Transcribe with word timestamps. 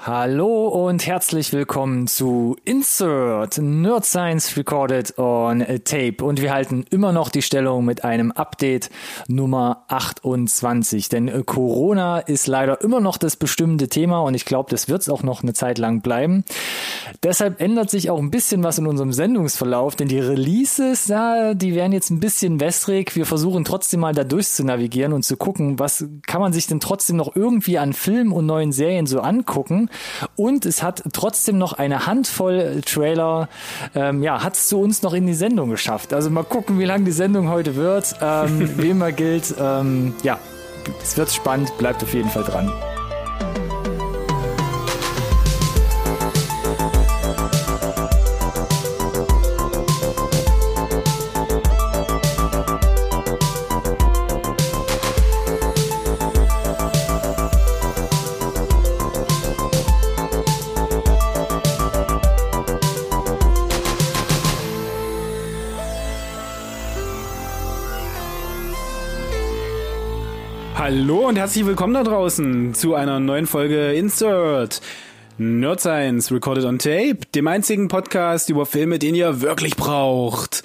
Hallo 0.00 0.68
und 0.68 1.08
herzlich 1.08 1.52
willkommen 1.52 2.06
zu 2.06 2.56
Insert 2.64 3.58
Nerd 3.58 4.04
Science 4.04 4.56
Recorded 4.56 5.18
on 5.18 5.64
Tape 5.82 6.24
und 6.24 6.40
wir 6.40 6.52
halten 6.52 6.84
immer 6.88 7.10
noch 7.10 7.30
die 7.30 7.42
Stellung 7.42 7.84
mit 7.84 8.04
einem 8.04 8.30
Update 8.30 8.90
Nummer 9.26 9.84
28, 9.88 11.08
denn 11.08 11.44
Corona 11.44 12.20
ist 12.20 12.46
leider 12.46 12.80
immer 12.80 13.00
noch 13.00 13.16
das 13.16 13.34
bestimmende 13.34 13.88
Thema 13.88 14.20
und 14.20 14.34
ich 14.34 14.44
glaube, 14.44 14.70
das 14.70 14.88
wird 14.88 15.02
es 15.02 15.08
auch 15.08 15.24
noch 15.24 15.42
eine 15.42 15.52
Zeit 15.52 15.78
lang 15.78 16.00
bleiben. 16.00 16.44
Deshalb 17.24 17.60
ändert 17.60 17.90
sich 17.90 18.08
auch 18.08 18.20
ein 18.20 18.30
bisschen 18.30 18.62
was 18.62 18.78
in 18.78 18.86
unserem 18.86 19.12
Sendungsverlauf, 19.12 19.96
denn 19.96 20.06
die 20.06 20.20
Releases, 20.20 21.08
ja, 21.08 21.54
die 21.54 21.74
werden 21.74 21.92
jetzt 21.92 22.10
ein 22.10 22.20
bisschen 22.20 22.60
wässrig. 22.60 23.16
Wir 23.16 23.26
versuchen 23.26 23.64
trotzdem 23.64 24.00
mal 24.00 24.14
da 24.14 24.22
durchzunavigieren 24.22 25.12
und 25.12 25.24
zu 25.24 25.36
gucken, 25.36 25.80
was 25.80 26.04
kann 26.28 26.40
man 26.40 26.52
sich 26.52 26.68
denn 26.68 26.78
trotzdem 26.78 27.16
noch 27.16 27.34
irgendwie 27.34 27.78
an 27.78 27.92
Filmen 27.92 28.30
und 28.30 28.46
neuen 28.46 28.70
Serien 28.70 29.06
so 29.06 29.20
angucken 29.20 29.87
und 30.36 30.66
es 30.66 30.82
hat 30.82 31.02
trotzdem 31.12 31.58
noch 31.58 31.72
eine 31.74 32.06
Handvoll 32.06 32.82
Trailer, 32.84 33.48
ähm, 33.94 34.22
ja, 34.22 34.42
hat 34.42 34.54
es 34.54 34.68
zu 34.68 34.80
uns 34.80 35.02
noch 35.02 35.14
in 35.14 35.26
die 35.26 35.34
Sendung 35.34 35.70
geschafft. 35.70 36.12
Also 36.12 36.30
mal 36.30 36.44
gucken, 36.44 36.78
wie 36.78 36.84
lang 36.84 37.04
die 37.04 37.12
Sendung 37.12 37.48
heute 37.48 37.76
wird, 37.76 38.16
ähm, 38.20 38.78
wie 38.78 38.90
immer 38.90 39.12
gilt, 39.12 39.54
ähm, 39.60 40.14
ja, 40.22 40.38
es 41.02 41.16
wird 41.16 41.30
spannend, 41.32 41.76
bleibt 41.78 42.02
auf 42.02 42.14
jeden 42.14 42.30
Fall 42.30 42.44
dran. 42.44 42.72
Und 71.28 71.36
herzlich 71.36 71.66
willkommen 71.66 71.92
da 71.92 72.04
draußen 72.04 72.72
zu 72.72 72.94
einer 72.94 73.20
neuen 73.20 73.46
Folge 73.46 73.92
Insert 73.92 74.80
Nerd 75.36 75.78
Science 75.78 76.32
Recorded 76.32 76.64
on 76.64 76.78
Tape, 76.78 77.18
dem 77.34 77.46
einzigen 77.46 77.88
Podcast 77.88 78.48
über 78.48 78.64
Filme, 78.64 78.98
den 78.98 79.14
ihr 79.14 79.42
wirklich 79.42 79.76
braucht. 79.76 80.64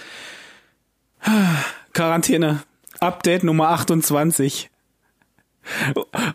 Quarantäne, 1.92 2.64
Update 3.02 3.44
Nummer 3.44 3.72
28. 3.72 4.70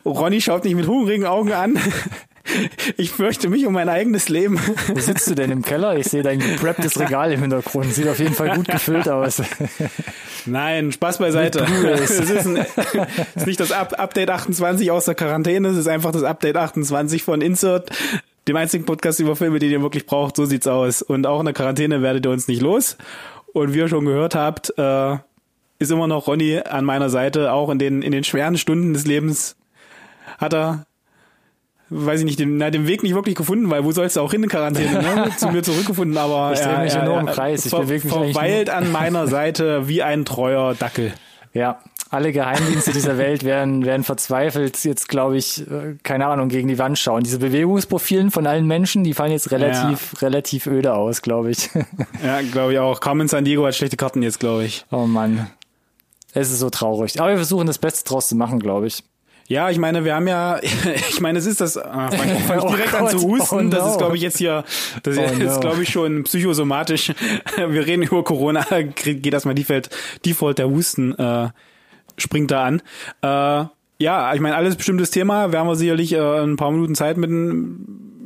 Ronny 0.05 0.43
schaut 0.43 0.65
mich 0.65 0.75
mit 0.75 0.87
hungrigen 0.87 1.25
Augen 1.25 1.53
an. 1.53 1.79
Ich 2.97 3.11
fürchte 3.11 3.49
mich 3.49 3.67
um 3.67 3.73
mein 3.73 3.89
eigenes 3.89 4.29
Leben. 4.29 4.59
Wo 4.89 4.99
sitzt 4.99 5.29
du 5.29 5.35
denn 5.35 5.51
im 5.51 5.63
Keller? 5.63 5.97
Ich 5.97 6.07
sehe 6.09 6.23
dein 6.23 6.39
geprepptes 6.39 6.99
Regal 6.99 7.33
im 7.33 7.41
Hintergrund. 7.41 7.93
Sieht 7.93 8.09
auf 8.09 8.19
jeden 8.19 8.35
Fall 8.35 8.57
gut 8.57 8.69
gefüllt 8.69 9.09
aus. 9.09 9.43
Nein, 10.47 10.93
Spaß 10.93 11.19
beiseite. 11.19 11.67
Es 11.93 12.11
ist, 12.11 12.47
ein, 12.47 12.57
ist 13.37 13.47
nicht 13.47 13.61
das 13.61 13.73
Up 13.73 13.99
Update 13.99 14.31
28 14.31 14.91
aus 14.91 15.05
der 15.05 15.15
Quarantäne, 15.15 15.69
es 15.69 15.77
ist 15.77 15.89
einfach 15.89 16.13
das 16.13 16.23
Update 16.23 16.57
28 16.57 17.23
von 17.23 17.41
Insert, 17.41 17.91
dem 18.47 18.57
einzigen 18.57 18.85
Podcast 18.85 19.21
über 19.21 19.37
Filme, 19.37 19.59
den 19.59 19.71
ihr 19.71 19.83
wirklich 19.83 20.07
braucht. 20.07 20.37
So 20.37 20.45
sieht's 20.45 20.67
aus. 20.67 21.03
Und 21.03 21.27
auch 21.27 21.41
in 21.41 21.47
der 21.47 21.55
Quarantäne 21.55 22.03
werdet 22.03 22.27
ihr 22.27 22.31
uns 22.31 22.49
nicht 22.49 22.63
los. 22.63 22.97
Und 23.53 23.75
wie 23.75 23.79
ihr 23.79 23.89
schon 23.89 24.05
gehört 24.05 24.35
habt, 24.35 24.73
äh, 24.79 25.17
ist 25.79 25.91
immer 25.91 26.07
noch 26.07 26.27
Ronny 26.27 26.59
an 26.59 26.85
meiner 26.85 27.11
Seite, 27.11 27.53
auch 27.53 27.71
in 27.71 27.79
den, 27.79 28.03
in 28.03 28.13
den 28.13 28.25
schweren 28.25 28.57
Stunden 28.57 28.95
des 28.95 29.07
Lebens 29.07 29.57
hat 30.39 30.53
er 30.53 30.87
weiß 31.91 32.21
ich 32.21 32.27
nicht, 32.27 32.39
den, 32.39 32.57
na, 32.57 32.71
den 32.71 32.87
Weg 32.87 33.03
nicht 33.03 33.15
wirklich 33.15 33.35
gefunden, 33.35 33.71
weil 33.71 33.85
wo 33.85 33.93
sollst 33.93 34.17
du 34.17 34.21
auch 34.21 34.31
hin 34.31 34.43
in 34.43 34.49
Quarantäne, 34.49 35.03
ne? 35.03 35.31
zu 35.37 35.49
mir 35.49 35.63
zurückgefunden, 35.63 36.17
aber 36.17 36.53
ich 36.53 36.61
er, 36.61 36.83
mich 36.83 36.95
er, 36.95 37.05
nur 37.05 37.19
im 37.19 37.27
Kreis. 37.27 37.65
Ich 37.65 37.71
ver, 37.71 37.81
bewege 37.81 38.05
mich 38.05 38.13
verweilt 38.13 38.71
an 38.71 38.93
meiner 38.93 39.27
Seite 39.29 39.89
wie 39.89 40.03
ein 40.03 40.25
treuer 40.25 40.75
Dackel. 40.75 41.13
Ja, 41.55 41.81
alle 42.11 42.33
Geheimdienste 42.33 42.93
dieser 42.93 43.19
Welt 43.19 43.45
werden, 43.45 43.85
werden 43.85 44.03
verzweifelt 44.03 44.83
jetzt, 44.85 45.09
glaube 45.09 45.37
ich, 45.37 45.61
äh, 45.71 45.97
keine 46.03 46.27
Ahnung, 46.27 46.49
gegen 46.49 46.69
die 46.69 46.79
Wand 46.79 46.99
schauen. 46.99 47.23
Diese 47.23 47.39
Bewegungsprofilen 47.39 48.31
von 48.31 48.47
allen 48.47 48.67
Menschen, 48.67 49.05
die 49.05 49.15
fallen 49.15 49.33
jetzt 49.33 49.51
relativ, 49.51 50.15
ja. 50.15 50.19
relativ 50.21 50.67
öde 50.67 50.95
aus, 50.95 51.23
glaube 51.23 51.51
ich. 51.51 51.71
Ja, 52.25 52.41
glaube 52.43 52.73
ich 52.73 52.79
auch. 52.79 53.01
Carmen 53.01 53.29
San 53.29 53.45
Diego 53.45 53.67
hat 53.67 53.75
schlechte 53.75 53.97
Karten 53.97 54.23
jetzt, 54.23 54.41
glaube 54.41 54.65
ich. 54.65 54.85
Oh 54.91 55.07
Mann. 55.07 55.49
Es 56.33 56.51
ist 56.51 56.59
so 56.59 56.71
traurig. 56.71 57.21
Aber 57.21 57.31
wir 57.31 57.37
versuchen 57.37 57.67
das 57.67 57.79
Beste 57.79 58.09
draus 58.09 58.29
zu 58.29 58.37
machen, 58.37 58.59
glaube 58.59 58.87
ich. 58.87 59.03
Ja, 59.49 59.71
ich 59.71 59.79
meine, 59.79 60.05
wir 60.05 60.15
haben 60.15 60.29
ja, 60.29 60.61
ich 60.63 61.21
meine, 61.21 61.39
es 61.39 61.47
ist 61.47 61.61
das, 61.63 61.79
ach, 61.79 62.13
ich 62.13 62.43
fange 62.45 62.63
oh 62.63 62.69
direkt 62.69 62.93
Gott, 62.93 63.01
an 63.01 63.09
zu 63.09 63.27
husten. 63.27 63.57
Oh 63.57 63.61
no. 63.63 63.71
Das 63.71 63.91
ist, 63.91 63.99
glaube 63.99 64.17
ich, 64.17 64.23
jetzt 64.23 64.37
hier, 64.37 64.63
das 65.03 65.17
oh 65.17 65.23
ist, 65.23 65.39
no. 65.39 65.61
glaube 65.61 65.83
ich, 65.83 65.89
schon 65.89 66.23
psychosomatisch. 66.25 67.13
Wir 67.57 67.87
reden 67.87 68.03
über 68.03 68.23
Corona, 68.23 68.65
geht 68.95 69.33
erstmal 69.33 69.55
Default, 69.55 69.89
Default 70.25 70.59
der 70.59 70.69
Husten, 70.69 71.19
äh, 71.19 71.49
springt 72.19 72.51
da 72.51 72.65
an. 72.65 72.83
Äh, 73.23 73.65
ja, 74.01 74.35
ich 74.35 74.41
meine, 74.41 74.55
alles 74.55 74.77
bestimmtes 74.77 75.11
Thema, 75.11 75.51
werden 75.51 75.67
wir 75.67 75.77
sicherlich 75.77 76.13
äh, 76.13 76.43
ein 76.43 76.57
paar 76.57 76.71
Minuten 76.71 76.95
Zeit 76.95 77.17
mit 77.17 77.31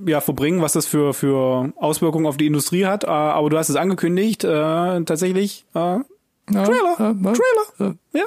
ja, 0.06 0.20
verbringen, 0.20 0.60
was 0.60 0.72
das 0.72 0.86
für, 0.86 1.14
für 1.14 1.72
Auswirkungen 1.76 2.26
auf 2.26 2.36
die 2.36 2.46
Industrie 2.46 2.84
hat. 2.84 3.04
Äh, 3.04 3.06
aber 3.06 3.48
du 3.48 3.58
hast 3.58 3.68
es 3.68 3.76
angekündigt, 3.76 4.42
äh, 4.42 4.48
tatsächlich, 5.04 5.66
äh, 5.74 5.98
Trailer, 6.50 6.96
ja, 6.98 7.14
Trailer, 7.14 7.94
ja. 8.12 8.24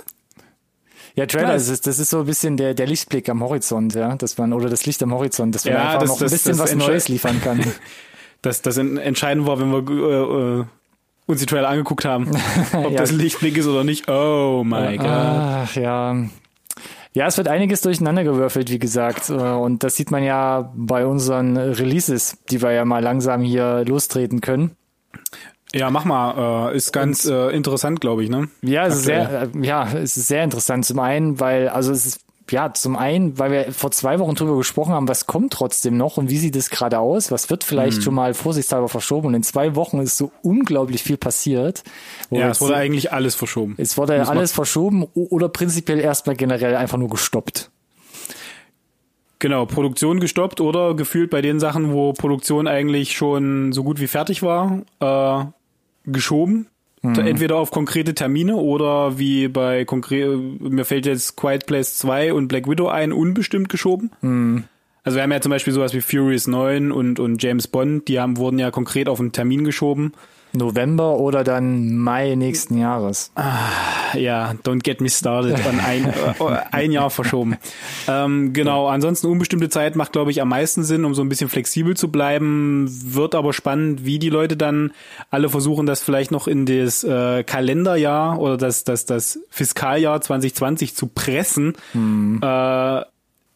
Ja, 1.15 1.25
Trailer 1.25 1.53
das 1.53 1.69
ist, 1.69 1.87
das 1.87 1.97
ist 1.97 2.09
so 2.09 2.19
ein 2.19 2.25
bisschen 2.25 2.57
der, 2.57 2.73
der 2.73 2.87
Lichtblick 2.87 3.29
am 3.29 3.41
Horizont, 3.41 3.95
ja, 3.95 4.15
dass 4.15 4.37
man, 4.37 4.51
oder 4.51 4.69
das 4.69 4.85
Licht 4.85 5.01
am 5.01 5.13
Horizont, 5.13 5.55
dass 5.55 5.63
man 5.63 5.73
ja, 5.73 5.83
einfach 5.85 5.99
das, 6.01 6.09
noch 6.09 6.21
ein 6.21 6.29
bisschen 6.29 6.59
was 6.59 6.75
Neues 6.75 7.07
liefern 7.07 7.41
kann. 7.41 7.63
das, 8.41 8.61
das 8.61 8.77
entscheidend 8.77 9.47
war, 9.47 9.59
wenn 9.59 9.71
wir 9.71 10.59
äh, 10.59 10.59
äh, 10.61 10.65
uns 11.25 11.39
die 11.39 11.45
Trailer 11.45 11.69
angeguckt 11.69 12.03
haben, 12.03 12.29
ob 12.73 12.91
ja. 12.91 12.97
das 12.97 13.11
Lichtblick 13.11 13.57
ist 13.57 13.67
oder 13.67 13.85
nicht. 13.85 14.09
Oh 14.09 14.63
my 14.65 14.97
God. 14.97 15.07
Ach, 15.07 15.75
ja. 15.75 16.17
Ja, 17.13 17.27
es 17.27 17.37
wird 17.37 17.47
einiges 17.47 17.79
durcheinandergewürfelt, 17.79 18.69
wie 18.69 18.79
gesagt. 18.79 19.29
Äh, 19.29 19.33
und 19.33 19.83
das 19.83 19.95
sieht 19.95 20.11
man 20.11 20.21
ja 20.21 20.73
bei 20.75 21.05
unseren 21.05 21.55
Releases, 21.55 22.37
die 22.51 22.61
wir 22.61 22.71
ja 22.73 22.83
mal 22.83 23.01
langsam 23.01 23.41
hier 23.41 23.85
lostreten 23.85 24.41
können. 24.41 24.75
Ja, 25.75 25.89
mach 25.89 26.05
mal. 26.05 26.71
Äh, 26.71 26.77
ist 26.77 26.93
ganz 26.93 27.25
äh, 27.25 27.49
interessant, 27.49 27.99
glaube 27.99 28.23
ich, 28.23 28.29
ne? 28.29 28.47
Ja, 28.61 28.87
es 28.87 28.95
ist 28.95 29.03
sehr, 29.03 29.49
äh, 29.53 29.65
ja, 29.65 29.85
es 29.91 30.15
ist 30.15 30.27
sehr 30.27 30.43
interessant. 30.43 30.85
Zum 30.85 30.99
einen, 30.99 31.39
weil, 31.41 31.67
also 31.67 31.91
es 31.91 32.05
ist 32.05 32.21
ja, 32.49 32.71
zum 32.73 32.95
einen, 32.95 33.39
weil 33.39 33.51
wir 33.51 33.71
vor 33.73 33.91
zwei 33.91 34.19
Wochen 34.19 34.35
drüber 34.35 34.55
gesprochen 34.55 34.93
haben, 34.93 35.07
was 35.07 35.25
kommt 35.25 35.51
trotzdem 35.51 35.97
noch 35.97 36.17
und 36.17 36.29
wie 36.29 36.37
sieht 36.37 36.55
es 36.55 36.69
gerade 36.69 36.99
aus? 36.99 37.31
Was 37.31 37.49
wird 37.49 37.63
vielleicht 37.63 37.97
hm. 37.97 38.03
schon 38.03 38.13
mal 38.13 38.33
vorsichtshalber 38.33 38.87
verschoben? 38.87 39.27
Und 39.27 39.33
in 39.33 39.43
zwei 39.43 39.75
Wochen 39.75 39.99
ist 39.99 40.15
so 40.15 40.31
unglaublich 40.43 41.03
viel 41.03 41.17
passiert. 41.17 41.83
Ja, 42.29 42.49
es 42.49 42.61
wurde 42.61 42.75
eigentlich 42.75 43.11
alles 43.11 43.35
verschoben. 43.35 43.73
Es 43.77 43.97
wurde 43.97 44.27
alles 44.27 44.51
verschoben 44.51 45.03
oder 45.13 45.49
prinzipiell 45.49 45.99
erstmal 45.99 46.35
generell 46.35 46.75
einfach 46.75 46.97
nur 46.97 47.09
gestoppt. 47.09 47.71
Genau, 49.39 49.65
Produktion 49.65 50.19
gestoppt 50.19 50.61
oder 50.61 50.93
gefühlt 50.93 51.31
bei 51.31 51.41
den 51.41 51.59
Sachen, 51.59 51.91
wo 51.91 52.13
Produktion 52.13 52.67
eigentlich 52.67 53.17
schon 53.17 53.73
so 53.73 53.83
gut 53.83 53.99
wie 53.99 54.07
fertig 54.07 54.43
war, 54.43 54.81
äh, 55.01 55.45
geschoben. 56.05 56.67
Mhm. 57.01 57.19
Entweder 57.19 57.57
auf 57.57 57.71
konkrete 57.71 58.15
Termine 58.15 58.55
oder 58.55 59.19
wie 59.19 59.47
bei 59.47 59.85
konkret, 59.85 60.39
mir 60.59 60.85
fällt 60.85 61.05
jetzt 61.05 61.35
Quiet 61.35 61.65
Place 61.65 61.97
2 61.97 62.33
und 62.33 62.47
Black 62.47 62.69
Widow 62.69 62.87
ein, 62.87 63.13
unbestimmt 63.13 63.69
geschoben. 63.69 64.11
Mhm. 64.21 64.63
Also 65.03 65.17
wir 65.17 65.23
haben 65.23 65.31
ja 65.31 65.41
zum 65.41 65.51
Beispiel 65.51 65.71
sowas 65.71 65.93
wie 65.93 66.01
Furious 66.01 66.47
9 66.47 66.91
und, 66.91 67.19
und 67.19 67.41
James 67.43 67.67
Bond, 67.67 68.07
die 68.07 68.19
haben, 68.19 68.37
wurden 68.37 68.57
ja 68.57 68.71
konkret 68.71 69.07
auf 69.07 69.19
einen 69.19 69.31
Termin 69.31 69.63
geschoben. 69.63 70.13
November 70.55 71.17
oder 71.17 71.43
dann 71.43 71.95
Mai 71.97 72.35
nächsten 72.35 72.77
Jahres. 72.77 73.31
Ah, 73.35 74.15
ja, 74.17 74.53
don't 74.63 74.83
get 74.83 75.01
me 75.01 75.09
started. 75.09 75.57
On 75.65 75.79
ein, 75.79 76.05
äh, 76.39 76.61
ein 76.71 76.91
Jahr 76.91 77.09
verschoben. 77.09 77.57
Ähm, 78.07 78.53
genau, 78.53 78.87
ansonsten 78.87 79.27
unbestimmte 79.27 79.69
Zeit 79.69 79.95
macht, 79.95 80.13
glaube 80.13 80.31
ich, 80.31 80.41
am 80.41 80.49
meisten 80.49 80.83
Sinn, 80.83 81.05
um 81.05 81.13
so 81.13 81.21
ein 81.21 81.29
bisschen 81.29 81.49
flexibel 81.49 81.95
zu 81.95 82.09
bleiben. 82.09 82.87
Wird 82.89 83.35
aber 83.35 83.53
spannend, 83.53 84.05
wie 84.05 84.19
die 84.19 84.29
Leute 84.29 84.57
dann 84.57 84.91
alle 85.29 85.49
versuchen, 85.49 85.85
das 85.85 86.01
vielleicht 86.01 86.31
noch 86.31 86.47
in 86.47 86.65
das 86.65 87.03
äh, 87.03 87.43
Kalenderjahr 87.43 88.39
oder 88.39 88.57
das, 88.57 88.83
das, 88.83 89.05
das 89.05 89.39
Fiskaljahr 89.49 90.21
2020 90.21 90.95
zu 90.95 91.07
pressen. 91.07 91.73
Hm. 91.91 92.39
Äh, 92.41 93.01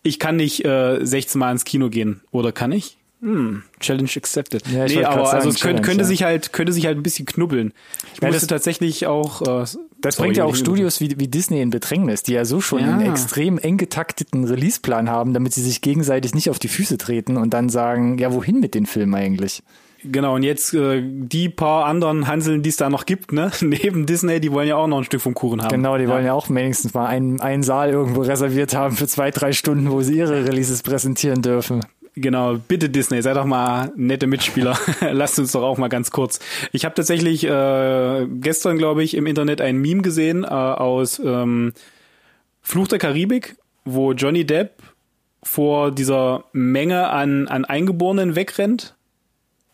ich 0.04 0.20
kann 0.20 0.38
nicht 0.38 0.64
äh, 0.66 1.00
16 1.02 1.40
Mal 1.40 1.52
ins 1.52 1.66
Kino 1.66 1.90
gehen. 1.90 2.22
Oder 2.32 2.52
kann 2.52 2.72
ich? 2.72 2.99
Hm, 3.22 3.64
Challenge 3.80 4.10
accepted. 4.16 4.66
Ja, 4.68 4.86
nee, 4.86 5.04
aber 5.04 5.26
sagen, 5.26 5.38
also 5.38 5.50
es 5.50 5.60
könnte, 5.60 5.82
könnte 5.82 6.04
ja. 6.04 6.08
sich 6.08 6.24
halt 6.24 6.54
könnte 6.54 6.72
sich 6.72 6.86
halt 6.86 6.98
ein 6.98 7.04
bisschen 7.04 7.26
knubbeln. 7.26 7.74
Ich 8.14 8.22
ja, 8.22 8.30
musste 8.30 8.48
tatsächlich 8.48 9.08
auch 9.08 9.42
äh, 9.42 9.66
das 10.02 10.16
bringt 10.16 10.38
ja 10.38 10.46
auch 10.46 10.56
Studios 10.56 11.02
wie, 11.02 11.20
wie 11.20 11.28
Disney 11.28 11.62
in 11.62 11.70
Bedrängnis, 11.70 12.24
die 12.24 12.34
ja 12.34 12.46
so 12.46 12.62
schon 12.62 12.80
ja. 12.80 12.94
einen 12.94 13.10
extrem 13.10 13.58
eng 13.58 13.78
getakteten 13.78 14.46
Releaseplan 14.46 15.10
haben, 15.10 15.34
damit 15.34 15.54
sie 15.54 15.62
sich 15.62 15.82
gegenseitig 15.82 16.34
nicht 16.34 16.50
auf 16.50 16.60
die 16.60 16.70
Füße 16.70 16.98
treten 16.98 17.36
und 17.36 17.54
dann 17.54 17.68
sagen, 17.68 18.18
ja, 18.18 18.32
wohin 18.34 18.62
mit 18.62 18.76
den 18.76 18.86
Filmen 18.86 19.14
eigentlich? 19.16 19.62
Genau, 20.04 20.36
und 20.36 20.44
jetzt 20.44 20.74
äh, 20.74 21.04
die 21.04 21.50
paar 21.50 21.86
anderen 21.86 22.28
Hanseln, 22.28 22.64
die 22.64 22.70
es 22.70 22.78
da 22.78 22.90
noch 22.90 23.06
gibt, 23.06 23.34
ne, 23.34 23.52
neben 23.62 24.06
Disney, 24.06 24.40
die 24.40 24.52
wollen 24.54 24.70
ja 24.70 24.78
auch 24.78 24.88
noch 24.88 25.00
ein 25.00 25.04
Stück 25.04 25.22
vom 25.22 25.34
Kuchen 25.34 25.62
haben. 25.62 25.70
Genau, 25.70 25.98
die 25.98 26.06
ja. 26.06 26.10
wollen 26.10 26.26
ja 26.26 26.34
auch 26.34 26.50
wenigstens 26.50 26.94
mal 26.94 27.08
einen, 27.08 27.42
einen 27.42 27.64
Saal 27.64 27.90
irgendwo 27.90 28.22
reserviert 28.22 28.74
haben 28.74 28.96
für 28.96 29.08
zwei, 29.08 29.32
drei 29.32 29.52
Stunden, 29.52 29.92
wo 29.92 30.02
sie 30.02 30.18
ihre 30.18 30.46
Releases 30.46 30.84
präsentieren 30.84 31.42
dürfen. 31.42 31.82
Genau, 32.16 32.56
bitte 32.56 32.90
Disney, 32.90 33.22
sei 33.22 33.34
doch 33.34 33.46
mal 33.46 33.92
nette 33.96 34.28
Mitspieler. 34.28 34.78
Lasst 35.12 35.40
uns 35.40 35.52
doch 35.52 35.64
auch 35.64 35.78
mal 35.78 35.88
ganz 35.88 36.12
kurz. 36.12 36.40
Ich 36.72 36.86
habe 36.86 36.96
tatsächlich 36.96 37.46
äh, 37.46 38.28
gestern, 38.28 38.78
glaube 38.78 39.04
ich, 39.04 39.16
im 39.16 39.26
Internet 39.26 39.62
ein 39.62 39.78
Meme 39.78 40.02
gesehen 40.02 40.44
äh, 40.44 40.48
aus 40.48 41.20
ähm, 41.20 41.74
Fluch 42.62 42.88
der 42.88 43.00
Karibik, 43.00 43.56
wo 43.86 44.12
Johnny 44.14 44.46
Depp 44.46 44.82
vor 45.44 45.92
dieser 45.92 46.46
Menge 46.52 47.10
an, 47.10 47.48
an 47.48 47.66
Eingeborenen 47.66 48.36
wegrennt, 48.36 48.96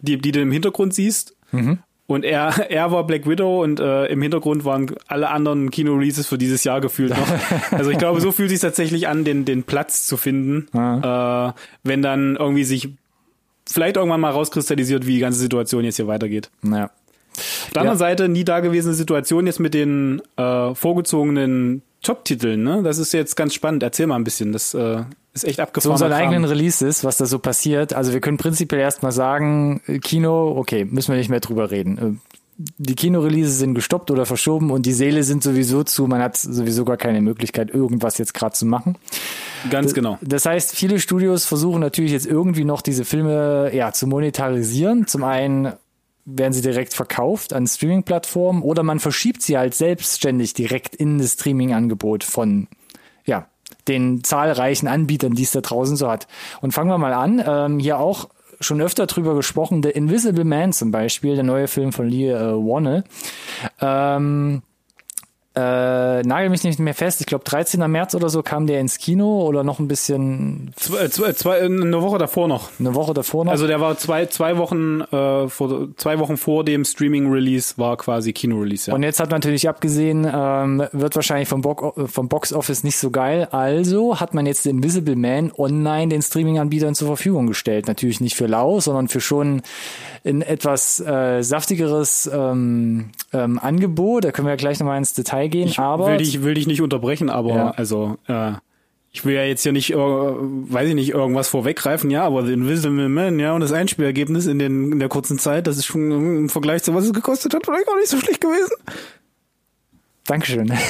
die, 0.02 0.18
die 0.18 0.32
du 0.32 0.42
im 0.42 0.52
Hintergrund 0.52 0.94
siehst. 0.94 1.36
Mhm. 1.52 1.80
Und 2.08 2.24
er, 2.24 2.50
er 2.70 2.92
war 2.92 3.06
Black 3.06 3.28
Widow 3.28 3.64
und 3.64 3.80
äh, 3.80 4.06
im 4.08 4.22
Hintergrund 4.22 4.66
waren 4.66 4.94
alle 5.08 5.30
anderen 5.30 5.72
Kino-Releases 5.72 6.28
für 6.28 6.38
dieses 6.38 6.64
Jahr 6.64 6.82
gefühlt 6.82 7.12
noch. 7.12 7.28
Also 7.72 7.90
ich 7.90 7.98
glaube, 7.98 8.22
so 8.22 8.32
fühlt 8.32 8.50
sich 8.50 8.60
tatsächlich 8.60 9.08
an, 9.08 9.24
den, 9.24 9.46
den 9.46 9.64
Platz 9.64 10.06
zu 10.06 10.18
finden, 10.18 10.68
äh, 10.74 11.52
wenn 11.84 12.02
dann 12.02 12.36
irgendwie 12.36 12.64
sich 12.64 12.90
vielleicht 13.68 13.98
irgendwann 13.98 14.22
mal 14.22 14.32
rauskristallisiert, 14.32 15.06
wie 15.08 15.16
die 15.16 15.20
ganze 15.20 15.40
Situation 15.40 15.84
jetzt 15.84 15.98
hier 15.98 16.08
weitergeht. 16.08 16.50
Naja. 16.62 16.92
Auf 17.38 17.72
der 17.74 17.82
anderen 17.82 18.00
Seite 18.00 18.30
nie 18.30 18.46
dagewesene 18.46 18.94
Situation 18.94 19.46
jetzt 19.46 19.60
mit 19.60 19.74
den 19.74 20.22
äh, 20.38 20.74
vorgezogenen 20.74 21.82
Top-Titeln. 22.02 22.64
Ne? 22.64 22.82
Das 22.84 22.98
ist 22.98 23.14
jetzt 23.14 23.36
ganz 23.36 23.54
spannend. 23.54 23.84
Erzähl 23.84 24.08
mal 24.08 24.16
ein 24.16 24.24
bisschen. 24.24 24.54
Das 24.54 24.74
äh, 24.74 25.04
ist 25.36 25.44
echt 25.44 25.60
abgefahren. 25.60 25.98
So 25.98 26.06
unseren 26.06 26.14
eigenen 26.14 26.46
Releases, 26.46 27.04
was 27.04 27.18
da 27.18 27.26
so 27.26 27.40
passiert. 27.40 27.94
Also 27.94 28.14
wir 28.14 28.22
können 28.22 28.38
prinzipiell 28.38 28.82
erstmal 28.82 29.12
sagen, 29.12 29.82
Kino, 30.02 30.56
okay, 30.58 30.86
müssen 30.86 31.12
wir 31.12 31.18
nicht 31.18 31.30
mehr 31.30 31.42
drüber 31.42 31.70
reden. 31.72 32.22
Die 32.58 32.96
Kinoreleases 32.96 33.58
sind 33.58 33.76
gestoppt 33.76 34.12
oder 34.12 34.26
verschoben 34.26 34.72
und 34.72 34.86
die 34.86 34.94
Seele 34.94 35.24
sind 35.24 35.44
sowieso 35.44 35.84
zu. 35.84 36.08
Man 36.08 36.22
hat 36.22 36.38
sowieso 36.38 36.86
gar 36.86 36.96
keine 36.96 37.20
Möglichkeit, 37.20 37.70
irgendwas 37.70 38.18
jetzt 38.18 38.34
gerade 38.34 38.54
zu 38.54 38.66
machen. 38.66 38.98
Ganz 39.70 39.94
genau. 39.94 40.18
Das 40.22 40.46
heißt, 40.46 40.74
viele 40.74 41.02
Studios 41.02 41.46
versuchen 41.46 41.82
natürlich 41.82 42.14
jetzt 42.14 42.26
irgendwie 42.26 42.64
noch 42.64 42.82
diese 42.82 43.04
Filme 43.04 43.72
ja 43.76 43.92
zu 43.92 44.08
monetarisieren. 44.08 45.06
Zum 45.06 45.26
einen 45.26 45.74
werden 46.24 46.54
sie 46.54 46.62
direkt 46.62 46.94
verkauft 46.94 47.52
an 47.52 47.68
Streaming-Plattformen 47.68 48.62
oder 48.62 48.84
man 48.84 49.02
verschiebt 49.02 49.42
sie 49.42 49.58
halt 49.58 49.76
selbstständig 49.76 50.54
direkt 50.54 50.96
in 50.96 51.18
das 51.18 51.34
Streaming-Angebot 51.34 52.24
von 52.24 52.68
ja, 53.26 53.50
den 53.88 54.24
zahlreichen 54.24 54.88
Anbietern, 54.88 55.34
die 55.34 55.44
es 55.44 55.52
da 55.52 55.62
draußen 55.62 55.96
so 55.96 56.10
hat. 56.10 56.28
Und 56.62 56.74
fangen 56.74 56.90
wir 56.90 56.98
mal 56.98 57.14
an. 57.14 57.44
Ähm, 57.46 57.80
hier 57.80 58.00
auch 58.00 58.30
schon 58.60 58.82
öfter 58.82 59.06
drüber 59.06 59.36
gesprochen, 59.36 59.84
The 59.84 59.90
Invisible 59.90 60.46
Man 60.46 60.74
zum 60.74 60.92
Beispiel, 60.92 61.36
der 61.36 61.44
neue 61.44 61.68
Film 61.68 61.92
von 61.92 62.08
Lee 62.08 62.30
äh, 62.30 62.54
Warne. 62.54 63.04
Ähm, 63.82 64.62
äh, 65.56 66.22
nagel 66.24 66.50
mich 66.50 66.64
nicht 66.64 66.80
mehr 66.80 66.94
fest, 66.94 67.22
ich 67.22 67.28
glaube 67.28 67.46
13. 67.46 67.80
März 67.90 68.14
oder 68.14 68.30
so 68.30 68.44
kam 68.44 68.68
der 68.68 68.82
ins 68.82 68.98
Kino 68.98 69.46
oder 69.46 69.64
noch 69.64 69.80
ein 69.80 69.88
bisschen. 69.88 70.74
Zwei, 70.76 71.08
zwei, 71.08 71.32
zwei, 71.32 71.62
eine 71.62 72.02
Woche 72.02 72.18
davor 72.18 72.50
noch. 72.50 72.70
Eine 72.78 72.94
Woche 72.94 73.14
davor 73.14 73.46
noch. 73.46 73.52
Also 73.52 73.66
der 73.66 73.80
war 73.80 73.98
zwei, 73.98 74.26
zwei 74.26 74.58
Wochen 74.58 75.02
äh, 75.02 75.48
vor 75.48 75.88
zwei 75.96 76.20
Wochen 76.20 76.36
vor 76.36 76.66
dem 76.66 76.84
Streaming-Release 76.84 77.78
war 77.78 77.96
quasi 77.96 78.34
Kino-Release. 78.34 78.92
Ja. 78.92 78.96
Und 78.96 79.04
jetzt 79.04 79.22
hat 79.22 79.32
man 79.32 79.38
natürlich 79.40 79.70
abgesehen, 79.70 80.30
ähm, 80.30 80.84
wird 80.92 81.16
wahrscheinlich 81.16 81.48
vom, 81.48 81.62
Bo 81.62 81.94
vom 82.06 82.28
Box 82.28 82.52
Office 82.52 82.84
nicht 82.84 82.98
so 82.98 83.10
geil. 83.10 83.48
Also 83.52 84.20
hat 84.20 84.34
man 84.34 84.46
jetzt 84.46 84.66
den 84.66 84.78
Invisible 84.78 85.16
Man 85.16 85.54
online 85.58 86.10
den 86.10 86.22
Streaming-Anbietern 86.22 86.96
zur 86.96 87.08
Verfügung 87.08 87.48
gestellt. 87.48 87.88
Natürlich 87.88 88.20
nicht 88.20 88.36
für 88.36 88.48
lau, 88.48 88.82
sondern 88.82 89.08
für 89.08 89.22
schon 89.22 89.62
ein 90.26 90.42
etwas 90.42 91.00
äh, 91.00 91.42
saftigeres 91.44 92.30
ähm, 92.34 93.12
ähm, 93.32 93.60
Angebot. 93.60 94.26
Da 94.26 94.32
können 94.32 94.48
wir 94.48 94.52
ja 94.52 94.58
gleich 94.58 94.80
nochmal 94.80 94.98
ins 94.98 95.14
Detail 95.14 95.45
gehen. 95.48 95.68
Ich 95.68 95.80
aber 95.80 96.08
will 96.08 96.18
dich, 96.18 96.44
will 96.44 96.54
dich 96.54 96.68
nicht 96.68 96.82
unterbrechen, 96.82 97.30
aber 97.30 97.56
ja. 97.56 97.72
also 97.72 98.18
äh, 98.28 98.54
ich 99.12 99.24
will 99.24 99.34
ja 99.34 99.44
jetzt 99.44 99.64
hier 99.64 99.72
nicht, 99.72 99.94
äh, 99.94 99.98
weiß 99.98 100.90
ich 100.90 100.96
nicht, 100.96 101.12
irgendwas 101.12 101.48
vorweggreifen, 101.48 102.12
ja, 102.12 102.24
aber 102.24 102.46
The 102.46 102.54
Invisible 102.54 103.10
Man, 103.10 103.40
ja, 103.40 103.54
und 103.54 103.62
das 103.62 103.72
Einspielergebnis 103.72 104.46
in, 104.46 104.60
den, 104.60 104.92
in 104.92 105.00
der 105.00 105.10
kurzen 105.10 105.40
Zeit, 105.40 105.68
das 105.68 105.78
ist 105.78 105.86
schon 105.86 106.12
im 106.12 106.50
Vergleich 106.50 106.84
zu 106.84 106.94
was 106.94 107.06
es 107.06 107.14
gekostet 107.14 107.54
hat, 107.54 107.66
vielleicht 107.66 107.88
auch 107.88 107.96
nicht 107.96 108.10
so 108.10 108.18
schlecht 108.18 108.42
gewesen. 108.42 108.76
Dankeschön. 110.26 110.74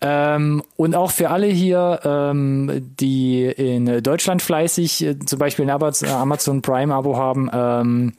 Ähm, 0.00 0.62
und 0.76 0.94
auch 0.94 1.10
für 1.10 1.30
alle 1.30 1.46
hier, 1.46 2.00
ähm, 2.04 2.92
die 3.00 3.44
in 3.44 4.02
Deutschland 4.02 4.42
fleißig 4.42 5.02
äh, 5.02 5.18
zum 5.18 5.38
Beispiel 5.38 5.68
ein 5.68 5.80
äh, 5.80 6.08
Amazon 6.08 6.60
Prime-Abo 6.60 7.16
haben, 7.16 7.50
ähm, 7.52 8.12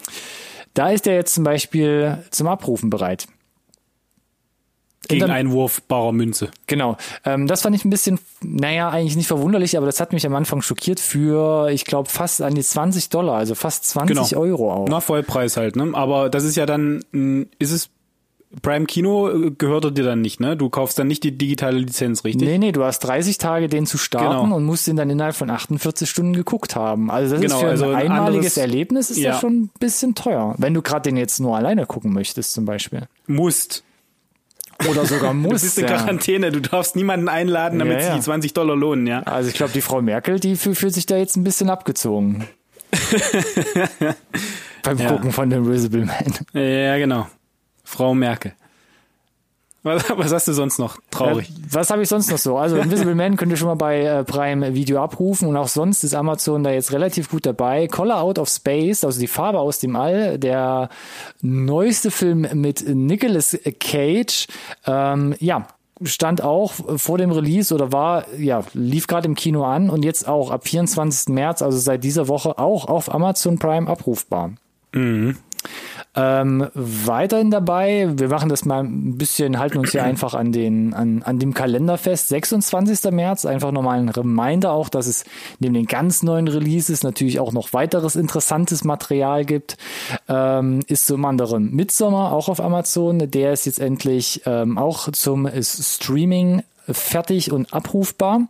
da 0.74 0.90
ist 0.90 1.06
er 1.08 1.16
jetzt 1.16 1.36
zum 1.36 1.44
Beispiel 1.44 2.18
zum 2.32 2.48
Abrufen 2.48 2.90
bereit. 2.90 3.28
Gegen 5.08 5.30
Einwurf 5.30 5.82
barer 5.84 6.12
Münze. 6.12 6.50
Genau. 6.68 6.98
Ähm, 7.26 7.48
das 7.48 7.62
fand 7.62 7.76
ich 7.76 7.86
ein 7.86 7.90
bisschen, 7.90 8.20
naja, 8.42 8.90
eigentlich 8.90 9.16
nicht 9.16 9.28
verwunderlich, 9.28 9.78
aber 9.78 9.86
das 9.86 10.00
hat 10.00 10.14
mich 10.14 10.26
am 10.26 10.36
Anfang 10.36 10.62
schockiert 10.62 11.00
für, 11.00 11.70
ich 11.70 11.86
glaube, 11.86 12.10
fast 12.10 12.42
an 12.42 12.56
die 12.56 12.64
20 12.64 13.10
Dollar, 13.10 13.38
also 13.38 13.56
fast 13.56 13.86
20 13.86 14.30
genau. 14.30 14.42
Euro 14.42 14.74
auch. 14.74 14.88
Na, 14.90 15.02
Vollpreis 15.02 15.58
halt, 15.58 15.76
ne? 15.76 15.92
Aber 15.94 16.30
das 16.30 16.44
ist 16.44 16.56
ja 16.56 16.66
dann, 16.66 17.04
ist 17.60 17.72
es 17.72 17.90
Prime 18.62 18.86
Kino 18.86 19.30
äh, 19.30 19.52
gehört 19.52 19.98
dir 19.98 20.04
dann 20.04 20.22
nicht, 20.22 20.40
ne? 20.40 20.56
Du 20.56 20.70
kaufst 20.70 20.98
dann 20.98 21.08
nicht 21.08 21.24
die 21.24 21.38
digitale 21.38 21.78
Lizenz, 21.78 22.24
richtig? 22.24 22.48
Nee, 22.48 22.58
nee, 22.58 22.72
du 22.72 22.84
hast 22.84 23.00
30 23.00 23.38
Tage, 23.38 23.68
den 23.68 23.86
zu 23.86 23.98
starten 23.98 24.46
genau. 24.46 24.56
und 24.56 24.64
musst 24.64 24.88
den 24.88 24.96
dann 24.96 25.10
innerhalb 25.10 25.36
von 25.36 25.50
48 25.50 26.10
Stunden 26.10 26.34
geguckt 26.34 26.76
haben. 26.76 27.12
Also 27.12 27.36
das 27.36 27.42
genau, 27.42 27.56
ist 27.56 27.62
für 27.62 27.70
also 27.70 27.86
ein 27.86 27.96
einmaliges 27.96 28.18
ein 28.18 28.34
anderes, 28.36 28.58
Erlebnis 28.58 29.10
ist 29.10 29.18
ja. 29.18 29.32
das 29.32 29.42
schon 29.42 29.64
ein 29.64 29.70
bisschen 29.80 30.16
teuer. 30.16 30.56
Wenn 30.58 30.74
du 30.74 30.82
gerade 30.82 31.04
den 31.04 31.18
jetzt 31.18 31.40
nur 31.40 31.58
alleine 31.58 31.86
gucken 31.86 32.14
möchtest, 32.14 32.54
zum 32.54 32.66
Beispiel. 32.66 33.08
Musst. 33.28 33.84
Oder 34.90 35.06
sogar 35.06 35.34
musst. 35.34 35.48
Du 35.58 35.66
bist 35.66 35.78
in 35.80 35.86
Quarantäne, 35.86 36.52
du 36.52 36.62
darfst 36.62 36.96
niemanden 36.96 37.30
einladen, 37.30 37.80
damit 37.80 38.00
ja, 38.00 38.00
ja. 38.00 38.06
sich 38.12 38.16
die 38.20 38.26
20 38.26 38.54
Dollar 38.54 38.76
lohnen, 38.76 39.08
ja. 39.08 39.22
Also 39.24 39.50
ich 39.50 39.56
glaube, 39.56 39.74
die 39.74 39.82
Frau 39.82 40.02
Merkel, 40.02 40.40
die 40.40 40.56
fühlt 40.56 40.94
sich 40.94 41.06
da 41.06 41.18
jetzt 41.18 41.36
ein 41.36 41.44
bisschen 41.44 41.70
abgezogen. 41.70 42.48
Beim 44.84 44.98
Gucken 44.98 45.32
von 45.32 45.50
dem 45.50 45.66
Invisible 45.66 46.06
Man. 46.06 46.34
Ja, 46.54 46.98
genau. 46.98 47.28
Frau 47.84 48.14
Merkel. 48.14 48.54
Was, 49.88 50.10
was 50.10 50.34
hast 50.34 50.48
du 50.48 50.54
sonst 50.54 50.80
noch? 50.80 50.98
Traurig. 51.12 51.50
Äh, 51.50 51.54
was 51.72 51.90
habe 51.90 52.02
ich 52.02 52.10
sonst 52.10 52.30
noch 52.30 52.38
so? 52.38 52.58
Also 52.58 52.78
Invisible 52.78 53.16
Man 53.16 53.38
könnt 53.38 53.52
ihr 53.52 53.58
schon 53.58 53.68
mal 53.68 53.76
bei 53.76 54.02
äh, 54.02 54.24
Prime 54.24 54.74
Video 54.74 55.02
abrufen 55.02 55.48
und 55.48 55.58
auch 55.58 55.68
sonst 55.68 56.04
ist 56.04 56.14
Amazon 56.14 56.64
da 56.64 56.72
jetzt 56.72 56.92
relativ 56.92 57.30
gut 57.30 57.46
dabei. 57.46 57.88
Color 57.88 58.22
Out 58.22 58.40
of 58.40 58.50
Space, 58.50 59.04
also 59.04 59.20
die 59.20 59.28
Farbe 59.28 59.60
aus 59.60 59.80
dem 59.80 59.96
All, 59.96 60.38
der 60.38 60.90
neueste 61.42 62.12
Film 62.12 62.48
mit 62.54 62.88
Nicolas 62.88 63.58
Cage. 63.80 64.48
Ähm, 64.86 65.36
ja, 65.40 65.68
stand 66.04 66.42
auch 66.42 66.74
vor 66.74 67.18
dem 67.18 67.32
Release 67.32 67.74
oder 67.74 67.92
war, 67.92 68.26
ja, 68.38 68.64
lief 68.74 69.08
gerade 69.08 69.28
im 69.28 69.36
Kino 69.36 69.64
an 69.64 69.90
und 69.90 70.04
jetzt 70.04 70.28
auch 70.28 70.52
ab 70.52 70.68
24. 70.68 71.34
März, 71.34 71.62
also 71.62 71.78
seit 71.78 72.04
dieser 72.04 72.28
Woche 72.28 72.60
auch 72.60 72.88
auf 72.88 73.14
Amazon 73.14 73.58
Prime 73.58 73.90
abrufbar. 73.90 74.52
Mhm. 74.94 75.38
Ähm, 76.20 76.68
weiterhin 76.74 77.52
dabei, 77.52 78.10
wir 78.18 78.28
machen 78.30 78.50
das 78.50 78.66
mal 78.66 78.84
ein 78.84 79.20
bisschen, 79.20 79.60
halten 79.60 79.78
uns 79.78 79.92
hier 79.92 80.04
einfach 80.04 80.34
an 80.34 80.52
den, 80.52 80.96
an, 80.96 81.22
an 81.22 81.38
dem 81.38 81.54
Kalender 81.54 82.00
fest. 82.00 82.30
26. 82.30 83.12
März, 83.12 83.46
einfach 83.46 83.72
nochmal 83.72 84.00
ein 84.00 84.10
Reminder 84.10 84.72
auch, 84.72 84.90
dass 84.90 85.06
es 85.06 85.26
neben 85.60 85.76
den 85.76 85.86
ganz 85.86 86.24
neuen 86.24 86.48
Releases 86.48 87.04
natürlich 87.04 87.40
auch 87.40 87.54
noch 87.54 87.72
weiteres 87.72 88.16
interessantes 88.16 88.84
Material 88.84 89.46
gibt. 89.46 89.78
Ähm, 90.28 90.80
ist 90.88 91.06
zum 91.06 91.24
anderen 91.24 91.76
Midsommer, 91.76 92.34
auch 92.34 92.50
auf 92.50 92.60
Amazon. 92.60 93.30
Der 93.30 93.54
ist 93.54 93.68
jetzt 93.68 93.80
endlich 93.80 94.42
ähm, 94.48 94.80
auch 94.80 95.12
zum 95.12 95.48
Streaming 95.62 96.64
fertig 96.90 97.52
und 97.52 97.74
abrufbar. 97.74 98.48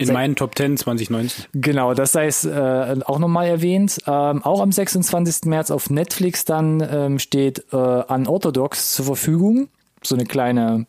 In 0.00 0.12
meinen 0.12 0.36
Top 0.36 0.56
10 0.56 0.78
2019. 0.78 1.46
Genau, 1.54 1.94
das 1.94 2.12
sei 2.12 2.26
es 2.26 2.44
äh, 2.44 2.96
auch 3.04 3.18
nochmal 3.18 3.46
erwähnt. 3.46 3.98
Ähm, 4.06 4.42
auch 4.42 4.60
am 4.60 4.72
26. 4.72 5.44
März 5.44 5.70
auf 5.70 5.90
Netflix 5.90 6.44
dann 6.44 6.86
ähm, 6.90 7.18
steht 7.18 7.64
äh, 7.72 7.76
Unorthodox 7.76 8.94
zur 8.94 9.04
Verfügung. 9.04 9.68
So 10.02 10.14
eine 10.14 10.24
kleine 10.24 10.86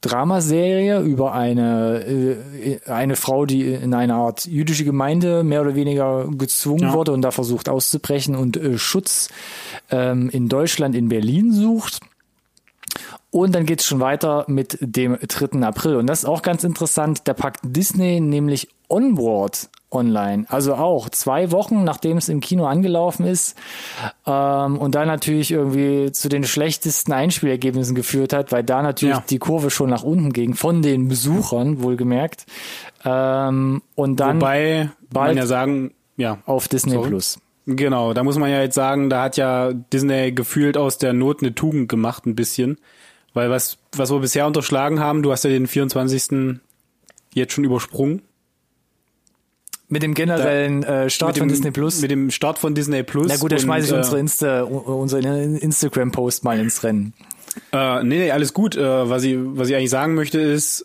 Dramaserie 0.00 1.00
über 1.00 1.34
eine, 1.34 2.04
äh, 2.06 2.78
eine 2.88 3.16
Frau, 3.16 3.46
die 3.46 3.64
in 3.64 3.94
eine 3.94 4.14
Art 4.14 4.44
jüdische 4.46 4.84
Gemeinde 4.84 5.42
mehr 5.42 5.60
oder 5.60 5.74
weniger 5.74 6.28
gezwungen 6.30 6.84
ja. 6.84 6.92
wurde 6.92 7.12
und 7.12 7.22
da 7.22 7.32
versucht 7.32 7.68
auszubrechen 7.68 8.36
und 8.36 8.56
äh, 8.56 8.78
Schutz 8.78 9.28
ähm, 9.90 10.30
in 10.30 10.48
Deutschland, 10.48 10.94
in 10.94 11.08
Berlin 11.08 11.52
sucht. 11.52 12.00
Und 13.30 13.54
dann 13.54 13.66
geht's 13.66 13.84
schon 13.84 14.00
weiter 14.00 14.44
mit 14.48 14.78
dem 14.80 15.18
3. 15.20 15.60
April. 15.60 15.96
Und 15.96 16.06
das 16.06 16.20
ist 16.20 16.24
auch 16.24 16.42
ganz 16.42 16.64
interessant. 16.64 17.22
Da 17.24 17.34
packt 17.34 17.60
Disney 17.62 18.20
nämlich 18.20 18.68
Onward 18.88 19.68
online. 19.90 20.44
Also 20.48 20.74
auch 20.74 21.08
zwei 21.08 21.50
Wochen, 21.50 21.84
nachdem 21.84 22.16
es 22.18 22.28
im 22.28 22.40
Kino 22.40 22.66
angelaufen 22.66 23.26
ist 23.26 23.56
ähm, 24.26 24.78
und 24.78 24.94
da 24.94 25.06
natürlich 25.06 25.50
irgendwie 25.50 26.12
zu 26.12 26.28
den 26.28 26.44
schlechtesten 26.44 27.12
Einspielergebnissen 27.12 27.94
geführt 27.94 28.32
hat, 28.32 28.52
weil 28.52 28.64
da 28.64 28.82
natürlich 28.82 29.16
ja. 29.16 29.24
die 29.28 29.38
Kurve 29.38 29.70
schon 29.70 29.90
nach 29.90 30.02
unten 30.02 30.32
ging, 30.32 30.54
von 30.54 30.82
den 30.82 31.08
Besuchern 31.08 31.82
wohlgemerkt. 31.82 32.46
Ähm, 33.04 33.82
und 33.94 34.20
dann 34.20 34.36
Wobei 34.36 34.90
bald 35.10 35.30
man 35.30 35.36
ja 35.38 35.46
sagen, 35.46 35.94
ja. 36.16 36.38
auf 36.44 36.68
Disney 36.68 36.92
Sorry. 36.92 37.08
Plus. 37.08 37.38
Genau, 37.66 38.14
da 38.14 38.24
muss 38.24 38.38
man 38.38 38.50
ja 38.50 38.62
jetzt 38.62 38.74
sagen, 38.74 39.10
da 39.10 39.22
hat 39.24 39.36
ja 39.36 39.72
Disney 39.72 40.32
gefühlt 40.32 40.78
aus 40.78 40.96
der 40.96 41.12
Not 41.12 41.42
eine 41.42 41.54
Tugend 41.54 41.88
gemacht, 41.88 42.24
ein 42.24 42.34
bisschen. 42.34 42.78
Weil 43.34 43.50
was, 43.50 43.78
was 43.96 44.10
wir 44.10 44.18
bisher 44.20 44.46
unterschlagen 44.46 45.00
haben, 45.00 45.22
du 45.22 45.32
hast 45.32 45.44
ja 45.44 45.50
den 45.50 45.66
24. 45.66 46.60
jetzt 47.34 47.52
schon 47.52 47.64
übersprungen. 47.64 48.22
Mit 49.90 50.02
dem 50.02 50.14
generellen 50.14 50.82
äh, 50.82 51.08
Start 51.08 51.30
mit 51.30 51.38
von 51.38 51.48
dem, 51.48 51.52
Disney 51.52 51.70
Plus. 51.70 52.02
Mit 52.02 52.10
dem 52.10 52.30
Start 52.30 52.58
von 52.58 52.74
Disney 52.74 53.02
Plus. 53.02 53.28
Na 53.28 53.36
gut, 53.36 53.52
da 53.52 53.58
schmeiße 53.58 53.86
ich 53.86 53.92
äh, 53.92 53.96
unsere, 53.96 54.18
Insta, 54.18 54.62
unseren 54.62 55.56
Instagram-Post 55.56 56.44
mal 56.44 56.58
ins 56.58 56.84
Rennen. 56.84 57.14
Äh, 57.72 58.04
nee, 58.04 58.18
nee, 58.18 58.30
alles 58.30 58.52
gut. 58.52 58.76
Äh, 58.76 59.08
was, 59.08 59.24
ich, 59.24 59.36
was 59.38 59.68
ich 59.68 59.76
eigentlich 59.76 59.90
sagen 59.90 60.14
möchte 60.14 60.40
ist, 60.40 60.84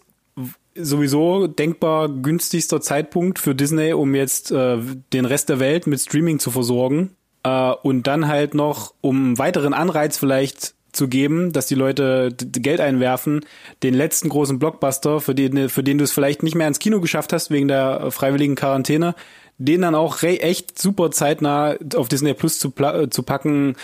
sowieso 0.76 1.48
denkbar 1.48 2.10
günstigster 2.10 2.80
Zeitpunkt 2.80 3.40
für 3.40 3.54
Disney, 3.54 3.94
um 3.94 4.16
jetzt 4.16 4.52
äh, 4.52 4.78
den 5.12 5.26
Rest 5.26 5.50
der 5.50 5.60
Welt 5.60 5.86
mit 5.86 6.00
Streaming 6.00 6.40
zu 6.40 6.50
versorgen. 6.50 7.12
Äh, 7.44 7.72
und 7.84 8.08
dann 8.08 8.28
halt 8.28 8.54
noch, 8.54 8.94
um 9.02 9.18
einen 9.18 9.38
weiteren 9.38 9.74
Anreiz 9.74 10.18
vielleicht 10.18 10.76
zu 10.94 11.08
geben, 11.08 11.52
dass 11.52 11.68
die 11.68 11.76
Leute 11.76 12.34
Geld 12.38 12.80
einwerfen, 12.80 13.42
den 13.82 13.94
letzten 13.94 14.30
großen 14.30 14.60
Blockbuster, 14.60 15.20
für 15.20 15.36
den, 15.36 15.70
für 15.70 15.84
den 15.84 15.98
du 15.98 16.04
es 16.04 16.12
vielleicht 16.12 16.44
nicht 16.44 16.56
mehr 16.56 16.68
ins 16.68 16.80
Kino 16.80 17.02
geschafft 17.02 17.34
hast, 17.34 17.52
wegen 17.52 17.68
der 17.68 18.02
äh, 18.02 18.12
freiwilligen 18.12 18.56
Quarantäne, 18.56 19.16
den 19.58 19.82
dann 19.82 19.96
auch 19.96 20.22
re 20.22 20.40
echt 20.40 20.80
super 20.80 21.12
zeitnah 21.12 21.76
auf 21.96 22.08
Disney 22.08 22.34
Plus 22.34 22.60
zu, 22.60 22.74
äh, 22.78 23.10
zu 23.10 23.24
packen, 23.24 23.76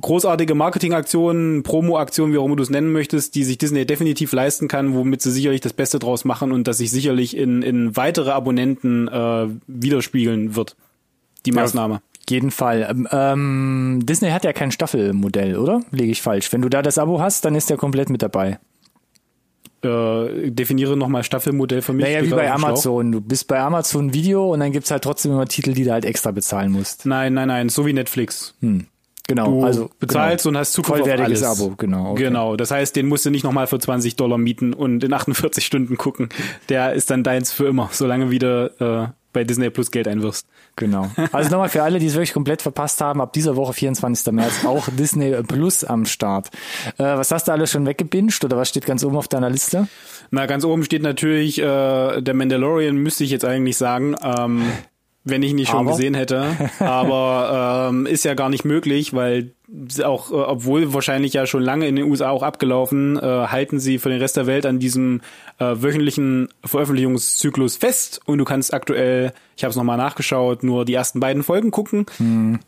großartige 0.00 0.54
Marketingaktionen, 0.54 1.62
Promo-Aktionen, 1.62 2.32
wie 2.32 2.38
auch 2.38 2.46
immer 2.46 2.56
du 2.56 2.62
es 2.62 2.70
nennen 2.70 2.92
möchtest, 2.92 3.34
die 3.34 3.44
sich 3.44 3.58
Disney 3.58 3.84
definitiv 3.84 4.32
leisten 4.32 4.68
kann, 4.68 4.94
womit 4.94 5.22
sie 5.22 5.30
sicherlich 5.30 5.60
das 5.60 5.74
Beste 5.74 5.98
draus 5.98 6.24
machen 6.24 6.52
und 6.52 6.66
das 6.66 6.78
sich 6.78 6.90
sicherlich 6.90 7.36
in, 7.36 7.62
in 7.62 7.96
weitere 7.96 8.30
Abonnenten 8.30 9.08
äh, 9.08 9.48
widerspiegeln 9.66 10.56
wird. 10.56 10.76
Die 11.44 11.52
Maßnahme. 11.52 12.00
Jeden 12.28 12.50
Fall. 12.50 12.86
Ähm, 12.88 13.08
ähm, 13.10 14.00
Disney 14.04 14.30
hat 14.30 14.44
ja 14.44 14.52
kein 14.52 14.70
Staffelmodell, 14.70 15.58
oder? 15.58 15.82
Lege 15.90 16.12
ich 16.12 16.22
falsch. 16.22 16.52
Wenn 16.52 16.62
du 16.62 16.68
da 16.68 16.82
das 16.82 16.98
Abo 16.98 17.20
hast, 17.20 17.44
dann 17.44 17.54
ist 17.54 17.70
der 17.70 17.76
komplett 17.76 18.08
mit 18.08 18.22
dabei. 18.22 18.58
Äh, 19.82 20.50
definiere 20.50 20.96
nochmal 20.96 21.22
Staffelmodell 21.24 21.82
für 21.82 21.92
mich. 21.92 22.06
Naja, 22.06 22.24
wie 22.24 22.30
bei 22.30 22.50
auf 22.50 22.56
dem 22.56 22.60
Schlauch. 22.60 22.68
Amazon. 22.68 23.12
Du 23.12 23.20
bist 23.20 23.46
bei 23.46 23.60
Amazon 23.60 24.14
Video 24.14 24.52
und 24.52 24.60
dann 24.60 24.72
gibt's 24.72 24.90
halt 24.90 25.04
trotzdem 25.04 25.32
immer 25.32 25.46
Titel, 25.46 25.74
die 25.74 25.84
du 25.84 25.92
halt 25.92 26.06
extra 26.06 26.30
bezahlen 26.30 26.72
musst. 26.72 27.04
Nein, 27.04 27.34
nein, 27.34 27.48
nein, 27.48 27.68
so 27.68 27.84
wie 27.84 27.92
Netflix. 27.92 28.54
Genau. 29.26 29.50
Du 29.50 29.64
also 29.64 29.90
bezahlst 29.98 30.44
genau. 30.44 30.56
und 30.56 30.60
hast 30.60 30.72
Zugriff 30.72 30.92
auf 30.92 30.98
Vollwertiges 31.00 31.42
alles. 31.42 31.60
Abo, 31.60 31.74
genau. 31.76 32.12
okay. 32.12 32.24
Genau, 32.24 32.56
das 32.56 32.70
heißt, 32.70 32.94
den 32.96 33.06
musst 33.06 33.24
du 33.24 33.30
nicht 33.30 33.44
nochmal 33.44 33.66
für 33.66 33.78
20 33.78 34.16
Dollar 34.16 34.38
mieten 34.38 34.74
und 34.74 35.02
in 35.02 35.12
48 35.12 35.64
Stunden 35.64 35.96
gucken. 35.96 36.28
Der 36.68 36.92
ist 36.92 37.10
dann 37.10 37.22
deins 37.22 37.52
für 37.52 37.66
immer, 37.66 37.88
solange 37.92 38.30
wieder 38.30 39.04
äh, 39.04 39.08
bei 39.34 39.44
Disney 39.44 39.68
Plus 39.68 39.90
Geld 39.90 40.08
einwirfst. 40.08 40.46
Genau. 40.76 41.10
Also 41.32 41.50
nochmal 41.50 41.68
für 41.68 41.82
alle, 41.82 41.98
die 41.98 42.06
es 42.06 42.14
wirklich 42.14 42.32
komplett 42.32 42.62
verpasst 42.62 43.02
haben, 43.02 43.20
ab 43.20 43.34
dieser 43.34 43.56
Woche, 43.56 43.74
24. 43.74 44.32
März, 44.32 44.64
auch 44.64 44.88
Disney 44.98 45.34
Plus 45.42 45.84
am 45.84 46.06
Start. 46.06 46.48
Äh, 46.96 47.04
was 47.04 47.30
hast 47.30 47.48
du 47.48 47.52
alles 47.52 47.70
schon 47.70 47.86
weggebinged 47.86 48.42
oder 48.44 48.56
was 48.56 48.70
steht 48.70 48.86
ganz 48.86 49.04
oben 49.04 49.16
auf 49.16 49.28
deiner 49.28 49.50
Liste? 49.50 49.88
Na, 50.30 50.46
ganz 50.46 50.64
oben 50.64 50.84
steht 50.84 51.02
natürlich 51.02 51.58
äh, 51.60 52.22
der 52.22 52.34
Mandalorian, 52.34 52.96
müsste 52.96 53.24
ich 53.24 53.30
jetzt 53.30 53.44
eigentlich 53.44 53.76
sagen, 53.76 54.16
ähm, 54.22 54.64
wenn 55.24 55.42
ich 55.42 55.50
ihn 55.50 55.56
nicht 55.56 55.70
schon 55.70 55.80
Aber? 55.80 55.92
gesehen 55.92 56.14
hätte. 56.14 56.46
Aber 56.78 57.88
ähm, 57.90 58.06
ist 58.06 58.24
ja 58.24 58.34
gar 58.34 58.50
nicht 58.50 58.64
möglich, 58.64 59.14
weil 59.14 59.52
sie 59.88 60.04
auch, 60.04 60.30
äh, 60.30 60.34
obwohl 60.34 60.92
wahrscheinlich 60.92 61.32
ja 61.32 61.46
schon 61.46 61.62
lange 61.62 61.88
in 61.88 61.96
den 61.96 62.04
USA 62.04 62.30
auch 62.30 62.42
abgelaufen, 62.42 63.16
äh, 63.16 63.22
halten 63.22 63.80
sie 63.80 63.98
für 63.98 64.10
den 64.10 64.20
Rest 64.20 64.36
der 64.36 64.46
Welt 64.46 64.66
an 64.66 64.78
diesem 64.78 65.22
äh, 65.58 65.74
wöchentlichen 65.76 66.48
Veröffentlichungszyklus 66.64 67.76
fest. 67.76 68.20
Und 68.26 68.38
du 68.38 68.44
kannst 68.44 68.74
aktuell, 68.74 69.32
ich 69.56 69.64
habe 69.64 69.70
es 69.70 69.76
nochmal 69.76 69.96
nachgeschaut, 69.96 70.62
nur 70.62 70.84
die 70.84 70.94
ersten 70.94 71.20
beiden 71.20 71.42
Folgen 71.42 71.70
gucken. 71.70 72.06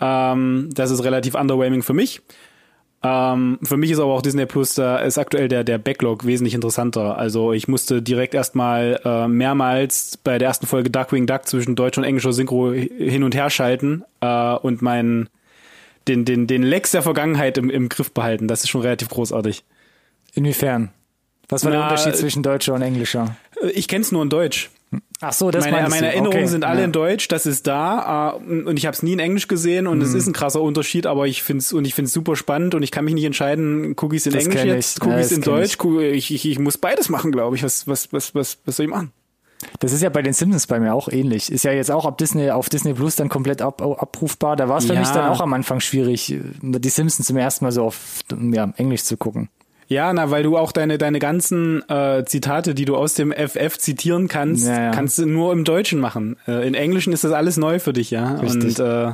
Ähm, 0.01 0.71
das 0.73 0.91
ist 0.91 1.05
relativ 1.05 1.35
underwhelming 1.35 1.83
für 1.83 1.95
mich. 1.95 2.23
Ähm, 3.07 3.59
für 3.63 3.77
mich 3.77 3.93
ist 3.93 4.01
aber 4.01 4.13
auch 4.13 4.23
Disney 4.23 4.47
Plus, 4.47 4.75
da 4.75 4.99
ist 4.99 5.17
aktuell 5.19 5.49
der, 5.49 5.63
der 5.63 5.79
Backlog 5.79 6.27
wesentlich 6.27 6.55
interessanter. 6.55 7.17
Also 7.17 7.53
ich 7.53 7.69
musste 7.69 8.03
direkt 8.03 8.35
erstmal 8.35 9.01
äh, 9.05 9.29
mehrmals 9.29 10.17
bei 10.17 10.39
der 10.39 10.49
ersten 10.49 10.67
Folge 10.67 10.91
Darkwing 10.91 11.27
Duck 11.27 11.47
zwischen 11.47 11.77
deutscher 11.77 12.01
und 12.01 12.05
englischer 12.05 12.33
Synchro 12.33 12.73
hin 12.73 13.23
und 13.23 13.35
her 13.35 13.51
schalten 13.51 14.03
äh, 14.21 14.55
und 14.55 14.83
meinen 14.83 15.29
den, 16.09 16.25
den, 16.25 16.47
den 16.47 16.63
Lex 16.63 16.91
der 16.91 17.03
Vergangenheit 17.03 17.59
im, 17.59 17.71
im 17.71 17.89
Griff 17.89 18.13
behalten. 18.13 18.49
Das 18.49 18.65
ist 18.65 18.71
schon 18.71 18.81
relativ 18.81 19.09
großartig. 19.09 19.65
Inwiefern? 20.35 20.91
Was 21.49 21.65
war 21.65 21.71
der 21.71 21.81
Na, 21.81 21.89
Unterschied 21.89 22.15
äh, 22.15 22.17
zwischen 22.17 22.43
deutscher 22.43 22.75
und 22.75 22.83
englischer? 22.83 23.37
Äh, 23.63 23.71
Ich 23.71 23.87
kenn's 23.89 24.11
nur 24.11 24.23
in 24.23 24.31
Deutsch. 24.31 24.71
Ach 25.23 25.33
so, 25.33 25.51
das 25.51 25.65
meine, 25.65 25.89
meine. 25.89 26.09
Erinnerungen 26.09 26.41
okay. 26.43 26.47
sind 26.47 26.65
alle 26.65 26.81
ja. 26.81 26.85
in 26.85 26.93
Deutsch, 26.93 27.29
das 27.29 27.47
ist 27.47 27.67
da 27.67 28.35
äh, 28.37 28.37
und 28.69 28.77
ich 28.77 28.85
habe 28.85 28.95
es 28.95 29.03
nie 29.03 29.15
in 29.15 29.19
Englisch 29.19 29.49
gesehen 29.49 29.87
und 29.87 30.03
es 30.03 30.11
Mhm. 30.11 30.17
ist 30.19 30.27
ein 30.27 30.33
krasser 30.35 30.61
Unterschied, 30.61 31.07
aber 31.07 31.27
ich 31.27 31.43
find's 31.43 31.73
und 31.73 31.87
ich 31.87 31.95
find's 31.95 32.13
super 32.13 32.37
spannend 32.37 32.75
und 32.75 32.83
ich 32.83 32.91
kann 32.91 33.05
mich 33.07 33.15
nicht 33.15 33.25
entscheiden, 33.25 33.97
gucke 33.97 34.15
ich's 34.15 34.27
in 34.27 34.33
Das 34.35 34.45
Englisch 34.45 34.65
jetzt, 34.65 35.01
gucke 35.01 35.15
Ja, 35.15 35.21
ich's 35.21 35.33
in 35.33 35.41
Deutsch, 35.41 35.79
ich. 35.83 36.31
ich, 36.31 36.35
ich, 36.35 36.51
ich 36.51 36.59
muss 36.59 36.77
beides 36.77 37.09
machen, 37.09 37.33
glaube 37.33 37.57
ich. 37.57 37.63
Was 37.63 37.89
was 37.89 38.13
was 38.13 38.35
was 38.35 38.59
was 38.67 38.77
soll 38.77 38.85
ich 38.85 38.91
machen? 38.91 39.11
Das 39.81 39.93
ist 39.95 40.03
ja 40.03 40.11
bei 40.11 40.21
den 40.21 40.35
Simpsons 40.35 40.67
bei 40.67 40.79
mir 40.79 40.93
auch 40.93 41.09
ähnlich. 41.09 41.51
Ist 41.51 41.63
ja 41.65 41.73
jetzt 41.73 41.91
auch 41.91 42.05
ab 42.05 42.19
Disney, 42.19 42.51
auf 42.51 42.69
Disney 42.69 42.93
Plus 42.93 43.17
dann 43.17 43.31
komplett 43.31 43.63
ab, 43.63 43.81
abrufbar. 43.81 44.55
Da 44.55 44.69
war 44.69 44.77
es 44.77 44.85
für 44.85 44.93
Ja. 44.93 45.01
mich 45.01 45.09
dann 45.09 45.31
auch 45.31 45.41
am 45.41 45.55
Anfang 45.55 45.81
schwierig, 45.81 46.35
die 46.61 46.89
Simpsons 46.91 47.27
zum 47.27 47.39
ersten 47.39 47.65
Mal 47.65 47.73
so 47.73 47.85
auf 47.85 48.21
ja, 48.53 48.71
Englisch 48.77 49.05
zu 49.05 49.17
gucken. 49.17 49.49
Ja, 49.89 50.13
na, 50.13 50.31
weil 50.31 50.43
du 50.43 50.57
auch 50.57 50.73
deine 50.73 50.99
deine 50.99 51.19
ganzen 51.21 51.89
äh, 51.89 52.25
Zitate, 52.27 52.75
die 52.75 52.85
du 52.85 52.97
aus 52.97 53.15
dem 53.15 53.33
FF 53.33 53.79
zitieren 53.79 54.27
kannst, 54.29 54.67
Ja, 54.67 54.85
ja. 54.87 54.91
kannst 54.91 55.19
du 55.19 55.27
nur 55.27 55.53
im 55.53 55.65
Deutschen 55.65 56.01
machen. 56.01 56.37
Äh, 56.49 56.67
in 56.67 56.75
Englischen 56.75 57.13
ist 57.13 57.23
das 57.25 57.33
alles 57.33 57.57
neu 57.57 57.79
für 57.79 57.93
dich, 57.93 58.11
ja. 58.11 58.35
Richtig. 58.37 58.79
Und 58.81 58.87
äh, 58.87 59.13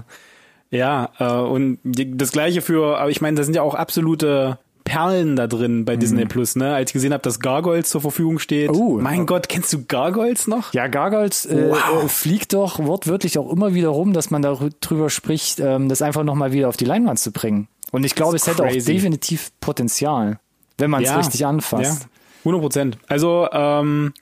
ja, 0.71 1.11
äh, 1.19 1.25
und 1.27 1.79
die, 1.85 2.17
das 2.17 2.33
gleiche 2.33 2.63
für, 2.63 2.99
aber 2.99 3.11
ich 3.11 3.21
meine, 3.21 3.37
da 3.37 3.43
sind 3.45 3.55
ja 3.55 3.63
auch 3.63 3.75
absolute 3.75 4.59
Perlen 4.85 5.37
da 5.37 5.47
drin 5.47 5.81
Mhm. 5.81 5.85
bei 5.85 5.97
Disney 5.97 6.25
Plus, 6.25 6.57
ne? 6.57 6.75
Als 6.75 6.91
ich 6.91 6.95
gesehen 6.95 7.13
habe, 7.13 7.23
dass 7.23 7.39
Gargoyles 7.39 7.89
zur 7.91 8.01
Verfügung 8.01 8.39
steht. 8.41 8.71
Oh. 8.71 8.99
mein 9.01 9.27
Gott, 9.27 9.49
kennst 9.49 9.73
du 9.73 9.85
Gargoyles 9.87 10.49
noch? 10.49 10.73
Ja, 10.73 10.89
Gargoyles 10.89 11.47
äh, 11.47 11.69
Wow. 11.71 12.05
äh, 12.05 12.09
fliegt 12.09 12.53
doch 12.55 12.79
wortwörtlich 12.81 13.39
auch 13.39 13.53
immer 13.53 13.75
wieder 13.75 13.89
rum, 13.91 14.13
dass 14.13 14.31
man 14.31 14.43
darüber 14.43 15.09
spricht, 15.11 15.61
ähm, 15.61 15.89
das 15.89 16.03
einfach 16.03 16.25
nochmal 16.25 16.53
wieder 16.53 16.69
auf 16.69 16.77
die 16.77 16.85
Leinwand 16.87 17.19
zu 17.21 17.31
bringen. 17.31 17.69
Und 17.93 18.05
ich 18.05 18.15
glaube, 18.15 18.35
es 18.37 18.47
hätte 18.47 18.65
auch 18.65 18.73
definitiv 18.73 19.51
Potenzial, 19.61 20.39
wenn 20.83 20.91
man 20.91 21.05
es 21.05 21.17
richtig 21.17 21.47
anfasst. 21.47 22.03
Ja, 22.03 22.09
100 22.41 22.61
Prozent. 22.61 22.99
Also, 23.07 23.49
ähm, 23.53 24.13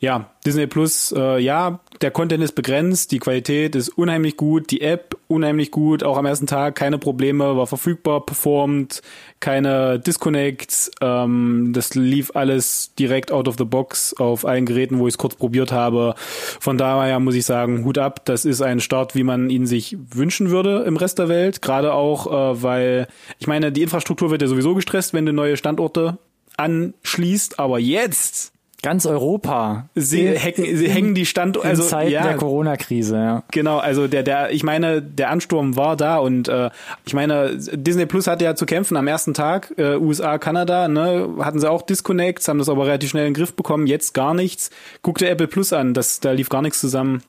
ja, 0.00 0.30
Disney 0.44 0.66
Plus, 0.66 1.12
äh, 1.16 1.38
ja, 1.38 1.80
der 2.00 2.10
Content 2.10 2.42
ist 2.42 2.54
begrenzt, 2.54 3.12
die 3.12 3.18
Qualität 3.18 3.74
ist 3.74 3.88
unheimlich 3.90 4.36
gut, 4.36 4.70
die 4.70 4.80
App 4.80 5.16
unheimlich 5.28 5.70
gut, 5.70 6.02
auch 6.02 6.16
am 6.16 6.26
ersten 6.26 6.46
Tag 6.46 6.74
keine 6.74 6.98
Probleme, 6.98 7.56
war 7.56 7.66
verfügbar, 7.66 8.24
performt, 8.24 9.02
keine 9.40 9.98
Disconnects, 9.98 10.90
ähm, 11.00 11.72
das 11.72 11.94
lief 11.94 12.32
alles 12.34 12.94
direkt 12.98 13.32
out 13.32 13.48
of 13.48 13.56
the 13.58 13.64
box 13.64 14.14
auf 14.14 14.44
allen 14.44 14.66
Geräten, 14.66 14.98
wo 14.98 15.06
ich 15.06 15.14
es 15.14 15.18
kurz 15.18 15.34
probiert 15.34 15.72
habe. 15.72 16.14
Von 16.18 16.78
daher 16.78 17.20
muss 17.20 17.34
ich 17.34 17.44
sagen, 17.44 17.84
Hut 17.84 17.98
ab, 17.98 18.24
das 18.24 18.44
ist 18.44 18.62
ein 18.62 18.80
Start, 18.80 19.14
wie 19.14 19.24
man 19.24 19.50
ihn 19.50 19.66
sich 19.66 19.96
wünschen 20.10 20.50
würde 20.50 20.84
im 20.84 20.96
Rest 20.96 21.18
der 21.18 21.28
Welt, 21.28 21.62
gerade 21.62 21.94
auch, 21.94 22.26
äh, 22.26 22.62
weil, 22.62 23.06
ich 23.38 23.46
meine, 23.46 23.72
die 23.72 23.82
Infrastruktur 23.82 24.30
wird 24.30 24.42
ja 24.42 24.48
sowieso 24.48 24.74
gestresst, 24.74 25.14
wenn 25.14 25.26
du 25.26 25.32
neue 25.32 25.56
Standorte 25.56 26.18
anschließt, 26.56 27.58
aber 27.58 27.78
jetzt 27.78 28.53
Ganz 28.84 29.06
Europa. 29.06 29.88
sie, 29.94 30.26
In- 30.26 30.38
hacken, 30.38 30.76
sie 30.76 30.90
hängen 30.90 31.14
die 31.14 31.24
Stand, 31.24 31.56
in 31.56 31.62
also 31.62 31.82
Zeiten 31.84 32.10
ja, 32.12 32.22
der 32.22 32.36
Corona-Krise, 32.36 33.16
ja. 33.16 33.42
Genau, 33.50 33.78
also 33.78 34.08
der, 34.08 34.22
der, 34.22 34.50
ich 34.50 34.62
meine, 34.62 35.00
der 35.00 35.30
Ansturm 35.30 35.74
war 35.74 35.96
da 35.96 36.18
und 36.18 36.48
äh, 36.48 36.68
ich 37.06 37.14
meine, 37.14 37.56
Disney 37.56 38.04
Plus 38.04 38.26
hatte 38.26 38.44
ja 38.44 38.54
zu 38.54 38.66
kämpfen 38.66 38.98
am 38.98 39.06
ersten 39.06 39.32
Tag, 39.32 39.72
äh, 39.78 39.96
USA, 39.96 40.36
Kanada, 40.36 40.88
ne, 40.88 41.30
hatten 41.38 41.60
sie 41.60 41.70
auch 41.70 41.80
Disconnects, 41.80 42.46
haben 42.46 42.58
das 42.58 42.68
aber 42.68 42.84
relativ 42.84 43.08
schnell 43.08 43.26
in 43.26 43.32
den 43.32 43.38
Griff 43.38 43.54
bekommen, 43.54 43.86
jetzt 43.86 44.12
gar 44.12 44.34
nichts. 44.34 44.68
Guck 45.00 45.16
dir 45.16 45.30
Apple 45.30 45.48
Plus 45.48 45.72
an, 45.72 45.94
das, 45.94 46.20
da 46.20 46.32
lief 46.32 46.50
gar 46.50 46.60
nichts 46.60 46.78
zusammen. 46.78 47.22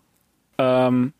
Ähm, 0.58 1.14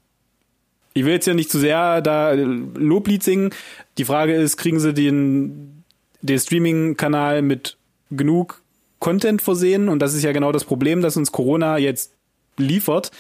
ich 0.94 1.06
will 1.06 1.14
jetzt 1.14 1.28
ja 1.28 1.34
nicht 1.34 1.50
zu 1.50 1.60
sehr 1.60 2.02
da 2.02 2.34
äh, 2.34 2.36
Loblied 2.36 3.24
singen. 3.24 3.52
Die 3.98 4.04
Frage 4.04 4.36
ist, 4.36 4.58
kriegen 4.58 4.82
sie 4.82 4.94
den, 4.94 5.86
den 6.22 6.40
Streaming-Kanal 6.40 7.42
mit 7.42 7.78
genug 8.12 8.62
Content 9.06 9.40
versehen? 9.40 9.88
Und 9.88 10.00
das 10.00 10.16
ist 10.16 10.24
ja 10.24 10.32
genau 10.32 10.52
das 10.52 10.64
Problem, 10.64 11.04
das 11.04 11.16
uns 11.16 11.32
Corona 11.32 11.78
jetzt 11.78 12.12
liefert. 12.58 13.12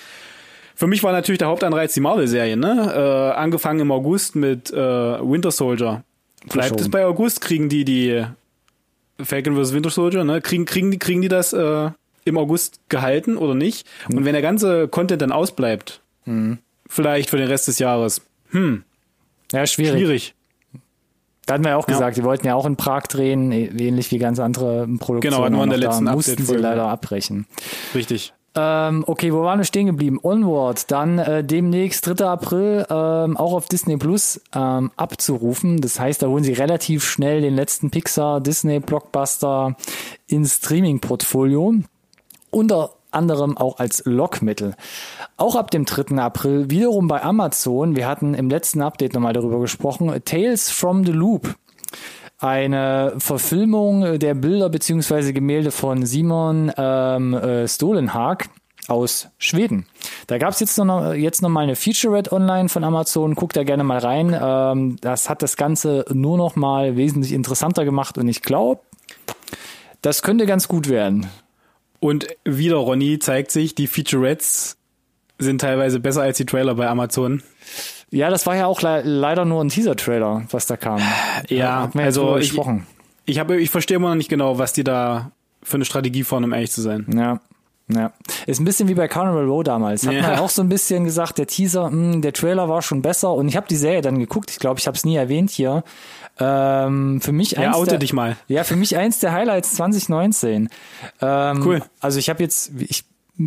Für 0.73 0.87
mich 0.87 1.03
war 1.03 1.11
natürlich 1.11 1.37
der 1.37 1.47
Hauptanreiz 1.47 1.93
die 1.93 1.99
Marvel-Serie, 1.99 2.57
ne? 2.57 2.91
Äh, 2.95 3.37
angefangen 3.37 3.81
im 3.81 3.91
August 3.91 4.35
mit 4.35 4.71
äh, 4.71 4.75
Winter 4.75 5.51
Soldier. 5.51 6.03
Bleibt 6.51 6.81
es 6.81 6.89
bei 6.89 7.05
August? 7.05 7.39
Kriegen 7.39 7.69
die 7.69 7.85
die 7.85 8.25
Falcon 9.23 9.55
vs. 9.55 9.73
Winter 9.73 9.91
Soldier, 9.91 10.23
ne? 10.23 10.41
Kriegen, 10.41 10.65
kriegen, 10.65 10.89
die, 10.89 10.97
kriegen 10.97 11.21
die 11.21 11.27
das 11.27 11.53
äh, 11.53 11.91
im 12.25 12.37
August 12.39 12.79
gehalten 12.89 13.37
oder 13.37 13.53
nicht? 13.53 13.85
Und 14.11 14.25
wenn 14.25 14.33
der 14.33 14.41
ganze 14.41 14.87
Content 14.87 15.21
dann 15.21 15.31
ausbleibt, 15.31 16.01
vielleicht 16.87 17.29
für 17.29 17.37
den 17.37 17.47
Rest 17.47 17.67
des 17.67 17.77
Jahres, 17.77 18.21
hm, 18.49 18.83
Ja, 19.51 19.67
schwierig. 19.67 19.99
schwierig. 19.99 20.33
Da 21.45 21.53
hatten 21.53 21.63
wir 21.63 21.71
ja 21.71 21.77
auch 21.77 21.87
Ja. 21.87 21.93
gesagt, 21.93 22.17
die 22.17 22.23
wollten 22.23 22.47
ja 22.47 22.55
auch 22.55 22.65
in 22.65 22.75
Prag 22.75 23.03
drehen, 23.03 23.51
eh- 23.51 23.65
ähnlich 23.67 24.11
wie 24.11 24.17
ganz 24.17 24.39
andere 24.39 24.87
Produktionen. 24.99 25.21
Genau, 25.21 25.57
wir 25.59 25.63
in 25.63 25.69
der 25.69 25.79
letzten 25.79 26.05
da 26.05 26.13
mussten 26.13 26.43
sie 26.45 26.55
leider 26.55 26.87
abbrechen. 26.87 27.45
Richtig. 27.93 28.33
Ähm, 28.57 29.03
okay, 29.05 29.33
wo 29.33 29.41
waren 29.41 29.59
wir 29.59 29.65
stehen 29.65 29.85
geblieben? 29.87 30.17
Onward, 30.23 30.89
dann 30.89 31.19
äh, 31.19 31.43
demnächst 31.43 32.07
3. 32.07 32.25
April 32.25 32.85
ähm, 32.89 33.35
auch 33.35 33.51
auf 33.53 33.67
Disney 33.67 33.97
Plus 33.97 34.39
ähm, 34.55 34.91
abzurufen. 34.95 35.81
Das 35.81 35.99
heißt, 35.99 36.21
da 36.23 36.27
holen 36.27 36.45
sie 36.45 36.53
relativ 36.53 37.03
schnell 37.03 37.41
den 37.41 37.53
letzten 37.53 37.91
Pixar 37.91 38.39
Disney 38.39 38.79
Blockbuster 38.79 39.75
ins 40.27 40.55
Streaming 40.55 40.99
Portfolio. 41.01 41.73
Unter 42.49 42.91
anderem 43.15 43.57
auch 43.57 43.79
als 43.79 44.03
Lockmittel. 44.05 44.75
Auch 45.38 45.55
ab 45.55 45.72
dem 45.72 45.86
3. 45.86 46.17
April 46.17 46.69
wiederum 46.69 47.07
bei 47.07 47.24
Amazon, 47.24 47.95
wir 47.95 48.07
hatten 48.07 48.34
im 48.34 48.50
letzten 48.50 48.81
Update 48.81 49.13
nochmal 49.13 49.34
darüber 49.34 49.60
gesprochen, 49.60 50.13
Tales 50.25 50.69
from 50.69 51.05
the 51.05 51.12
Loop 51.12 51.55
eine 52.38 53.13
Verfilmung 53.17 54.19
der 54.19 54.36
Bilder 54.36 54.69
beziehungsweise 54.69 55.34
Gemälde 55.34 55.72
von 55.72 56.05
Simon 56.05 56.72
ähm, 56.77 57.34
äh, 57.34 57.67
Stolenhag 57.67 58.50
aus 58.88 59.29
Schweden. 59.38 59.88
Da 60.27 60.38
gab 60.38 60.51
es 60.51 60.60
jetzt 60.60 60.77
noch, 60.77 61.13
jetzt 61.13 61.41
noch 61.41 61.50
mal 61.50 61.62
eine 61.62 61.75
Featurette 61.75 62.31
online 62.31 62.69
von 62.69 62.84
Amazon. 62.84 63.36
Guckt 63.36 63.55
da 63.55 63.63
gerne 63.63 63.84
mal 63.84 63.98
rein. 63.98 64.38
Ähm, 64.39 64.98
das 65.01 65.29
hat 65.29 65.41
das 65.41 65.57
Ganze 65.57 66.05
nur 66.13 66.38
noch 66.38 66.55
mal 66.55 66.95
wesentlich 66.95 67.31
interessanter 67.31 67.86
gemacht 67.86 68.17
und 68.17 68.27
ich 68.27 68.41
glaube, 68.41 68.81
das 70.01 70.22
könnte 70.22 70.45
ganz 70.45 70.67
gut 70.67 70.89
werden. 70.89 71.27
Und 72.05 72.27
wieder, 72.43 72.75
Ronny, 72.75 73.17
zeigt 73.17 73.50
sich, 73.50 73.74
die 73.74 73.88
Featurettes 73.88 74.77
sind 75.39 75.59
teilweise 75.59 76.00
besser 76.00 76.21
als 76.21 76.38
die 76.38 76.45
Trailer 76.45 76.75
bei 76.75 76.88
Amazon. 76.88 77.41
Ja, 78.12 78.29
das 78.29 78.45
war 78.45 78.55
ja 78.55 78.67
auch 78.67 78.83
le 78.83 79.01
leider 79.01 79.43
nur 79.43 79.63
ein 79.63 79.69
Teaser-Trailer, 79.69 80.45
was 80.51 80.67
da 80.67 80.77
kam. 80.77 81.00
Ja, 81.50 81.89
ja 81.89 81.91
also 81.95 82.38
ich, 82.38 82.55
ich, 83.25 83.39
habe, 83.39 83.59
ich 83.59 83.71
verstehe 83.71 83.97
immer 83.97 84.09
noch 84.09 84.15
nicht 84.15 84.29
genau, 84.29 84.59
was 84.59 84.71
die 84.71 84.83
da 84.83 85.31
für 85.63 85.77
eine 85.77 85.85
Strategie 85.85 86.24
fahren, 86.24 86.43
um 86.43 86.53
ehrlich 86.53 86.71
zu 86.71 86.83
sein. 86.83 87.07
Ja. 87.12 87.41
Ja, 87.87 88.13
ist 88.47 88.59
ein 88.59 88.65
bisschen 88.65 88.87
wie 88.87 88.95
bei 88.95 89.07
Carnival 89.07 89.45
Row 89.45 89.63
damals. 89.63 90.07
Hat 90.07 90.13
ja. 90.13 90.21
man 90.23 90.39
auch 90.39 90.49
so 90.49 90.63
ein 90.63 90.69
bisschen 90.69 91.03
gesagt, 91.03 91.37
der 91.37 91.45
Teaser, 91.45 91.91
mh, 91.91 92.13
hm, 92.13 92.21
der 92.21 92.33
Trailer 92.33 92.67
war 92.67 92.81
schon 92.81 93.03
besser 93.03 93.33
und 93.33 93.47
ich 93.47 93.55
habe 93.55 93.67
die 93.67 93.75
Serie 93.75 94.01
dann 94.01 94.17
geguckt. 94.17 94.49
Ich 94.49 94.57
glaube, 94.57 94.79
ich 94.79 94.87
habe 94.87 94.97
es 94.97 95.05
nie 95.05 95.15
erwähnt 95.15 95.51
hier. 95.51 95.83
Ähm, 96.39 97.21
für 97.21 97.31
mich 97.31 97.51
ja, 97.51 97.73
oute 97.73 97.91
der, 97.91 97.99
dich 97.99 98.11
mal. 98.11 98.37
Ja, 98.47 98.63
für 98.63 98.75
mich 98.75 98.97
eins 98.97 99.19
der 99.19 99.33
Highlights 99.33 99.75
2019. 99.75 100.69
Ähm, 101.21 101.63
cool. 101.63 101.83
Also 101.99 102.17
ich 102.17 102.29
habe 102.29 102.41
jetzt, 102.41 102.71
ich 102.79 103.05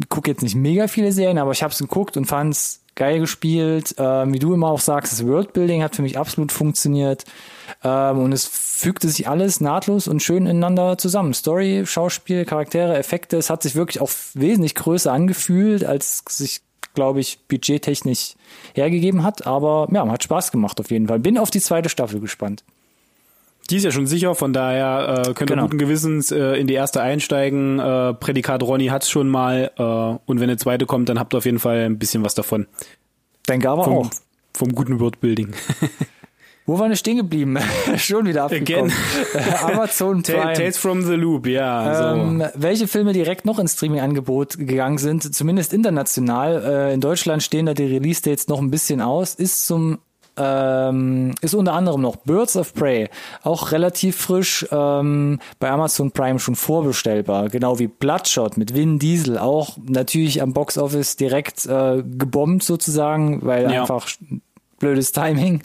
gucke 0.08 0.30
jetzt 0.30 0.42
nicht 0.42 0.54
mega 0.54 0.86
viele 0.86 1.12
Serien, 1.12 1.38
aber 1.38 1.50
ich 1.50 1.62
habe 1.62 1.72
es 1.72 1.78
geguckt 1.78 2.16
und 2.16 2.26
fand 2.26 2.54
es 2.54 2.80
geil 2.94 3.18
gespielt. 3.18 3.94
Ähm, 3.98 4.32
wie 4.32 4.38
du 4.38 4.54
immer 4.54 4.68
auch 4.68 4.80
sagst, 4.80 5.12
das 5.12 5.26
Worldbuilding 5.26 5.82
hat 5.82 5.96
für 5.96 6.02
mich 6.02 6.16
absolut 6.16 6.52
funktioniert. 6.52 7.24
Ähm, 7.84 8.18
und 8.18 8.32
es 8.32 8.46
fügte 8.46 9.08
sich 9.08 9.28
alles 9.28 9.60
nahtlos 9.60 10.08
und 10.08 10.22
schön 10.22 10.46
ineinander 10.46 10.98
zusammen. 10.98 11.34
Story, 11.34 11.84
Schauspiel, 11.86 12.44
Charaktere, 12.44 12.96
Effekte. 12.96 13.36
Es 13.36 13.50
hat 13.50 13.62
sich 13.62 13.74
wirklich 13.74 14.00
auch 14.00 14.10
wesentlich 14.34 14.74
größer 14.74 15.12
angefühlt, 15.12 15.84
als 15.84 16.22
sich, 16.28 16.60
glaube 16.94 17.20
ich, 17.20 17.40
budgettechnisch 17.48 18.34
hergegeben 18.74 19.22
hat. 19.22 19.46
Aber 19.46 19.88
ja, 19.92 20.06
hat 20.08 20.22
Spaß 20.22 20.52
gemacht 20.52 20.80
auf 20.80 20.90
jeden 20.90 21.08
Fall. 21.08 21.18
Bin 21.18 21.38
auf 21.38 21.50
die 21.50 21.60
zweite 21.60 21.88
Staffel 21.88 22.20
gespannt. 22.20 22.64
Die 23.70 23.76
ist 23.76 23.84
ja 23.84 23.90
schon 23.90 24.06
sicher, 24.06 24.34
von 24.34 24.54
daher 24.54 25.24
äh, 25.26 25.34
könnt 25.34 25.50
ihr 25.50 25.56
genau. 25.56 25.64
guten 25.64 25.76
Gewissens 25.76 26.30
äh, 26.30 26.54
in 26.54 26.66
die 26.66 26.72
erste 26.72 27.02
einsteigen. 27.02 27.78
Äh, 27.78 28.14
Prädikat 28.14 28.62
Ronny 28.62 28.86
hat's 28.86 29.10
schon 29.10 29.28
mal 29.28 29.70
äh, 29.76 29.82
und 29.82 30.40
wenn 30.40 30.48
eine 30.48 30.56
zweite 30.56 30.86
kommt, 30.86 31.10
dann 31.10 31.18
habt 31.18 31.34
ihr 31.34 31.38
auf 31.38 31.44
jeden 31.44 31.58
Fall 31.58 31.84
ein 31.84 31.98
bisschen 31.98 32.24
was 32.24 32.34
davon. 32.34 32.66
Denke 33.46 33.68
aber 33.68 33.84
vom, 33.84 33.92
auch. 33.98 34.10
Vom 34.56 34.74
guten 34.74 35.00
Wordbuilding. 35.00 35.52
Wo 36.68 36.78
waren 36.78 36.90
wir 36.90 36.96
stehen 36.96 37.16
geblieben? 37.16 37.56
Schon 37.96 38.26
wieder 38.26 38.44
abgekommen. 38.44 38.92
Amazon 39.62 40.22
Prime. 40.22 40.52
Tales 40.52 40.76
from 40.76 41.00
the 41.02 41.14
Loop, 41.14 41.46
ja. 41.46 42.12
Ähm, 42.12 42.44
welche 42.54 42.86
Filme 42.86 43.14
direkt 43.14 43.46
noch 43.46 43.58
ins 43.58 43.72
Streaming-Angebot 43.72 44.58
gegangen 44.58 44.98
sind, 44.98 45.34
zumindest 45.34 45.72
international, 45.72 46.62
äh, 46.62 46.92
in 46.92 47.00
Deutschland 47.00 47.42
stehen 47.42 47.64
da 47.64 47.72
die 47.72 47.86
Release-Dates 47.86 48.48
noch 48.48 48.60
ein 48.60 48.70
bisschen 48.70 49.00
aus, 49.00 49.34
ist 49.34 49.66
zum 49.66 50.00
ähm, 50.38 51.34
ist 51.40 51.54
unter 51.54 51.72
anderem 51.72 52.00
noch 52.00 52.16
Birds 52.16 52.56
of 52.56 52.74
Prey, 52.74 53.08
auch 53.42 53.72
relativ 53.72 54.16
frisch 54.16 54.66
ähm, 54.70 55.40
bei 55.58 55.70
Amazon 55.70 56.12
Prime 56.12 56.38
schon 56.38 56.54
vorbestellbar, 56.54 57.48
genau 57.48 57.78
wie 57.78 57.88
Bloodshot 57.88 58.56
mit 58.56 58.74
Vin 58.74 58.98
Diesel, 58.98 59.38
auch 59.38 59.76
natürlich 59.84 60.40
am 60.40 60.52
Box 60.52 60.78
Office 60.78 61.16
direkt 61.16 61.66
äh, 61.66 62.02
gebombt 62.04 62.62
sozusagen, 62.62 63.44
weil 63.44 63.72
ja. 63.72 63.80
einfach 63.80 64.06
blödes 64.78 65.12
Timing. 65.12 65.62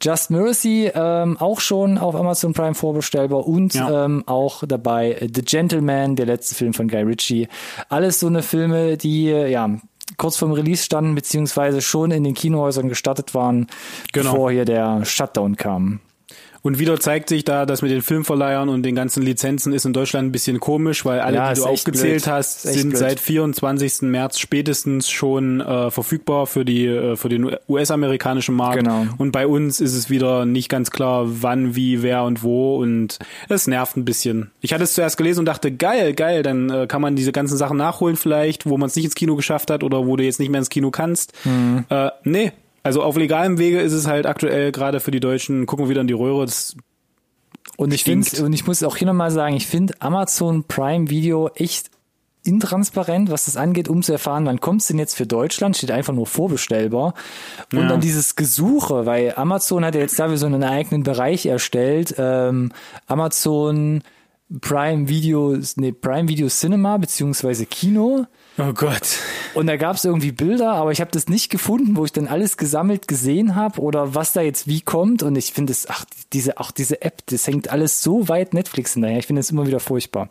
Just 0.00 0.30
Mercy 0.30 0.90
ähm, 0.94 1.36
auch 1.38 1.60
schon 1.60 1.98
auf 1.98 2.14
Amazon 2.14 2.52
Prime 2.52 2.74
vorbestellbar 2.74 3.46
und 3.46 3.74
ja. 3.74 4.04
ähm, 4.04 4.24
auch 4.26 4.64
dabei 4.66 5.28
The 5.34 5.42
Gentleman, 5.42 6.16
der 6.16 6.26
letzte 6.26 6.54
Film 6.54 6.74
von 6.74 6.88
Guy 6.88 7.02
Ritchie. 7.02 7.48
Alles 7.88 8.20
so 8.20 8.26
eine 8.26 8.42
Filme, 8.42 8.96
die 8.96 9.26
ja 9.26 9.78
kurz 10.16 10.36
vorm 10.36 10.52
Release 10.52 10.84
standen, 10.84 11.14
beziehungsweise 11.14 11.82
schon 11.82 12.10
in 12.10 12.24
den 12.24 12.34
Kinohäusern 12.34 12.88
gestartet 12.88 13.34
waren, 13.34 13.66
genau. 14.12 14.32
bevor 14.32 14.50
hier 14.50 14.64
der 14.64 15.04
Shutdown 15.04 15.56
kam. 15.56 16.00
Und 16.68 16.78
wieder 16.78 17.00
zeigt 17.00 17.30
sich 17.30 17.46
da, 17.46 17.64
dass 17.64 17.80
mit 17.80 17.90
den 17.90 18.02
Filmverleihern 18.02 18.68
und 18.68 18.82
den 18.82 18.94
ganzen 18.94 19.22
Lizenzen 19.22 19.72
ist 19.72 19.86
in 19.86 19.94
Deutschland 19.94 20.28
ein 20.28 20.32
bisschen 20.32 20.60
komisch, 20.60 21.02
weil 21.06 21.18
alle, 21.20 21.36
ja, 21.36 21.54
die 21.54 21.60
du 21.60 21.66
aufgezählt 21.66 22.24
blöd. 22.24 22.26
hast, 22.26 22.60
sind 22.60 22.90
blöd. 22.90 22.98
seit 22.98 23.20
24. 23.20 24.02
März 24.02 24.38
spätestens 24.38 25.08
schon 25.08 25.62
äh, 25.62 25.90
verfügbar 25.90 26.46
für 26.46 26.66
die 26.66 26.84
äh, 26.84 27.16
für 27.16 27.30
den 27.30 27.56
US-amerikanischen 27.70 28.54
Markt. 28.54 28.80
Genau. 28.80 29.06
Und 29.16 29.32
bei 29.32 29.46
uns 29.46 29.80
ist 29.80 29.94
es 29.94 30.10
wieder 30.10 30.44
nicht 30.44 30.68
ganz 30.68 30.90
klar, 30.90 31.24
wann, 31.26 31.74
wie, 31.74 32.02
wer 32.02 32.24
und 32.24 32.42
wo. 32.42 32.76
Und 32.76 33.18
es 33.48 33.66
nervt 33.66 33.96
ein 33.96 34.04
bisschen. 34.04 34.50
Ich 34.60 34.74
hatte 34.74 34.84
es 34.84 34.92
zuerst 34.92 35.16
gelesen 35.16 35.38
und 35.38 35.46
dachte, 35.46 35.72
geil, 35.72 36.12
geil, 36.12 36.42
dann 36.42 36.68
äh, 36.68 36.86
kann 36.86 37.00
man 37.00 37.16
diese 37.16 37.32
ganzen 37.32 37.56
Sachen 37.56 37.78
nachholen 37.78 38.16
vielleicht, 38.16 38.66
wo 38.66 38.76
man 38.76 38.88
es 38.88 38.94
nicht 38.94 39.06
ins 39.06 39.14
Kino 39.14 39.36
geschafft 39.36 39.70
hat 39.70 39.82
oder 39.82 40.06
wo 40.06 40.16
du 40.16 40.24
jetzt 40.24 40.38
nicht 40.38 40.50
mehr 40.50 40.58
ins 40.58 40.68
Kino 40.68 40.90
kannst. 40.90 41.32
Mhm. 41.46 41.86
Äh, 41.88 42.10
nee, 42.24 42.52
also 42.88 43.02
auf 43.02 43.16
legalem 43.16 43.58
Wege 43.58 43.82
ist 43.82 43.92
es 43.92 44.06
halt 44.06 44.24
aktuell 44.24 44.72
gerade 44.72 45.00
für 45.00 45.10
die 45.10 45.20
Deutschen, 45.20 45.66
gucken 45.66 45.84
wir 45.84 45.90
wieder 45.90 46.00
in 46.00 46.06
die 46.06 46.14
Röhre. 46.14 46.46
Das 46.46 46.74
und 47.76 47.92
ich 47.92 48.02
finde, 48.02 48.42
und 48.42 48.54
ich 48.54 48.66
muss 48.66 48.82
auch 48.82 48.96
hier 48.96 49.06
nochmal 49.06 49.30
sagen, 49.30 49.54
ich 49.54 49.66
finde 49.66 49.92
Amazon 50.00 50.64
Prime 50.64 51.10
Video 51.10 51.50
echt 51.54 51.90
intransparent, 52.44 53.30
was 53.30 53.44
das 53.44 53.58
angeht, 53.58 53.90
um 53.90 54.02
zu 54.02 54.12
erfahren, 54.12 54.46
wann 54.46 54.58
kommt 54.58 54.80
es 54.80 54.86
denn 54.86 54.98
jetzt 54.98 55.14
für 55.14 55.26
Deutschland, 55.26 55.76
steht 55.76 55.90
einfach 55.90 56.14
nur 56.14 56.26
vorbestellbar. 56.26 57.12
Und 57.74 57.80
ja. 57.80 57.88
dann 57.88 58.00
dieses 58.00 58.36
Gesuche, 58.36 59.04
weil 59.04 59.34
Amazon 59.36 59.84
hat 59.84 59.94
ja 59.94 60.00
jetzt 60.00 60.18
dafür 60.18 60.38
so 60.38 60.46
einen 60.46 60.64
eigenen 60.64 61.02
Bereich 61.02 61.44
erstellt. 61.44 62.14
Ähm, 62.16 62.72
Amazon 63.06 64.02
Prime 64.62 65.10
Video, 65.10 65.58
nee, 65.76 65.92
Prime 65.92 66.26
Video 66.26 66.48
Cinema 66.48 66.96
beziehungsweise 66.96 67.66
Kino. 67.66 68.24
Oh 68.56 68.72
Gott. 68.72 69.18
Und 69.58 69.66
da 69.66 69.76
gab 69.76 69.96
es 69.96 70.04
irgendwie 70.04 70.30
Bilder, 70.30 70.74
aber 70.74 70.92
ich 70.92 71.00
habe 71.00 71.10
das 71.10 71.26
nicht 71.26 71.50
gefunden, 71.50 71.96
wo 71.96 72.04
ich 72.04 72.12
dann 72.12 72.28
alles 72.28 72.58
gesammelt 72.58 73.08
gesehen 73.08 73.56
habe 73.56 73.80
oder 73.80 74.14
was 74.14 74.32
da 74.32 74.40
jetzt 74.40 74.68
wie 74.68 74.82
kommt. 74.82 75.24
Und 75.24 75.34
ich 75.34 75.52
finde 75.52 75.72
es, 75.72 75.90
ach, 75.90 76.04
diese, 76.32 76.60
auch 76.60 76.70
diese 76.70 77.02
App, 77.02 77.26
das 77.26 77.44
hängt 77.48 77.68
alles 77.68 78.00
so 78.00 78.28
weit 78.28 78.54
Netflix 78.54 78.94
hinterher. 78.94 79.18
Ich 79.18 79.26
finde 79.26 79.40
es 79.40 79.50
immer 79.50 79.66
wieder 79.66 79.80
furchtbar. 79.80 80.28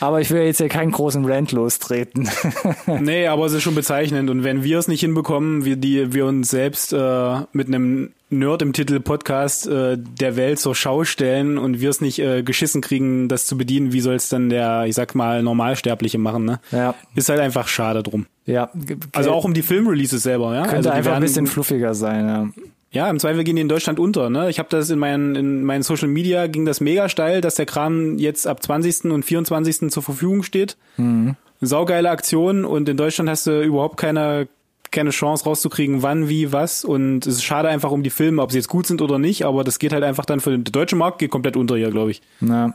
Aber 0.00 0.20
ich 0.20 0.32
will 0.32 0.42
jetzt 0.42 0.58
ja 0.58 0.66
keinen 0.66 0.90
großen 0.90 1.24
Rant 1.24 1.52
lostreten. 1.52 2.28
nee, 2.86 3.28
aber 3.28 3.46
es 3.46 3.52
ist 3.52 3.62
schon 3.62 3.76
bezeichnend. 3.76 4.30
Und 4.30 4.42
wenn 4.42 4.64
wir 4.64 4.80
es 4.80 4.88
nicht 4.88 5.02
hinbekommen, 5.02 5.64
wir, 5.64 5.76
die, 5.76 6.12
wir 6.12 6.26
uns 6.26 6.50
selbst 6.50 6.92
äh, 6.92 7.42
mit 7.52 7.68
einem 7.68 8.14
Nerd 8.28 8.62
im 8.62 8.72
Titel 8.72 8.98
Podcast 9.00 9.68
äh, 9.68 9.96
der 9.96 10.36
Welt 10.36 10.58
zur 10.58 10.74
Schau 10.74 11.04
stellen 11.04 11.58
und 11.58 11.80
wir 11.80 11.90
es 11.90 12.00
nicht 12.00 12.18
äh, 12.18 12.42
geschissen 12.42 12.80
kriegen, 12.80 13.28
das 13.28 13.46
zu 13.46 13.56
bedienen, 13.56 13.92
wie 13.92 14.00
soll 14.00 14.14
es 14.14 14.28
dann 14.28 14.48
der, 14.48 14.84
ich 14.86 14.96
sag 14.96 15.14
mal, 15.14 15.42
Normalsterbliche 15.42 16.18
machen, 16.18 16.44
ne? 16.44 16.60
Ja. 16.72 16.94
Ist 17.14 17.28
halt 17.28 17.38
einfach 17.38 17.68
schade 17.68 18.02
drum. 18.02 18.26
Ja. 18.44 18.70
Also 19.12 19.30
auch 19.30 19.44
um 19.44 19.54
die 19.54 19.62
Filmreleases 19.62 20.24
selber, 20.24 20.54
ja? 20.54 20.62
Könnte 20.62 20.76
also 20.76 20.90
einfach 20.90 21.10
werden, 21.12 21.16
ein 21.16 21.22
bisschen 21.22 21.46
fluffiger 21.46 21.94
sein, 21.94 22.26
ja. 22.26 22.48
Ja, 22.90 23.10
im 23.10 23.18
Zweifel 23.18 23.44
gehen 23.44 23.56
die 23.56 23.62
in 23.62 23.68
Deutschland 23.68 23.98
unter. 23.98 24.30
Ne? 24.30 24.48
Ich 24.48 24.58
habe 24.58 24.70
das 24.70 24.88
in 24.90 24.98
meinen, 24.98 25.34
in 25.34 25.64
meinen 25.64 25.82
Social 25.82 26.08
Media 26.08 26.46
ging 26.46 26.64
das 26.64 26.80
mega 26.80 27.08
steil, 27.08 27.40
dass 27.42 27.56
der 27.56 27.66
Kram 27.66 28.16
jetzt 28.16 28.46
ab 28.46 28.62
20. 28.62 29.12
und 29.12 29.22
24. 29.24 29.90
zur 29.90 30.02
Verfügung 30.02 30.42
steht. 30.42 30.76
Mhm. 30.96 31.36
Saugeile 31.60 32.10
Aktion 32.10 32.64
und 32.64 32.88
in 32.88 32.96
Deutschland 32.96 33.28
hast 33.28 33.46
du 33.46 33.62
überhaupt 33.62 33.98
keine 33.98 34.48
keine 34.96 35.10
Chance 35.10 35.44
rauszukriegen, 35.44 36.02
wann, 36.02 36.28
wie, 36.28 36.52
was. 36.52 36.84
Und 36.84 37.26
es 37.26 37.36
ist 37.36 37.44
schade 37.44 37.68
einfach 37.68 37.92
um 37.92 38.02
die 38.02 38.10
Filme, 38.10 38.42
ob 38.42 38.50
sie 38.50 38.58
jetzt 38.58 38.68
gut 38.68 38.86
sind 38.86 39.00
oder 39.00 39.18
nicht, 39.18 39.44
aber 39.44 39.62
das 39.62 39.78
geht 39.78 39.92
halt 39.92 40.02
einfach 40.02 40.24
dann 40.24 40.40
für 40.40 40.50
den 40.50 40.64
der 40.64 40.72
deutsche 40.72 40.96
Markt 40.96 41.20
geht 41.20 41.30
komplett 41.30 41.56
unter 41.56 41.76
hier, 41.76 41.90
glaube 41.90 42.10
ich. 42.10 42.22
Na. 42.40 42.74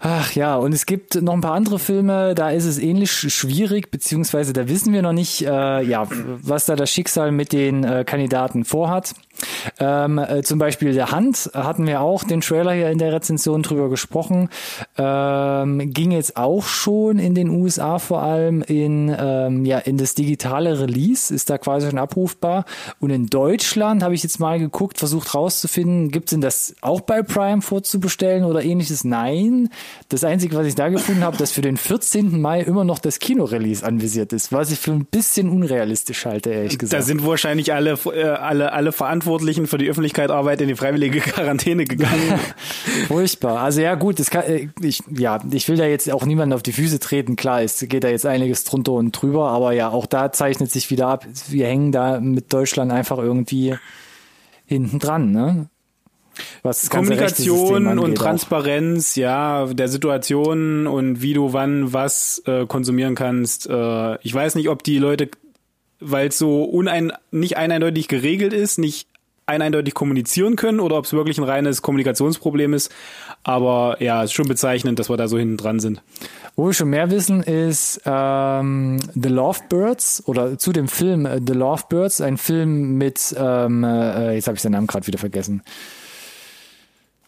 Ach 0.00 0.32
ja, 0.32 0.56
und 0.56 0.72
es 0.72 0.86
gibt 0.86 1.20
noch 1.20 1.32
ein 1.32 1.40
paar 1.40 1.54
andere 1.54 1.80
Filme, 1.80 2.36
da 2.36 2.50
ist 2.50 2.66
es 2.66 2.78
ähnlich 2.78 3.10
schwierig, 3.10 3.90
beziehungsweise 3.90 4.52
da 4.52 4.68
wissen 4.68 4.92
wir 4.92 5.02
noch 5.02 5.12
nicht, 5.12 5.42
äh, 5.42 5.82
ja, 5.82 6.06
was 6.08 6.66
da 6.66 6.76
das 6.76 6.90
Schicksal 6.90 7.32
mit 7.32 7.52
den 7.52 7.82
äh, 7.82 8.04
Kandidaten 8.04 8.64
vorhat. 8.64 9.14
Ähm, 9.78 10.18
äh, 10.18 10.42
zum 10.42 10.58
Beispiel 10.58 10.92
der 10.92 11.10
Hand 11.10 11.50
hatten 11.54 11.86
wir 11.86 12.00
auch 12.00 12.24
den 12.24 12.40
Trailer 12.40 12.72
hier 12.72 12.90
in 12.90 12.98
der 12.98 13.12
Rezension 13.12 13.62
drüber 13.62 13.88
gesprochen. 13.88 14.48
Ähm, 14.96 15.92
ging 15.92 16.10
jetzt 16.10 16.36
auch 16.36 16.64
schon 16.64 17.18
in 17.18 17.34
den 17.34 17.48
USA 17.48 17.98
vor 17.98 18.22
allem 18.22 18.62
in, 18.62 19.14
ähm, 19.18 19.64
ja, 19.64 19.78
in 19.78 19.96
das 19.96 20.14
digitale 20.14 20.80
Release, 20.80 21.32
ist 21.32 21.50
da 21.50 21.58
quasi 21.58 21.88
schon 21.88 21.98
abrufbar. 21.98 22.64
Und 23.00 23.10
in 23.10 23.26
Deutschland 23.26 24.02
habe 24.02 24.14
ich 24.14 24.22
jetzt 24.22 24.40
mal 24.40 24.58
geguckt, 24.58 24.98
versucht 24.98 25.34
rauszufinden, 25.34 26.10
gibt 26.10 26.28
es 26.28 26.30
denn 26.30 26.40
das 26.40 26.74
auch 26.80 27.00
bei 27.00 27.22
Prime 27.22 27.62
vorzubestellen 27.62 28.44
oder 28.44 28.62
ähnliches? 28.62 29.04
Nein. 29.04 29.68
Das 30.08 30.24
Einzige, 30.24 30.56
was 30.56 30.66
ich 30.66 30.74
da 30.74 30.88
gefunden 30.88 31.22
habe, 31.22 31.36
dass 31.36 31.52
für 31.52 31.62
den 31.62 31.76
14. 31.76 32.40
Mai 32.40 32.60
immer 32.60 32.84
noch 32.84 32.98
das 32.98 33.18
Kinorelease 33.18 33.84
anvisiert 33.84 34.32
ist, 34.32 34.52
was 34.52 34.70
ich 34.70 34.78
für 34.78 34.92
ein 34.92 35.04
bisschen 35.04 35.48
unrealistisch 35.48 36.26
halte, 36.26 36.50
ehrlich 36.50 36.78
gesagt. 36.78 37.00
Da 37.00 37.04
sind 37.04 37.24
wahrscheinlich 37.24 37.72
alle, 37.72 37.98
äh, 38.12 38.24
alle, 38.24 38.72
alle 38.72 38.92
verantwortlich 38.92 39.27
Verantwortlichen 39.28 39.66
für 39.66 39.78
die 39.78 39.88
Öffentlichkeit 39.88 40.30
Arbeit 40.30 40.60
in 40.60 40.68
die 40.68 40.74
freiwillige 40.74 41.20
Quarantäne 41.20 41.84
gegangen. 41.84 42.40
Furchtbar. 43.08 43.60
Also 43.60 43.82
ja 43.82 43.94
gut, 43.94 44.18
das 44.18 44.30
kann, 44.30 44.44
äh, 44.44 44.68
ich, 44.80 45.02
ja, 45.14 45.38
ich 45.50 45.68
will 45.68 45.76
da 45.76 45.84
jetzt 45.84 46.10
auch 46.10 46.24
niemanden 46.24 46.54
auf 46.54 46.62
die 46.62 46.72
Füße 46.72 46.98
treten. 46.98 47.36
Klar, 47.36 47.62
es 47.62 47.84
geht 47.88 48.04
da 48.04 48.08
jetzt 48.08 48.26
einiges 48.26 48.64
drunter 48.64 48.92
und 48.92 49.12
drüber, 49.12 49.50
aber 49.50 49.72
ja, 49.72 49.90
auch 49.90 50.06
da 50.06 50.32
zeichnet 50.32 50.70
sich 50.70 50.90
wieder 50.90 51.08
ab. 51.08 51.26
Wir 51.48 51.66
hängen 51.66 51.92
da 51.92 52.20
mit 52.20 52.52
Deutschland 52.52 52.90
einfach 52.90 53.18
irgendwie 53.18 53.76
hinten 54.66 54.98
dran, 54.98 55.30
ne? 55.30 55.68
Was 56.62 56.88
Kommunikation 56.88 57.98
und 57.98 58.14
Transparenz, 58.14 59.14
auch. 59.14 59.20
ja, 59.20 59.66
der 59.66 59.88
Situation 59.88 60.86
und 60.86 61.20
wie 61.20 61.34
du 61.34 61.52
wann 61.52 61.92
was 61.92 62.40
äh, 62.46 62.64
konsumieren 62.64 63.16
kannst. 63.16 63.68
Äh, 63.68 64.18
ich 64.22 64.32
weiß 64.32 64.54
nicht, 64.54 64.68
ob 64.68 64.84
die 64.84 64.98
Leute, 64.98 65.30
weil 65.98 66.28
es 66.28 66.38
so 66.38 66.62
unein, 66.62 67.12
nicht 67.32 67.56
eindeutig 67.56 68.06
geregelt 68.06 68.52
ist, 68.52 68.78
nicht 68.78 69.08
eindeutig 69.48 69.94
kommunizieren 69.94 70.56
können 70.56 70.80
oder 70.80 70.96
ob 70.96 71.04
es 71.04 71.12
wirklich 71.12 71.38
ein 71.38 71.44
reines 71.44 71.82
Kommunikationsproblem 71.82 72.74
ist. 72.74 72.92
Aber 73.42 73.96
ja, 74.00 74.22
es 74.22 74.30
ist 74.30 74.34
schon 74.34 74.48
bezeichnend, 74.48 74.98
dass 74.98 75.08
wir 75.08 75.16
da 75.16 75.28
so 75.28 75.38
hinten 75.38 75.56
dran 75.56 75.80
sind. 75.80 76.02
Wo 76.56 76.66
wir 76.66 76.72
schon 76.72 76.90
mehr 76.90 77.10
wissen, 77.10 77.42
ist 77.42 78.00
ähm, 78.04 78.98
The 79.14 79.28
Lovebirds 79.28 80.24
oder 80.26 80.58
zu 80.58 80.72
dem 80.72 80.88
Film 80.88 81.24
äh, 81.24 81.40
The 81.44 81.54
Lovebirds, 81.54 82.20
ein 82.20 82.36
Film 82.36 82.98
mit, 82.98 83.34
ähm, 83.38 83.84
äh, 83.84 84.34
jetzt 84.34 84.48
habe 84.48 84.56
ich 84.56 84.62
seinen 84.62 84.72
Namen 84.72 84.86
gerade 84.86 85.06
wieder 85.06 85.18
vergessen. 85.18 85.62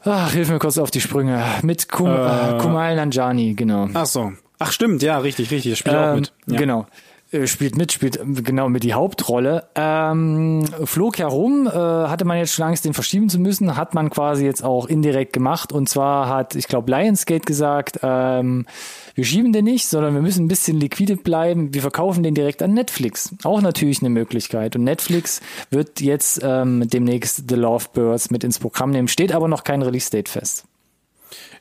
Ach, 0.03 0.33
hilf 0.33 0.51
mir 0.51 0.59
kurz 0.59 0.79
auf 0.79 0.91
die 0.91 1.01
Sprünge. 1.01 1.43
Mit 1.63 1.89
Kum 1.91 2.09
äh, 2.09 2.59
Kumail 2.59 2.97
Nanjani, 2.97 3.55
genau. 3.55 3.89
Ach 3.95 4.07
so. 4.07 4.33
Ach 4.59 4.73
stimmt, 4.73 5.03
ja, 5.03 5.19
richtig, 5.19 5.51
richtig. 5.51 5.73
Das 5.73 5.79
spielt 5.79 5.95
ähm, 5.95 6.03
auch 6.03 6.15
mit. 6.15 6.33
Ja. 6.47 6.59
Genau. 6.59 6.87
Äh, 7.33 7.47
spielt 7.47 7.77
mit, 7.77 7.93
spielt 7.93 8.19
genau 8.45 8.69
mit 8.69 8.83
die 8.83 8.95
Hauptrolle. 8.95 9.69
Ähm, 9.77 10.65
flog 10.85 11.19
herum, 11.19 11.69
äh, 11.69 11.71
hatte 11.71 12.25
man 12.25 12.39
jetzt 12.39 12.55
schon 12.55 12.65
Angst, 12.65 12.85
den 12.85 12.95
verschieben 12.95 13.29
zu 13.29 13.39
müssen, 13.39 13.77
hat 13.77 13.95
man 13.95 14.11
quasi 14.11 14.45
jetzt 14.45 14.65
auch 14.65 14.87
indirekt 14.87 15.33
gemacht. 15.33 15.73
Und 15.73 15.89
zwar 15.89 16.29
hat, 16.29 16.57
ich 16.57 16.67
glaube, 16.67 16.91
Lionsgate 16.91 17.45
gesagt, 17.45 18.01
ähm, 18.03 18.67
wir 19.15 19.25
schieben 19.25 19.53
den 19.53 19.65
nicht, 19.65 19.87
sondern 19.87 20.15
wir 20.15 20.23
müssen 20.23 20.47
ein 20.47 20.49
bisschen 20.49 20.81
liquide 20.81 21.17
bleiben. 21.17 21.73
Wir 21.73 21.83
verkaufen 21.83 22.25
den 22.25 22.35
direkt 22.35 22.63
an 22.63 22.75
Netflix. 22.75 23.33
Auch 23.45 23.61
natürlich 23.61 24.01
eine 24.01 24.11
Möglichkeit. 24.11 24.75
Und 24.75 24.83
Netflix 24.83 25.41
wird 25.71 26.01
jetzt 26.01 26.41
ähm, 26.43 26.89
demnächst 26.89 27.45
The 27.49 27.55
Lovebirds 27.55 28.31
mit 28.31 28.43
ins 28.43 28.59
Programm 28.59 28.91
nehmen. 28.91 29.07
Steht 29.07 29.33
aber 29.33 29.47
noch 29.47 29.63
kein 29.63 29.83
Release-Date 29.83 30.29
fest. 30.29 30.65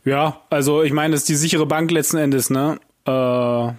Ja, 0.03 0.41
also 0.49 0.81
ich 0.81 0.93
meine, 0.93 1.11
das 1.11 1.21
ist 1.21 1.29
die 1.29 1.35
sichere 1.35 1.67
Bank 1.67 1.91
letzten 1.91 2.17
Endes, 2.17 2.49
ne? 2.49 2.79
Äh 3.05 3.73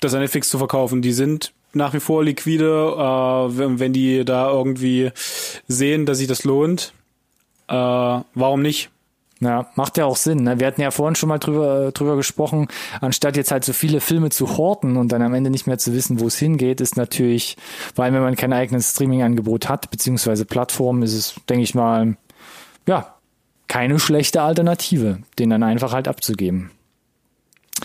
das 0.00 0.14
an 0.14 0.20
Netflix 0.20 0.48
zu 0.48 0.58
verkaufen. 0.58 1.02
Die 1.02 1.12
sind 1.12 1.52
nach 1.72 1.94
wie 1.94 2.00
vor 2.00 2.24
liquide, 2.24 2.94
äh, 2.96 3.58
wenn, 3.58 3.78
wenn 3.78 3.92
die 3.92 4.24
da 4.24 4.50
irgendwie 4.50 5.10
sehen, 5.66 6.06
dass 6.06 6.18
sich 6.18 6.28
das 6.28 6.44
lohnt. 6.44 6.92
Äh, 7.68 7.74
warum 7.74 8.62
nicht? 8.62 8.90
Ja, 9.40 9.70
macht 9.76 9.96
ja 9.98 10.04
auch 10.04 10.16
Sinn. 10.16 10.42
Ne? 10.42 10.58
Wir 10.58 10.66
hatten 10.66 10.80
ja 10.80 10.90
vorhin 10.90 11.14
schon 11.14 11.28
mal 11.28 11.38
drüber, 11.38 11.92
drüber 11.92 12.16
gesprochen, 12.16 12.66
anstatt 13.00 13.36
jetzt 13.36 13.52
halt 13.52 13.64
so 13.64 13.72
viele 13.72 14.00
Filme 14.00 14.30
zu 14.30 14.56
horten 14.56 14.96
und 14.96 15.12
dann 15.12 15.22
am 15.22 15.34
Ende 15.34 15.50
nicht 15.50 15.66
mehr 15.66 15.78
zu 15.78 15.92
wissen, 15.92 16.18
wo 16.18 16.26
es 16.26 16.38
hingeht, 16.38 16.80
ist 16.80 16.96
natürlich, 16.96 17.56
vor 17.94 18.04
allem 18.04 18.14
wenn 18.14 18.22
man 18.22 18.34
kein 18.34 18.52
eigenes 18.52 18.90
Streaming-Angebot 18.90 19.68
hat, 19.68 19.90
beziehungsweise 19.90 20.44
Plattform, 20.44 21.02
ist 21.04 21.14
es, 21.14 21.34
denke 21.48 21.62
ich 21.62 21.74
mal, 21.74 22.16
ja, 22.86 23.14
keine 23.68 24.00
schlechte 24.00 24.42
Alternative, 24.42 25.18
den 25.38 25.50
dann 25.50 25.62
einfach 25.62 25.92
halt 25.92 26.08
abzugeben. 26.08 26.72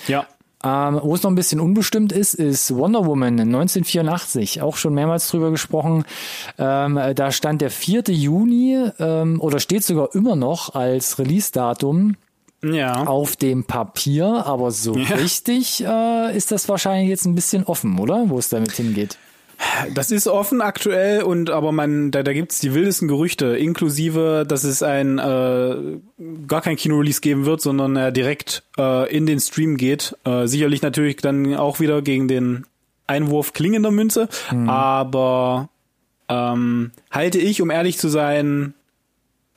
Ja. 0.08 0.26
Ähm, 0.66 1.00
wo 1.04 1.14
es 1.14 1.24
noch 1.24 1.32
ein 1.32 1.36
bisschen 1.36 1.60
unbestimmt 1.60 2.12
ist, 2.14 2.36
ist 2.36 2.74
Wonder 2.74 3.06
Woman 3.06 3.40
1984. 3.40 4.62
Auch 4.62 4.78
schon 4.78 4.94
mehrmals 4.94 5.30
drüber 5.30 5.52
gesprochen. 5.52 6.06
Ähm, 6.58 7.00
da 7.16 7.32
stand 7.32 7.62
der 7.62 7.70
4. 7.70 8.04
Juni 8.08 8.90
ähm, 9.00 9.42
oder 9.42 9.60
steht 9.60 9.84
sogar 9.84 10.16
immer 10.16 10.36
noch 10.36 10.74
als 10.74 11.20
Release-Datum 11.20 12.16
ja. 12.64 13.04
auf 13.04 13.36
dem 13.36 13.66
Papier, 13.66 14.46
aber 14.46 14.72
so 14.72 14.96
ja. 14.96 15.16
richtig 15.16 15.84
äh, 15.86 16.36
ist 16.36 16.52
das 16.52 16.70
wahrscheinlich 16.70 17.10
jetzt 17.10 17.26
ein 17.26 17.36
bisschen 17.36 17.66
offen, 17.66 18.00
oder? 18.00 18.30
Wo 18.30 18.40
es 18.40 18.50
damit 18.50 18.72
hingeht. 18.72 19.18
Das 19.94 20.12
ist 20.12 20.28
offen 20.28 20.62
aktuell 20.62 21.24
und 21.24 21.50
aber 21.50 21.72
man, 21.72 22.12
da, 22.12 22.24
da 22.24 22.34
gibt's 22.34 22.60
die 22.60 22.74
wildesten 22.74 23.08
Gerüchte, 23.08 23.58
inklusive, 23.58 24.46
dass 24.48 24.64
es 24.64 24.84
ein 24.84 25.20
äh, 25.20 26.00
gar 26.48 26.62
kein 26.62 26.76
Kino-Release 26.76 27.22
geben 27.22 27.46
wird, 27.46 27.62
sondern 27.62 27.96
er 27.96 28.12
direkt 28.12 28.64
äh, 28.78 29.12
in 29.16 29.26
den 29.26 29.40
Stream 29.40 29.78
geht. 29.78 30.16
Äh, 30.26 30.48
sicherlich 30.48 30.82
natürlich 30.82 31.18
dann 31.18 31.56
auch 31.56 31.80
wieder 31.80 32.02
gegen 32.02 32.28
den 32.28 32.66
Einwurf 33.08 33.54
klingender 33.54 33.92
Münze, 33.92 34.30
mhm. 34.52 34.70
aber 34.70 35.70
ähm, 36.30 36.92
halte 37.12 37.40
ich, 37.40 37.62
um 37.62 37.70
ehrlich 37.70 37.98
zu 37.98 38.10
sein, 38.10 38.74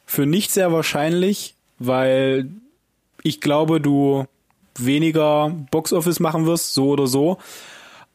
für 0.05 0.27
nicht 0.27 0.51
sehr 0.51 0.73
wahrscheinlich, 0.73 1.55
weil 1.79 2.49
ich 3.23 3.41
glaube, 3.41 3.81
du 3.81 4.27
weniger 4.79 5.51
Boxoffice 5.71 6.21
machen 6.21 6.47
wirst, 6.47 6.75
so 6.75 6.91
oder 6.91 7.07
so. 7.07 7.39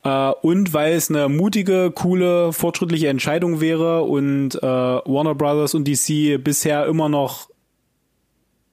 Uh, 0.03 0.33
und 0.41 0.73
weil 0.73 0.93
es 0.93 1.11
eine 1.11 1.29
mutige, 1.29 1.91
coole, 1.91 2.53
fortschrittliche 2.53 3.07
Entscheidung 3.07 3.61
wäre 3.61 4.01
und 4.01 4.55
uh, 4.55 4.59
Warner 5.05 5.35
Brothers 5.35 5.75
und 5.75 5.87
DC 5.87 6.43
bisher 6.43 6.87
immer 6.87 7.07
noch 7.07 7.51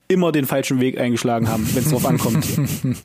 immer 0.07 0.31
den 0.31 0.45
falschen 0.45 0.81
Weg 0.81 0.99
eingeschlagen 0.99 1.47
haben, 1.47 1.69
wenn 1.73 1.83
es 1.83 1.91
drauf 1.91 2.05
ankommt. 2.05 2.47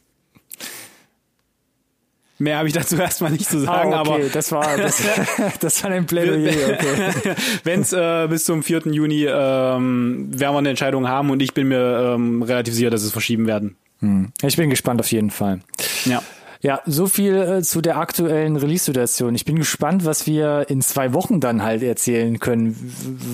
Mehr 2.39 2.59
habe 2.59 2.67
ich 2.67 2.75
dazu 2.75 2.97
erstmal 2.97 3.31
nicht 3.31 3.49
zu 3.49 3.61
sagen, 3.61 3.93
ah, 3.93 4.01
okay. 4.01 4.11
aber 4.11 4.29
das 4.29 4.51
war 4.51 4.77
das, 4.77 5.03
das 5.61 5.85
war 5.85 5.93
ein 5.93 6.05
Plädoyer. 6.07 6.75
Okay. 6.75 7.35
Wenn 7.63 7.83
es 7.83 7.93
äh, 7.93 8.27
bis 8.29 8.45
zum 8.45 8.65
4. 8.65 8.83
Juni 8.87 9.25
ähm, 9.25 10.29
werden 10.31 10.55
wir 10.55 10.59
eine 10.59 10.71
Entscheidung 10.71 11.07
haben 11.07 11.31
und 11.31 11.41
ich 11.41 11.55
bin 11.55 11.69
mir 11.69 12.15
ähm, 12.15 12.43
relativ 12.43 12.75
sicher, 12.75 12.91
dass 12.91 13.05
es 13.05 13.13
verschieben 13.13 13.47
werden. 13.47 13.77
Hm. 14.01 14.33
Ich 14.43 14.57
bin 14.57 14.69
gespannt 14.69 15.01
auf 15.01 15.13
jeden 15.13 15.31
Fall. 15.31 15.61
Ja. 16.07 16.23
Ja, 16.65 16.81
so 16.87 17.07
viel 17.07 17.35
äh, 17.35 17.63
zu 17.63 17.83
der 17.83 17.99
aktuellen 17.99 18.57
Release-Situation. 18.57 19.35
Ich 19.35 19.45
bin 19.45 19.57
gespannt, 19.57 20.07
was 20.07 20.27
wir 20.27 20.65
in 20.71 20.81
zwei 20.81 21.13
Wochen 21.13 21.39
dann 21.39 21.63
halt 21.63 21.83
erzählen 21.83 22.41
können, 22.41 22.75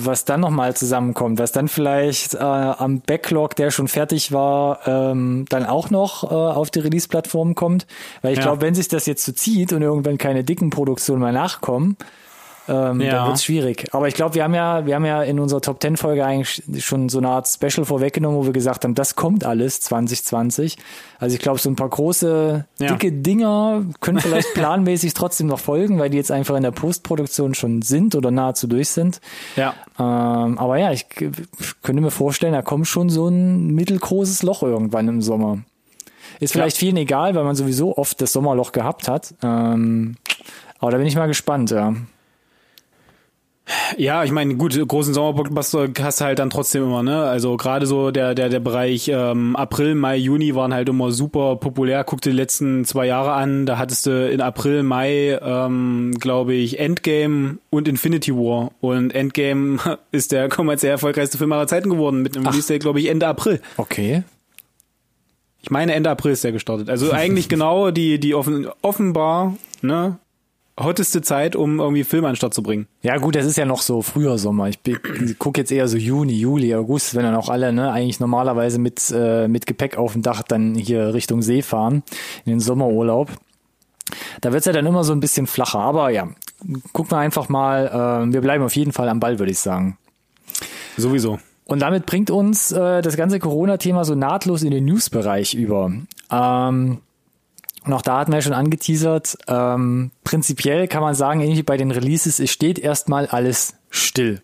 was 0.03 0.25
dann 0.25 0.41
nochmal 0.41 0.75
zusammenkommt, 0.75 1.39
was 1.39 1.53
dann 1.53 1.69
vielleicht 1.69 2.33
äh, 2.33 2.39
am 2.39 2.99
Backlog, 2.99 3.55
der 3.55 3.71
schon 3.71 3.87
fertig 3.87 4.33
war, 4.33 4.85
ähm, 4.85 5.45
dann 5.47 5.65
auch 5.65 5.89
noch 5.89 6.29
äh, 6.29 6.35
auf 6.35 6.71
die 6.71 6.79
Release-Plattform 6.79 7.55
kommt. 7.55 7.87
Weil 8.21 8.33
ich 8.33 8.39
ja. 8.39 8.43
glaube, 8.43 8.63
wenn 8.63 8.75
sich 8.75 8.89
das 8.89 9.05
jetzt 9.05 9.23
so 9.23 9.31
zieht 9.31 9.71
und 9.71 9.81
irgendwann 9.81 10.17
keine 10.17 10.43
dicken 10.43 10.69
Produktionen 10.69 11.21
mehr 11.21 11.31
nachkommen, 11.31 11.95
ähm, 12.71 13.01
ja. 13.01 13.11
dann 13.11 13.27
wird 13.27 13.41
schwierig. 13.41 13.87
Aber 13.91 14.07
ich 14.07 14.13
glaube, 14.13 14.35
wir 14.35 14.43
haben 14.43 14.53
ja, 14.53 14.85
wir 14.85 14.95
haben 14.95 15.05
ja 15.05 15.23
in 15.23 15.39
unserer 15.39 15.61
Top 15.61 15.81
10 15.81 15.97
Folge 15.97 16.25
eigentlich 16.25 16.63
schon 16.83 17.09
so 17.09 17.17
eine 17.17 17.29
Art 17.29 17.47
Special 17.47 17.85
vorweggenommen, 17.85 18.37
wo 18.39 18.45
wir 18.45 18.53
gesagt 18.53 18.83
haben, 18.83 18.95
das 18.95 19.15
kommt 19.15 19.43
alles 19.45 19.81
2020. 19.81 20.77
Also 21.19 21.35
ich 21.35 21.41
glaube, 21.41 21.59
so 21.59 21.69
ein 21.69 21.75
paar 21.75 21.89
große, 21.89 22.65
dicke 22.79 23.07
ja. 23.07 23.13
Dinger 23.13 23.85
können 23.99 24.19
vielleicht 24.19 24.51
planmäßig 24.53 25.13
trotzdem 25.13 25.47
noch 25.47 25.59
folgen, 25.59 25.99
weil 25.99 26.09
die 26.09 26.17
jetzt 26.17 26.31
einfach 26.31 26.55
in 26.55 26.63
der 26.63 26.71
Postproduktion 26.71 27.53
schon 27.53 27.81
sind 27.81 28.15
oder 28.15 28.31
nahezu 28.31 28.67
durch 28.67 28.89
sind. 28.89 29.19
Ja. 29.55 29.73
Ähm, 29.99 30.57
aber 30.57 30.77
ja, 30.77 30.91
ich 30.91 31.07
könnte 31.09 32.01
mir 32.01 32.11
vorstellen, 32.11 32.53
da 32.53 32.61
kommt 32.61 32.87
schon 32.87 33.09
so 33.09 33.27
ein 33.27 33.67
mittelgroßes 33.67 34.43
Loch 34.43 34.63
irgendwann 34.63 35.07
im 35.07 35.21
Sommer. 35.21 35.59
Ist 36.39 36.53
vielleicht 36.53 36.77
ja. 36.77 36.79
vielen 36.79 36.97
egal, 36.97 37.35
weil 37.35 37.43
man 37.43 37.55
sowieso 37.55 37.97
oft 37.97 38.21
das 38.21 38.31
Sommerloch 38.33 38.71
gehabt 38.71 39.07
hat. 39.07 39.35
Ähm, 39.43 40.15
aber 40.79 40.91
da 40.91 40.97
bin 40.97 41.05
ich 41.05 41.15
mal 41.15 41.27
gespannt, 41.27 41.69
ja. 41.69 41.93
Ja, 43.97 44.23
ich 44.23 44.31
meine, 44.31 44.55
gut, 44.55 44.79
großen 44.87 45.13
Sommerblockbuster 45.13 45.89
hast 46.01 46.21
du 46.21 46.25
halt 46.25 46.39
dann 46.39 46.49
trotzdem 46.49 46.83
immer, 46.83 47.03
ne? 47.03 47.23
Also 47.23 47.57
gerade 47.57 47.85
so 47.85 48.11
der, 48.11 48.35
der, 48.35 48.49
der 48.49 48.59
Bereich 48.59 49.09
ähm, 49.13 49.55
April, 49.55 49.95
Mai, 49.95 50.17
Juni 50.17 50.55
waren 50.55 50.73
halt 50.73 50.89
immer 50.89 51.11
super 51.11 51.55
populär. 51.57 52.03
Guck 52.03 52.21
dir 52.21 52.31
die 52.31 52.37
letzten 52.37 52.85
zwei 52.85 53.05
Jahre 53.05 53.33
an, 53.33 53.65
da 53.65 53.77
hattest 53.77 54.05
du 54.05 54.29
in 54.29 54.41
April, 54.41 54.83
Mai, 54.83 55.39
ähm, 55.41 56.13
glaube 56.19 56.53
ich, 56.53 56.79
Endgame 56.79 57.57
und 57.69 57.87
Infinity 57.87 58.33
War. 58.33 58.71
Und 58.79 59.13
Endgame 59.13 59.79
ist 60.11 60.31
der 60.31 60.49
kommerziell 60.49 60.91
erfolgreichste 60.91 61.37
Film 61.37 61.51
aller 61.51 61.67
Zeiten 61.67 61.89
geworden, 61.89 62.21
mit 62.21 62.35
einem 62.35 62.47
Release 62.47 62.79
glaube 62.79 62.99
ich, 62.99 63.07
Ende 63.07 63.27
April. 63.27 63.61
Okay. 63.77 64.23
Ich 65.61 65.69
meine, 65.69 65.93
Ende 65.93 66.09
April 66.09 66.31
ist 66.31 66.43
der 66.43 66.51
gestartet. 66.51 66.89
Also 66.89 67.11
eigentlich 67.11 67.49
genau 67.49 67.91
die, 67.91 68.19
die 68.19 68.33
offen, 68.33 68.67
offenbar, 68.81 69.55
ne, 69.81 70.17
hotteste 70.83 71.21
Zeit, 71.21 71.55
um 71.55 71.79
irgendwie 71.79 72.03
Filme 72.03 72.27
an 72.27 72.35
Start 72.35 72.53
zu 72.53 72.63
bringen. 72.63 72.87
Ja 73.01 73.17
gut, 73.17 73.35
das 73.35 73.45
ist 73.45 73.57
ja 73.57 73.65
noch 73.65 73.81
so 73.81 74.01
früher 74.01 74.37
Sommer. 74.37 74.69
Ich 74.69 74.79
gucke 75.39 75.61
jetzt 75.61 75.71
eher 75.71 75.87
so 75.87 75.97
Juni, 75.97 76.33
Juli, 76.33 76.73
August, 76.75 77.15
wenn 77.15 77.23
dann 77.23 77.35
auch 77.35 77.49
alle 77.49 77.73
ne, 77.73 77.91
eigentlich 77.91 78.19
normalerweise 78.19 78.79
mit, 78.79 79.11
äh, 79.13 79.47
mit 79.47 79.65
Gepäck 79.65 79.97
auf 79.97 80.13
dem 80.13 80.21
Dach 80.21 80.43
dann 80.43 80.75
hier 80.75 81.13
Richtung 81.13 81.41
See 81.41 81.61
fahren, 81.61 82.03
in 82.45 82.51
den 82.51 82.59
Sommerurlaub. 82.59 83.29
Da 84.41 84.51
wird's 84.51 84.65
ja 84.65 84.73
dann 84.73 84.85
immer 84.85 85.03
so 85.03 85.13
ein 85.13 85.19
bisschen 85.19 85.47
flacher. 85.47 85.79
Aber 85.79 86.09
ja, 86.09 86.27
gucken 86.93 87.11
wir 87.11 87.17
einfach 87.17 87.49
mal. 87.49 88.25
Äh, 88.27 88.33
wir 88.33 88.41
bleiben 88.41 88.63
auf 88.63 88.75
jeden 88.75 88.91
Fall 88.91 89.09
am 89.09 89.19
Ball, 89.19 89.39
würde 89.39 89.51
ich 89.51 89.59
sagen. 89.59 89.97
Sowieso. 90.97 91.39
Und 91.65 91.79
damit 91.79 92.05
bringt 92.05 92.29
uns 92.29 92.71
äh, 92.71 93.01
das 93.01 93.15
ganze 93.15 93.39
Corona-Thema 93.39 94.03
so 94.03 94.15
nahtlos 94.15 94.63
in 94.63 94.71
den 94.71 94.85
News-Bereich 94.85 95.53
über. 95.53 95.91
Ähm, 96.29 96.97
und 97.85 97.93
auch 97.93 98.01
da 98.01 98.19
hatten 98.19 98.31
wir 98.31 98.37
ja 98.37 98.41
schon 98.41 98.53
angeteasert, 98.53 99.37
ähm, 99.47 100.11
prinzipiell 100.23 100.87
kann 100.87 101.01
man 101.01 101.15
sagen, 101.15 101.41
ähnlich 101.41 101.59
wie 101.59 101.63
bei 101.63 101.77
den 101.77 101.91
Releases, 101.91 102.39
es 102.39 102.51
steht 102.51 102.77
erstmal 102.79 103.27
alles 103.27 103.73
still. 103.89 104.41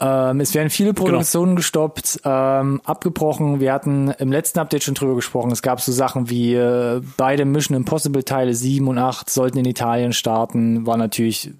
Ähm, 0.00 0.40
es 0.40 0.52
werden 0.54 0.70
viele 0.70 0.94
Genau. 0.94 1.10
Produktionen 1.10 1.54
gestoppt, 1.54 2.20
ähm, 2.24 2.80
abgebrochen. 2.84 3.60
Wir 3.60 3.72
hatten 3.72 4.08
im 4.18 4.32
letzten 4.32 4.58
Update 4.58 4.82
schon 4.82 4.94
drüber 4.94 5.14
gesprochen. 5.14 5.52
Es 5.52 5.62
gab 5.62 5.80
so 5.80 5.92
Sachen 5.92 6.28
wie 6.28 6.54
äh, 6.54 7.00
beide 7.16 7.44
Mission 7.44 7.76
Impossible 7.76 8.24
Teile 8.24 8.54
7 8.54 8.88
und 8.88 8.98
8 8.98 9.30
sollten 9.30 9.58
in 9.58 9.64
Italien 9.64 10.12
starten, 10.12 10.86
war 10.86 10.96
natürlich 10.96 11.52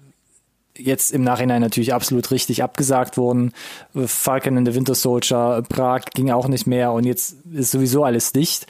jetzt 0.77 1.11
im 1.11 1.23
Nachhinein 1.23 1.61
natürlich 1.61 1.93
absolut 1.93 2.31
richtig 2.31 2.63
abgesagt 2.63 3.17
worden. 3.17 3.53
Falcon 3.93 4.57
and 4.57 4.67
the 4.67 4.75
Winter 4.75 4.95
Soldier, 4.95 5.63
Prag 5.69 6.01
ging 6.13 6.31
auch 6.31 6.47
nicht 6.47 6.65
mehr 6.67 6.91
und 6.91 7.03
jetzt 7.03 7.35
ist 7.53 7.71
sowieso 7.71 8.03
alles 8.03 8.31
dicht. 8.31 8.65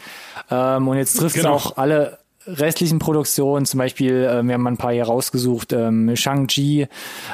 Ähm, 0.52 0.88
und 0.88 0.98
jetzt 0.98 1.18
trifft 1.18 1.36
es 1.38 1.44
Genau. 1.44 1.56
auch 1.56 1.78
alle 1.78 2.20
restlichen 2.46 3.00
Produktionen, 3.00 3.66
zum 3.66 3.78
Beispiel, 3.78 4.28
ähm, 4.30 4.48
wir 4.48 4.56
haben 4.56 4.64
mal 4.64 4.72
ein 4.72 4.78
paar 4.78 4.92
hier 4.92 5.06
rausgesucht, 5.06 5.72
ähm, 5.72 6.14
Shang-Chi, 6.14 6.88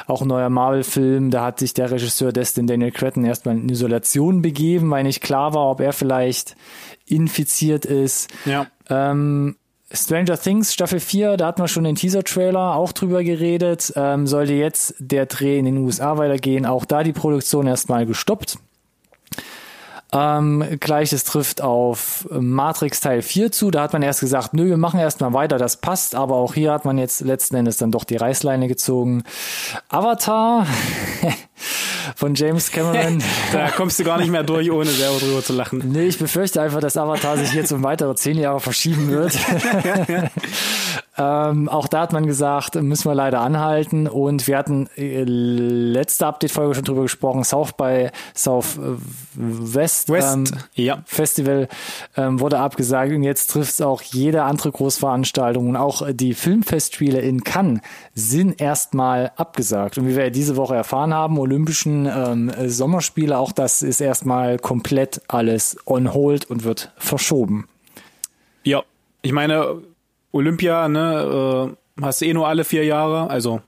auch 0.06 0.22
ein 0.22 0.28
neuer 0.28 0.50
Marvel-Film, 0.50 1.32
da 1.32 1.46
hat 1.46 1.58
sich 1.58 1.74
der 1.74 1.90
Regisseur 1.90 2.32
Destin 2.32 2.68
Daniel 2.68 2.92
Cretton 2.92 3.24
erstmal 3.24 3.56
in 3.56 3.68
Isolation 3.68 4.40
begeben, 4.40 4.88
weil 4.90 5.02
nicht 5.02 5.20
klar 5.20 5.52
war, 5.52 5.68
ob 5.68 5.80
er 5.80 5.92
vielleicht 5.92 6.54
infiziert 7.06 7.84
ist. 7.84 8.30
Ja. 8.44 8.68
Ähm, 8.88 9.56
Stranger 9.92 10.38
Things 10.38 10.72
Staffel 10.72 11.00
4, 11.00 11.36
da 11.36 11.46
hatten 11.46 11.62
wir 11.62 11.68
schon 11.68 11.84
den 11.84 11.96
Teaser-Trailer 11.96 12.76
auch 12.76 12.92
drüber 12.92 13.24
geredet. 13.24 13.92
Ähm, 13.96 14.26
sollte 14.26 14.52
jetzt 14.52 14.94
der 14.98 15.26
Dreh 15.26 15.58
in 15.58 15.64
den 15.64 15.78
USA 15.78 16.16
weitergehen, 16.16 16.64
auch 16.64 16.84
da 16.84 17.02
die 17.02 17.12
Produktion 17.12 17.66
erstmal 17.66 18.06
gestoppt. 18.06 18.58
Ähm, 20.12 20.64
Gleiches 20.80 21.24
trifft 21.24 21.60
auf 21.60 22.26
Matrix 22.30 23.00
Teil 23.00 23.22
4 23.22 23.52
zu. 23.52 23.70
Da 23.70 23.82
hat 23.82 23.92
man 23.92 24.02
erst 24.02 24.20
gesagt, 24.20 24.54
nö, 24.54 24.66
wir 24.66 24.76
machen 24.76 24.98
erstmal 24.98 25.32
weiter, 25.32 25.58
das 25.58 25.76
passt. 25.76 26.14
Aber 26.14 26.36
auch 26.36 26.54
hier 26.54 26.72
hat 26.72 26.84
man 26.84 26.98
jetzt 26.98 27.20
letzten 27.20 27.56
Endes 27.56 27.76
dann 27.76 27.92
doch 27.92 28.04
die 28.04 28.16
Reißleine 28.16 28.66
gezogen. 28.68 29.22
Avatar 29.88 30.66
von 32.16 32.34
James 32.34 32.70
Cameron. 32.70 33.22
Da 33.52 33.70
kommst 33.70 33.98
du 33.98 34.04
gar 34.04 34.18
nicht 34.18 34.30
mehr 34.30 34.42
durch, 34.42 34.70
ohne 34.70 34.90
selber 34.90 35.18
drüber 35.18 35.42
zu 35.42 35.52
lachen. 35.52 35.82
Nee, 35.92 36.06
ich 36.06 36.18
befürchte 36.18 36.60
einfach, 36.60 36.80
dass 36.80 36.96
Avatar 36.96 37.36
sich 37.36 37.52
jetzt 37.52 37.72
um 37.72 37.82
weitere 37.82 38.14
zehn 38.14 38.38
Jahre 38.38 38.60
verschieben 38.60 39.10
wird. 39.10 39.36
ähm, 41.18 41.68
auch 41.68 41.88
da 41.88 42.02
hat 42.02 42.12
man 42.12 42.26
gesagt, 42.26 42.76
müssen 42.76 43.10
wir 43.10 43.14
leider 43.14 43.40
anhalten. 43.40 44.06
Und 44.06 44.46
wir 44.46 44.56
hatten 44.56 44.88
äh, 44.96 45.24
letzte 45.24 46.26
Update-Folge 46.26 46.76
schon 46.76 46.84
drüber 46.84 47.02
gesprochen, 47.02 47.44
South 47.44 47.72
by 47.72 48.10
Southwest 48.34 50.08
West, 50.08 50.34
ähm, 50.34 50.44
ja. 50.74 51.02
Festival 51.06 51.68
ähm, 52.16 52.40
wurde 52.40 52.58
abgesagt 52.58 53.12
und 53.12 53.22
jetzt 53.22 53.50
trifft 53.50 53.72
es 53.72 53.80
auch 53.80 54.02
jede 54.02 54.42
andere 54.44 54.70
Großveranstaltung 54.70 55.68
und 55.68 55.76
auch 55.76 56.02
die 56.12 56.34
Filmfestspiele 56.34 57.20
in 57.20 57.44
Cannes 57.44 57.80
sind 58.14 58.60
erstmal 58.60 59.32
abgesagt. 59.36 59.98
Und 59.98 60.06
wie 60.06 60.16
wir 60.16 60.24
ja 60.24 60.30
diese 60.30 60.56
Woche 60.56 60.74
erfahren 60.74 61.14
haben, 61.14 61.38
Olympischen 61.50 62.06
ähm, 62.06 62.52
Sommerspiele, 62.68 63.36
auch 63.36 63.50
das 63.50 63.82
ist 63.82 64.00
erstmal 64.00 64.58
komplett 64.58 65.20
alles 65.26 65.76
on 65.84 66.14
hold 66.14 66.48
und 66.48 66.62
wird 66.62 66.92
verschoben. 66.96 67.66
Ja, 68.62 68.84
ich 69.22 69.32
meine, 69.32 69.82
Olympia, 70.30 70.88
ne, 70.88 71.74
äh, 71.98 72.02
hast 72.04 72.20
du 72.20 72.26
eh 72.26 72.32
nur 72.34 72.46
alle 72.46 72.64
vier 72.64 72.84
Jahre, 72.84 73.28
also 73.28 73.62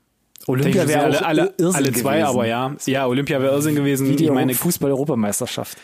Olympia 0.47 0.87
wäre 0.87 1.03
alle, 1.03 1.25
alle, 1.25 1.53
alle 1.73 1.91
zwei, 1.91 2.19
gewesen. 2.19 2.23
aber 2.23 2.47
ja. 2.47 2.73
Ja, 2.85 3.07
Olympia 3.07 3.41
wäre 3.41 3.53
Irrsinn 3.53 3.75
gewesen. 3.75 4.07
Wie 4.07 4.15
die 4.15 4.25
ich 4.25 4.31
meine, 4.31 4.53
Fußball-Europameisterschaft. 4.53 5.77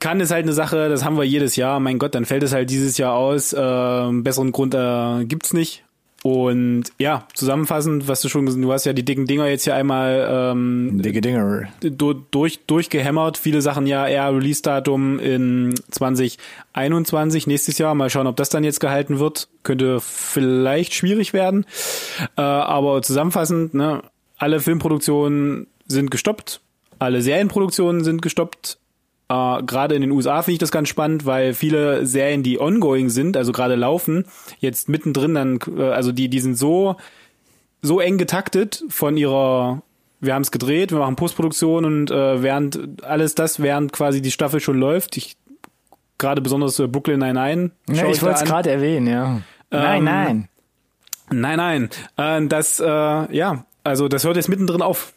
kann 0.00 0.20
ist 0.20 0.32
halt 0.32 0.44
eine 0.44 0.52
Sache, 0.52 0.88
das 0.88 1.04
haben 1.04 1.16
wir 1.16 1.24
jedes 1.24 1.54
Jahr. 1.54 1.78
Mein 1.78 1.98
Gott, 1.98 2.14
dann 2.16 2.24
fällt 2.24 2.42
es 2.42 2.52
halt 2.52 2.70
dieses 2.70 2.98
Jahr 2.98 3.14
aus. 3.14 3.52
Äh, 3.52 4.10
besseren 4.22 4.50
Grund 4.50 4.74
äh, 4.74 5.24
gibt's 5.26 5.52
nicht. 5.52 5.84
Und 6.26 6.86
ja, 6.98 7.24
zusammenfassend, 7.34 8.08
was 8.08 8.20
du 8.20 8.28
schon 8.28 8.46
gesagt 8.46 8.64
du 8.64 8.72
hast 8.72 8.84
ja 8.84 8.92
die 8.92 9.04
dicken 9.04 9.26
Dinger 9.26 9.46
jetzt 9.46 9.62
hier 9.62 9.76
einmal 9.76 10.26
ähm, 10.28 11.00
Dicke 11.00 11.20
Dinger. 11.20 11.68
du- 11.80 12.14
durch, 12.14 12.58
durchgehämmert. 12.66 13.38
Viele 13.38 13.62
Sachen 13.62 13.86
ja 13.86 14.08
eher 14.08 14.34
Release-Datum 14.34 15.20
in 15.20 15.72
2021, 15.92 17.46
nächstes 17.46 17.78
Jahr. 17.78 17.94
Mal 17.94 18.10
schauen, 18.10 18.26
ob 18.26 18.34
das 18.34 18.48
dann 18.48 18.64
jetzt 18.64 18.80
gehalten 18.80 19.20
wird. 19.20 19.46
Könnte 19.62 20.00
vielleicht 20.00 20.94
schwierig 20.94 21.32
werden. 21.32 21.64
Äh, 22.36 22.40
aber 22.42 23.02
zusammenfassend, 23.02 23.74
ne, 23.74 24.02
alle 24.36 24.58
Filmproduktionen 24.58 25.68
sind 25.86 26.10
gestoppt. 26.10 26.60
Alle 26.98 27.22
Serienproduktionen 27.22 28.02
sind 28.02 28.20
gestoppt. 28.20 28.78
Äh, 29.28 29.62
gerade 29.64 29.94
in 29.94 30.02
den 30.02 30.10
USA 30.12 30.42
finde 30.42 30.52
ich 30.54 30.58
das 30.58 30.70
ganz 30.70 30.88
spannend, 30.88 31.26
weil 31.26 31.52
viele 31.52 32.06
Serien, 32.06 32.42
die 32.42 32.60
ongoing 32.60 33.10
sind, 33.10 33.36
also 33.36 33.52
gerade 33.52 33.74
laufen, 33.74 34.24
jetzt 34.58 34.88
mittendrin 34.88 35.34
dann, 35.34 35.58
äh, 35.76 35.82
also 35.82 36.12
die, 36.12 36.28
die 36.28 36.40
sind 36.40 36.56
so, 36.56 36.96
so 37.82 38.00
eng 38.00 38.18
getaktet 38.18 38.84
von 38.88 39.16
ihrer, 39.16 39.82
wir 40.20 40.34
haben 40.34 40.42
es 40.42 40.50
gedreht, 40.50 40.92
wir 40.92 40.98
machen 40.98 41.16
Postproduktion 41.16 41.84
und 41.84 42.10
äh, 42.10 42.42
während 42.42 43.04
alles 43.04 43.34
das, 43.34 43.60
während 43.60 43.92
quasi 43.92 44.22
die 44.22 44.30
Staffel 44.30 44.60
schon 44.60 44.78
läuft, 44.78 45.16
ich 45.16 45.36
gerade 46.18 46.40
besonders 46.40 46.78
äh, 46.78 46.86
Brooklyn 46.86 47.18
Nine-Nine. 47.18 47.70
Ja, 47.88 47.94
schau 47.96 48.10
ich 48.10 48.22
wollte 48.22 48.38
es 48.38 48.44
gerade 48.44 48.70
erwähnen, 48.70 49.08
ja. 49.08 49.40
nein, 49.70 49.98
Ähm, 49.98 50.04
nein. 50.04 50.48
Nein, 51.30 51.56
nein. 51.56 51.90
Äh, 52.44 52.46
das, 52.48 52.78
äh, 52.78 52.84
ja, 52.86 53.64
also 53.82 54.08
das 54.08 54.24
hört 54.24 54.36
jetzt 54.36 54.48
mittendrin 54.48 54.82
auf. 54.82 55.12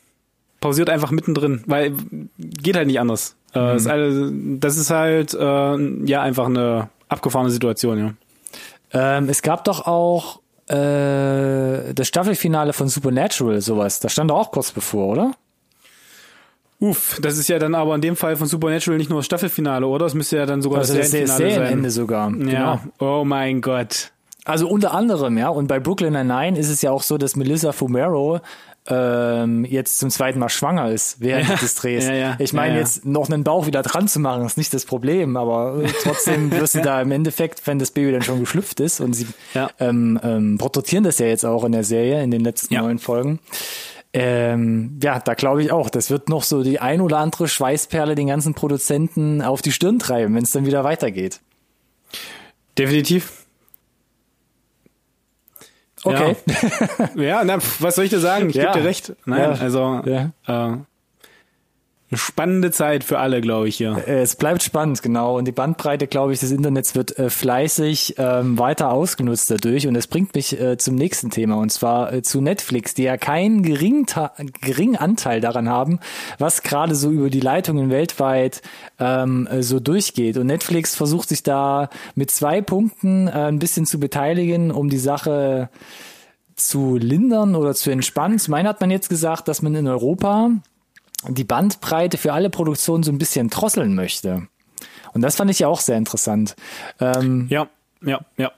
Pausiert 0.60 0.90
einfach 0.90 1.12
mittendrin, 1.12 1.64
weil 1.68 1.94
geht 2.38 2.76
halt 2.76 2.88
nicht 2.88 3.00
anders. 3.00 3.36
Äh, 3.56 3.76
ist 3.78 3.88
alle, 3.88 4.32
das 4.60 4.78
ist 4.78 4.90
halt 4.90 5.34
äh, 5.34 6.06
ja 6.06 6.22
einfach 6.22 6.46
eine 6.48 6.90
abgefahrene 7.08 7.50
Situation, 7.50 7.98
ja. 7.98 8.14
Ähm, 8.92 9.30
es 9.30 9.42
gab 9.42 9.64
doch 9.66 9.86
auch 9.88 10.40
äh, 10.68 11.94
das 11.94 12.08
Staffelfinale 12.08 12.74
von 12.74 12.88
Supernatural, 12.90 13.62
sowas. 13.62 14.00
Das 14.00 14.12
stand 14.12 14.32
doch 14.32 14.38
auch 14.38 14.52
kurz 14.52 14.72
bevor, 14.72 15.08
oder? 15.08 15.32
Uff, 16.82 17.20
das 17.22 17.38
ist 17.38 17.50
ja 17.50 17.60
dann 17.60 17.76
aber 17.76 17.94
in 17.96 18.02
dem 18.02 18.16
Fall 18.16 18.38
von 18.38 18.48
Supernatural 18.48 18.98
nicht 18.98 19.10
nur 19.10 19.20
das 19.20 19.26
Staffelfinale, 19.26 19.86
oder? 19.86 20.06
Das 20.06 20.14
müsste 20.14 20.38
ja 20.38 20.46
dann 20.46 20.62
sogar 20.62 20.80
Also 20.80 20.96
das 20.96 21.12
das 21.12 21.20
ist 21.22 21.38
Serienfinale 21.38 21.82
sein. 21.82 21.90
sogar. 21.90 22.30
Ja. 22.32 22.36
Genau. 22.36 22.80
Oh 23.00 23.26
mein 23.26 23.62
Gott. 23.62 24.12
Also 24.46 24.70
unter 24.70 24.94
anderem, 24.94 25.38
ja. 25.38 25.50
Und 25.50 25.68
bei 25.68 25.80
Brooklyn 25.80 26.14
Nine-Nine 26.14 26.58
ist 26.58 26.70
es 26.70 26.82
ja 26.82 26.92
auch 26.92 27.04
so, 27.04 27.18
dass 27.18 27.36
Melissa 27.36 27.74
Fumero 27.74 28.40
ähm, 28.90 29.66
jetzt 29.66 30.00
zum 30.00 30.10
zweiten 30.10 30.40
Mal 30.40 30.50
schwanger 30.50 30.90
ist 30.92 31.20
während 31.22 31.48
Ja. 31.48 31.56
des 31.56 31.76
Drehs. 31.76 32.06
Ja, 32.08 32.14
ja. 32.14 32.36
Ich 32.40 32.54
meine, 32.54 32.78
jetzt 32.80 33.06
noch 33.06 33.30
einen 33.30 33.44
Bauch 33.44 33.68
wieder 33.68 33.82
dran 33.84 34.08
zu 34.08 34.20
machen, 34.20 34.46
ist 34.46 34.58
nicht 34.58 34.74
das 34.74 34.86
Problem, 34.86 35.38
aber 35.38 35.84
äh, 35.84 35.88
trotzdem 36.04 36.52
wirst 36.60 36.76
du 36.76 36.82
da 36.82 37.02
im 37.02 37.12
Endeffekt, 37.12 37.66
wenn 37.68 37.80
das 37.80 37.92
Baby 37.92 38.12
dann 38.12 38.24
schon 38.24 38.40
geschlüpft 38.40 38.80
ist 38.80 39.00
und 39.00 39.14
sie 39.14 39.28
ähm, 39.80 40.20
ähm, 40.24 40.58
porträtieren 40.58 41.04
das 41.04 41.20
ja 41.20 41.28
jetzt 41.28 41.46
auch 41.46 41.64
in 41.64 41.72
der 41.72 41.84
Serie, 41.84 42.24
in 42.24 42.32
den 42.32 42.42
letzten 42.42 42.74
neun 42.76 43.00
Folgen. 43.00 43.40
Ähm, 44.12 44.98
ja, 45.04 45.20
da 45.20 45.36
glaube 45.36 45.62
ich 45.62 45.72
auch, 45.72 45.90
das 45.92 46.10
wird 46.10 46.30
noch 46.30 46.42
so 46.44 46.64
die 46.64 46.80
ein 46.80 47.00
oder 47.00 47.20
andere 47.20 47.48
Schweißperle 47.48 48.16
den 48.16 48.26
ganzen 48.28 48.56
Produzenten 48.56 49.44
auf 49.44 49.62
die 49.62 49.72
Stirn 49.72 50.00
treiben, 50.00 50.34
wenn 50.34 50.42
es 50.44 50.52
dann 50.52 50.66
wieder 50.66 50.84
weitergeht. 50.84 51.42
Definitiv. 52.78 53.39
Okay. 56.04 56.36
Ja, 57.16 57.22
ja 57.24 57.44
na, 57.44 57.58
was 57.80 57.96
soll 57.96 58.06
ich 58.06 58.10
dir 58.10 58.20
sagen? 58.20 58.50
Ich 58.50 58.56
Ja. 58.56 58.72
gebe 58.72 58.80
dir 58.84 58.88
recht. 58.90 59.14
Nein, 59.26 59.40
Ja. 59.42 59.52
also 59.62 60.02
Ja. 60.06 60.32
äh, 60.48 60.78
eine 62.12 62.18
spannende 62.18 62.72
Zeit 62.72 63.04
für 63.04 63.20
alle, 63.20 63.40
glaube 63.40 63.68
ich 63.68 63.78
hier. 63.78 64.04
Äh, 64.08 64.22
Es 64.22 64.36
bleibt 64.36 64.64
spannend, 64.64 65.04
genau. 65.04 65.38
Und 65.38 65.46
die 65.46 65.52
Bandbreite, 65.52 66.08
glaube 66.08 66.34
ich, 66.34 66.40
des 66.40 66.52
Internets 66.52 66.96
wird 66.96 67.18
äh, 67.20 67.30
fleißig 67.30 68.16
ähm, 68.18 68.58
weiter 68.58 68.92
ausgenutzt 68.92 69.52
dadurch. 69.52 69.86
Und 69.86 69.94
das 69.94 70.08
bringt 70.08 70.34
mich 70.34 70.60
äh, 70.60 70.78
zum 70.78 70.96
nächsten 70.96 71.30
Thema, 71.30 71.58
und 71.58 71.72
zwar 71.72 72.12
äh, 72.12 72.22
zu 72.24 72.42
Netflix, 72.42 72.96
die 72.96 73.04
ja 73.04 73.18
keinen 73.18 73.62
geringen, 73.62 74.08
geringen 74.62 74.96
Anteil 74.96 75.40
daran 75.40 75.70
haben, 75.70 76.00
was 76.40 76.64
gerade 76.64 76.96
so 76.96 77.12
über 77.12 77.30
die 77.30 77.42
Leitungen 77.42 77.92
weltweit 77.92 78.64
ähm, 79.00 79.48
äh, 79.48 79.62
so 79.62 79.80
durchgeht. 79.80 80.38
Und 80.38 80.48
Netflix 80.48 80.96
versucht 80.96 81.30
sich 81.30 81.44
da 81.44 81.90
mit 82.16 82.32
zwei 82.32 82.62
Punkten 82.62 83.28
äh, 83.28 83.32
ein 83.32 83.60
bisschen 83.60 83.86
zu 83.86 84.00
beteiligen, 84.00 84.72
um 84.72 84.90
die 84.90 84.98
Sache 84.98 85.70
zu 86.56 86.98
lindern 86.98 87.56
oder 87.56 87.74
zu 87.74 87.92
entspannen. 87.92 88.40
Zum 88.40 88.56
einen 88.56 88.68
hat 88.68 88.82
man 88.82 88.92
jetzt 88.92 89.10
gesagt, 89.10 89.48
dass 89.48 89.62
man 89.62 89.76
in 89.76 89.88
Europa 89.88 90.52
die 91.28 91.44
Bandbreite 91.44 92.18
für 92.18 92.34
alle 92.34 92.50
Produktionen 92.50 93.04
so 93.04 93.12
ein 93.12 93.18
bisschen 93.18 93.50
drosseln 93.50 93.96
möchte. 93.96 94.48
Und 95.14 95.22
das 95.22 95.36
fand 95.36 95.52
ich 95.52 95.60
ja 95.60 95.68
auch 95.68 95.82
sehr 95.82 95.98
interessant. 95.98 96.56
Ähm, 97.00 97.48
Ja, 97.50 97.68
ja, 98.04 98.22
ja. 98.38 98.52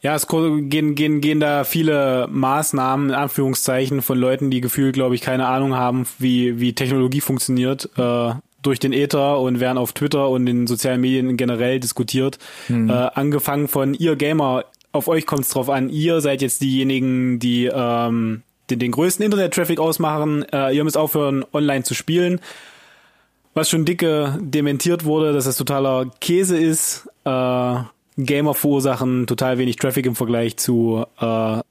Ja, 0.00 0.14
es 0.14 0.28
gehen, 0.28 0.94
gehen, 0.94 1.20
gehen 1.20 1.40
da 1.40 1.64
viele 1.64 2.28
Maßnahmen, 2.30 3.08
in 3.10 3.14
Anführungszeichen, 3.14 4.00
von 4.00 4.16
Leuten, 4.16 4.48
die 4.50 4.60
gefühlt, 4.60 4.94
glaube 4.94 5.16
ich, 5.16 5.20
keine 5.20 5.48
Ahnung 5.48 5.74
haben, 5.74 6.06
wie, 6.18 6.60
wie 6.60 6.72
Technologie 6.72 7.20
funktioniert, 7.20 7.90
äh, 7.96 8.32
durch 8.62 8.78
den 8.78 8.92
Äther 8.92 9.40
und 9.40 9.58
werden 9.58 9.78
auf 9.78 9.92
Twitter 9.92 10.28
und 10.28 10.46
in 10.46 10.68
sozialen 10.68 11.00
Medien 11.00 11.36
generell 11.36 11.80
diskutiert. 11.80 12.38
Äh, 12.88 12.92
angefangen 12.92 13.66
von 13.66 13.94
ihr 13.94 14.14
Gamer, 14.14 14.66
auf 14.92 15.08
euch 15.08 15.26
kommt 15.26 15.42
es 15.42 15.48
drauf 15.48 15.68
an, 15.68 15.88
ihr 15.88 16.20
seid 16.20 16.42
jetzt 16.42 16.62
diejenigen, 16.62 17.40
die 17.40 17.68
ähm, 17.72 18.42
den, 18.70 18.78
den 18.78 18.92
größten 18.92 19.24
Internet-Traffic 19.24 19.78
ausmachen, 19.80 20.44
äh, 20.52 20.74
ihr 20.74 20.84
müsst 20.84 20.96
aufhören, 20.96 21.44
online 21.52 21.84
zu 21.84 21.94
spielen 21.94 22.40
was 23.54 23.68
schon 23.68 23.84
dicke 23.84 24.38
dementiert 24.40 25.04
wurde, 25.04 25.32
dass 25.32 25.44
das 25.44 25.56
totaler 25.56 26.06
Käse 26.20 26.56
ist. 26.56 27.08
Äh, 27.24 27.74
Gamer 28.18 28.54
verursachen 28.54 29.26
total 29.26 29.58
wenig 29.58 29.76
Traffic 29.76 30.06
im 30.06 30.14
Vergleich 30.16 30.56
zu 30.56 31.04
äh, 31.18 31.24
weiß 31.24 31.62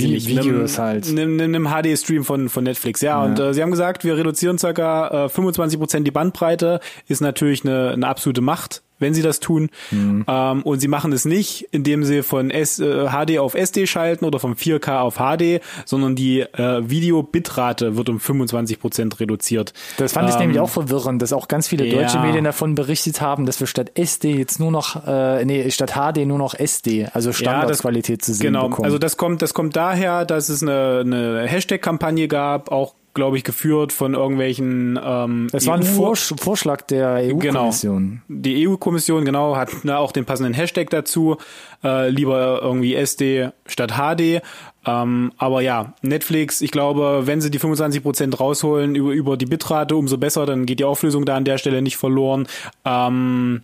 Wie- 0.00 0.16
ich 0.16 0.26
nicht, 0.26 0.28
Videos 0.28 0.78
einem, 0.78 0.88
halt. 0.88 1.08
einem, 1.08 1.40
einem 1.40 1.68
HD-Stream 1.68 2.24
von, 2.24 2.48
von 2.48 2.64
Netflix. 2.64 3.00
Ja, 3.00 3.22
und 3.22 3.38
äh, 3.38 3.54
sie 3.54 3.62
haben 3.62 3.70
gesagt, 3.70 4.04
wir 4.04 4.16
reduzieren 4.16 4.58
circa 4.58 5.26
äh, 5.26 5.28
25 5.28 5.78
Prozent 5.78 6.06
die 6.06 6.10
Bandbreite, 6.10 6.80
ist 7.06 7.20
natürlich 7.20 7.64
eine, 7.64 7.90
eine 7.90 8.06
absolute 8.06 8.40
Macht, 8.40 8.82
wenn 8.98 9.14
sie 9.14 9.22
das 9.22 9.40
tun. 9.40 9.70
Mhm. 9.90 10.24
Ähm, 10.28 10.62
und 10.62 10.80
sie 10.80 10.88
machen 10.88 11.12
es 11.12 11.24
nicht, 11.24 11.68
indem 11.70 12.04
sie 12.04 12.22
von 12.22 12.50
S, 12.50 12.78
äh, 12.78 13.06
HD 13.08 13.38
auf 13.38 13.54
SD 13.54 13.86
schalten 13.86 14.24
oder 14.24 14.38
vom 14.38 14.54
4K 14.54 15.00
auf 15.00 15.16
HD, 15.16 15.60
sondern 15.84 16.14
die 16.16 16.40
äh, 16.40 16.82
Video-Bitrate 16.88 17.96
wird 17.96 18.08
um 18.08 18.20
25 18.20 18.80
Prozent 18.80 19.20
reduziert. 19.20 19.72
Das 19.96 20.12
fand 20.12 20.28
ich 20.28 20.34
Ähm, 20.34 20.40
nämlich 20.42 20.60
auch 20.60 20.70
verwirrend, 20.70 21.20
dass 21.22 21.32
auch 21.32 21.48
ganz 21.48 21.68
viele 21.68 21.88
deutsche 21.88 22.16
ja. 22.16 22.22
Medien 22.22 22.44
davon 22.44 22.74
berichtet 22.74 23.20
haben, 23.20 23.46
dass 23.46 23.60
wir 23.60 23.66
statt 23.66 23.92
SD 23.94 24.36
jetzt 24.36 24.60
nur 24.60 24.70
noch, 24.70 25.06
äh, 25.06 25.44
nee, 25.44 25.70
statt 25.70 25.92
HD 25.92 26.26
nur 26.26 26.38
noch 26.38 26.54
SD, 26.54 27.06
also 27.12 27.32
Standardqualität 27.32 28.24
zu 28.24 28.32
sehen 28.34 28.48
Genau, 28.48 28.68
bekommen. 28.68 28.84
also 28.84 28.98
das 28.98 29.16
kommt, 29.16 29.42
das 29.42 29.54
kommt 29.54 29.76
daher, 29.76 30.24
dass 30.24 30.48
es 30.48 30.62
eine, 30.62 31.00
eine 31.04 31.46
Hashtag-Kampagne 31.46 32.28
gab, 32.28 32.70
auch 32.70 32.94
glaube 33.18 33.36
ich 33.36 33.44
geführt 33.44 33.92
von 33.92 34.14
irgendwelchen. 34.14 34.98
Ähm, 35.02 35.48
das 35.50 35.66
war 35.66 35.74
ein 35.74 35.82
EU 35.82 35.86
Vorsch 35.86 36.32
Vorschlag 36.38 36.82
der 36.82 37.18
E 37.18 37.32
EU-Kommission. 37.32 38.22
Die 38.28 38.66
EU-Kommission 38.66 39.24
genau 39.24 39.56
hat 39.56 39.70
da 39.82 39.98
auch 39.98 40.12
den 40.12 40.24
passenden 40.24 40.54
Hashtag 40.54 40.88
dazu, 40.90 41.36
äh, 41.82 42.08
lieber 42.08 42.60
irgendwie 42.62 42.94
SD 42.94 43.50
statt 43.66 43.94
HD. 43.98 44.40
Ähm, 44.86 45.32
aber 45.36 45.60
ja, 45.60 45.94
Netflix, 46.00 46.60
ich 46.60 46.70
glaube, 46.70 47.22
wenn 47.24 47.40
sie 47.40 47.50
die 47.50 47.58
25% 47.58 48.36
rausholen 48.36 48.94
über, 48.94 49.10
über 49.10 49.36
die 49.36 49.46
Bitrate, 49.46 49.96
umso 49.96 50.16
besser, 50.16 50.46
dann 50.46 50.64
geht 50.64 50.78
die 50.78 50.84
Auflösung 50.84 51.24
da 51.24 51.36
an 51.36 51.44
der 51.44 51.58
Stelle 51.58 51.82
nicht 51.82 51.96
verloren. 51.96 52.46
Ähm, 52.84 53.62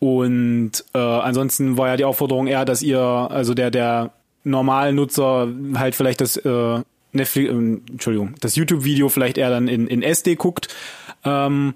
und 0.00 0.72
äh, 0.94 0.98
ansonsten 0.98 1.78
war 1.78 1.88
ja 1.88 1.96
die 1.96 2.04
Aufforderung 2.04 2.48
eher, 2.48 2.64
dass 2.64 2.82
ihr, 2.82 3.00
also 3.00 3.54
der, 3.54 3.70
der 3.70 4.10
Normalnutzer 4.42 5.48
halt 5.76 5.94
vielleicht 5.94 6.20
das 6.20 6.36
äh, 6.36 6.80
Netflix, 7.16 7.50
ähm, 7.50 7.82
Entschuldigung, 7.90 8.34
das 8.40 8.56
YouTube-Video 8.56 9.08
vielleicht 9.08 9.38
eher 9.38 9.50
dann 9.50 9.68
in, 9.68 9.86
in 9.86 10.02
SD 10.02 10.36
guckt. 10.36 10.68
Ähm, 11.24 11.74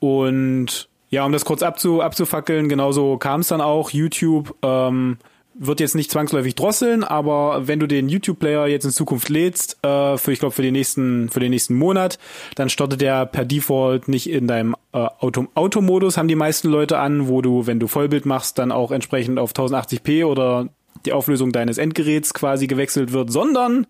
und 0.00 0.88
ja, 1.10 1.24
um 1.24 1.32
das 1.32 1.44
kurz 1.44 1.62
abzu, 1.62 2.00
abzufackeln, 2.00 2.68
genauso 2.68 3.16
kam 3.18 3.40
es 3.40 3.48
dann 3.48 3.60
auch. 3.60 3.90
YouTube 3.90 4.54
ähm, 4.62 5.18
wird 5.54 5.80
jetzt 5.80 5.94
nicht 5.94 6.10
zwangsläufig 6.10 6.56
drosseln, 6.56 7.04
aber 7.04 7.68
wenn 7.68 7.78
du 7.78 7.86
den 7.86 8.08
YouTube-Player 8.08 8.66
jetzt 8.66 8.84
in 8.84 8.90
Zukunft 8.90 9.28
lädst, 9.28 9.78
äh, 9.84 10.18
für 10.18 10.32
ich 10.32 10.40
glaube 10.40 10.54
für 10.54 10.62
den 10.62 10.72
nächsten 10.72 11.28
für 11.28 11.40
den 11.40 11.50
nächsten 11.50 11.74
Monat, 11.74 12.18
dann 12.56 12.68
startet 12.68 13.00
der 13.00 13.26
per 13.26 13.44
Default 13.44 14.08
nicht 14.08 14.28
in 14.28 14.48
deinem 14.48 14.74
äh, 14.92 14.98
Auto 14.98 15.46
Automodus, 15.54 16.16
haben 16.16 16.28
die 16.28 16.34
meisten 16.34 16.68
Leute 16.68 16.98
an, 16.98 17.28
wo 17.28 17.40
du, 17.40 17.66
wenn 17.66 17.78
du 17.78 17.86
Vollbild 17.86 18.26
machst, 18.26 18.58
dann 18.58 18.72
auch 18.72 18.90
entsprechend 18.90 19.38
auf 19.38 19.52
1080p 19.52 20.24
oder 20.24 20.68
die 21.06 21.12
Auflösung 21.12 21.52
deines 21.52 21.78
Endgeräts 21.78 22.34
quasi 22.34 22.66
gewechselt 22.66 23.12
wird, 23.12 23.30
sondern 23.30 23.86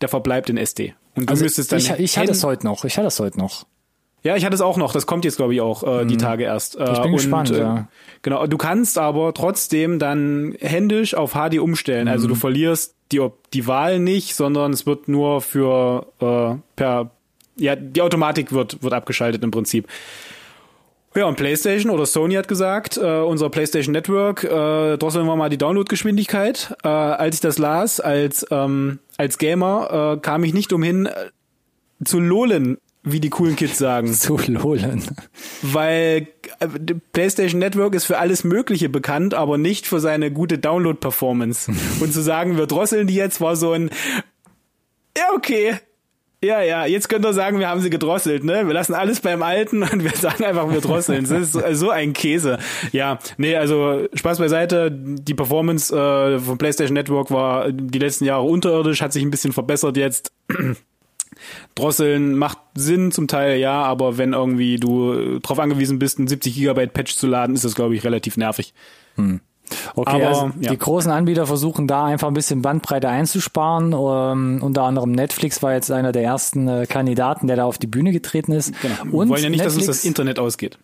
der 0.00 0.08
verbleibt 0.08 0.50
in 0.50 0.56
SD. 0.56 0.94
Und 1.16 1.28
du 1.28 1.30
Also 1.32 1.44
müsstest 1.44 1.72
dann 1.72 1.78
ich, 1.78 1.90
ich 1.90 2.18
hatte 2.18 2.32
es 2.32 2.42
heute 2.44 2.66
noch, 2.66 2.84
ich 2.84 2.96
hatte 2.96 3.08
es 3.08 3.20
heute 3.20 3.38
noch. 3.38 3.64
ja, 4.22 4.36
ich 4.36 4.44
hatte 4.44 4.54
es 4.54 4.60
auch 4.60 4.76
noch. 4.76 4.92
Das 4.92 5.06
kommt 5.06 5.24
jetzt, 5.24 5.36
glaube 5.36 5.54
ich, 5.54 5.60
auch 5.60 5.82
äh, 6.00 6.04
die 6.06 6.16
Tage 6.16 6.44
erst. 6.44 6.76
Äh. 6.76 6.92
Ich 6.92 6.98
bin 7.00 7.10
und, 7.12 7.16
gespannt, 7.16 7.50
äh, 7.50 7.58
ja. 7.58 7.88
Genau. 8.22 8.46
Du 8.46 8.56
kannst 8.56 8.98
aber 8.98 9.32
trotzdem 9.34 9.98
dann 9.98 10.54
händisch 10.60 11.14
auf 11.14 11.32
HD 11.34 11.58
umstellen. 11.58 12.08
Also 12.08 12.26
Mhm. 12.26 12.30
du 12.30 12.34
verlierst 12.36 12.94
die, 13.12 13.26
die 13.52 13.66
Wahl 13.66 13.98
nicht, 14.00 14.34
sondern 14.34 14.72
es 14.72 14.86
wird 14.86 15.08
nur 15.08 15.40
für 15.40 16.06
äh, 16.20 16.56
per 16.74 17.10
ja 17.56 17.76
die 17.76 18.00
Automatik 18.02 18.50
wird 18.50 18.82
wird 18.82 18.92
abgeschaltet 18.92 19.44
im 19.44 19.50
Prinzip. 19.52 19.86
Ja, 21.16 21.26
und 21.26 21.36
PlayStation 21.36 21.92
oder 21.92 22.06
Sony 22.06 22.34
hat 22.34 22.48
gesagt, 22.48 22.96
äh, 22.96 23.20
unser 23.20 23.48
PlayStation 23.48 23.92
Network, 23.92 24.42
äh, 24.42 24.96
drosseln 24.96 25.26
wir 25.26 25.36
mal 25.36 25.48
die 25.48 25.58
Downloadgeschwindigkeit. 25.58 26.74
Äh, 26.82 26.88
als 26.88 27.36
ich 27.36 27.40
das 27.40 27.58
las, 27.58 28.00
als, 28.00 28.44
ähm, 28.50 28.98
als 29.16 29.38
Gamer, 29.38 30.16
äh, 30.16 30.20
kam 30.20 30.44
ich 30.44 30.54
nicht 30.54 30.72
umhin 30.72 31.06
äh, 31.06 31.30
zu 32.04 32.20
lohlen, 32.20 32.78
wie 33.02 33.20
die 33.20 33.30
coolen 33.30 33.54
Kids 33.54 33.78
sagen. 33.78 34.12
Zu 34.14 34.38
lolen. 34.46 35.02
Weil 35.62 36.28
äh, 36.58 36.66
PlayStation 37.12 37.60
Network 37.60 37.94
ist 37.94 38.04
für 38.04 38.18
alles 38.18 38.44
Mögliche 38.44 38.88
bekannt, 38.88 39.34
aber 39.34 39.58
nicht 39.58 39.86
für 39.86 40.00
seine 40.00 40.32
gute 40.32 40.58
Download-Performance. 40.58 41.72
Und 42.00 42.12
zu 42.12 42.22
sagen, 42.22 42.56
wir 42.56 42.66
drosseln 42.66 43.06
die 43.06 43.14
jetzt, 43.14 43.40
war 43.40 43.56
so 43.56 43.72
ein, 43.72 43.90
ja, 45.16 45.24
okay. 45.34 45.74
Ja, 46.44 46.60
ja, 46.62 46.84
jetzt 46.86 47.08
könnt 47.08 47.24
ihr 47.24 47.32
sagen, 47.32 47.58
wir 47.58 47.68
haben 47.68 47.80
sie 47.80 47.90
gedrosselt, 47.90 48.44
ne? 48.44 48.66
Wir 48.66 48.74
lassen 48.74 48.92
alles 48.94 49.20
beim 49.20 49.42
Alten 49.42 49.82
und 49.82 50.04
wir 50.04 50.10
sagen 50.12 50.44
einfach, 50.44 50.70
wir 50.70 50.80
drosseln. 50.80 51.22
Das 51.26 51.30
ist 51.40 51.52
so- 51.52 51.62
so 51.72 51.90
ein 51.90 52.12
Käse. 52.12 52.58
Ja, 52.92 53.18
nee, 53.38 53.56
also 53.56 54.06
Spaß 54.14 54.38
beiseite. 54.38 54.90
Die 54.92 55.34
Performance 55.34 55.94
äh, 55.96 56.38
vom 56.38 56.58
PlayStation 56.58 56.94
Network 56.94 57.30
war 57.30 57.72
die 57.72 57.98
letzten 57.98 58.24
Jahre 58.26 58.42
unterirdisch, 58.42 59.00
hat 59.00 59.12
sich 59.12 59.22
ein 59.24 59.30
bisschen 59.30 59.52
verbessert 59.52 59.96
jetzt. 59.96 60.32
Drosseln 61.74 62.36
macht 62.36 62.58
Sinn 62.74 63.10
zum 63.10 63.26
Teil, 63.26 63.58
ja, 63.58 63.82
aber 63.82 64.18
wenn 64.18 64.32
irgendwie 64.34 64.76
du 64.76 65.12
äh, 65.14 65.40
drauf 65.40 65.58
angewiesen 65.58 65.98
bist, 65.98 66.18
einen 66.18 66.28
70 66.28 66.54
Gigabyte 66.54 66.92
Patch 66.92 67.16
zu 67.16 67.26
laden, 67.26 67.54
ist 67.54 67.64
das, 67.64 67.74
glaube 67.74 67.94
ich, 67.96 68.04
relativ 68.04 68.36
nervig. 68.36 68.72
Okay, 69.96 70.10
Aber, 70.10 70.28
also 70.28 70.50
ja. 70.60 70.70
die 70.70 70.78
großen 70.78 71.10
Anbieter 71.10 71.46
versuchen 71.46 71.86
da 71.86 72.04
einfach 72.04 72.28
ein 72.28 72.34
bisschen 72.34 72.62
Bandbreite 72.62 73.08
einzusparen. 73.08 73.92
Ähm, 73.92 74.62
unter 74.62 74.82
anderem 74.82 75.12
Netflix 75.12 75.62
war 75.62 75.72
jetzt 75.72 75.90
einer 75.90 76.12
der 76.12 76.22
ersten 76.22 76.68
äh, 76.68 76.86
Kandidaten, 76.86 77.46
der 77.46 77.56
da 77.56 77.64
auf 77.64 77.78
die 77.78 77.86
Bühne 77.86 78.12
getreten 78.12 78.52
ist. 78.52 78.72
Genau. 78.82 78.94
Wir 79.04 79.14
Und 79.14 79.28
wollen 79.30 79.42
ja 79.42 79.50
nicht, 79.50 79.64
dass 79.64 79.74
uns 79.74 79.86
Netflix- 79.86 79.98
das 80.02 80.04
Internet 80.04 80.38
ausgeht. 80.38 80.78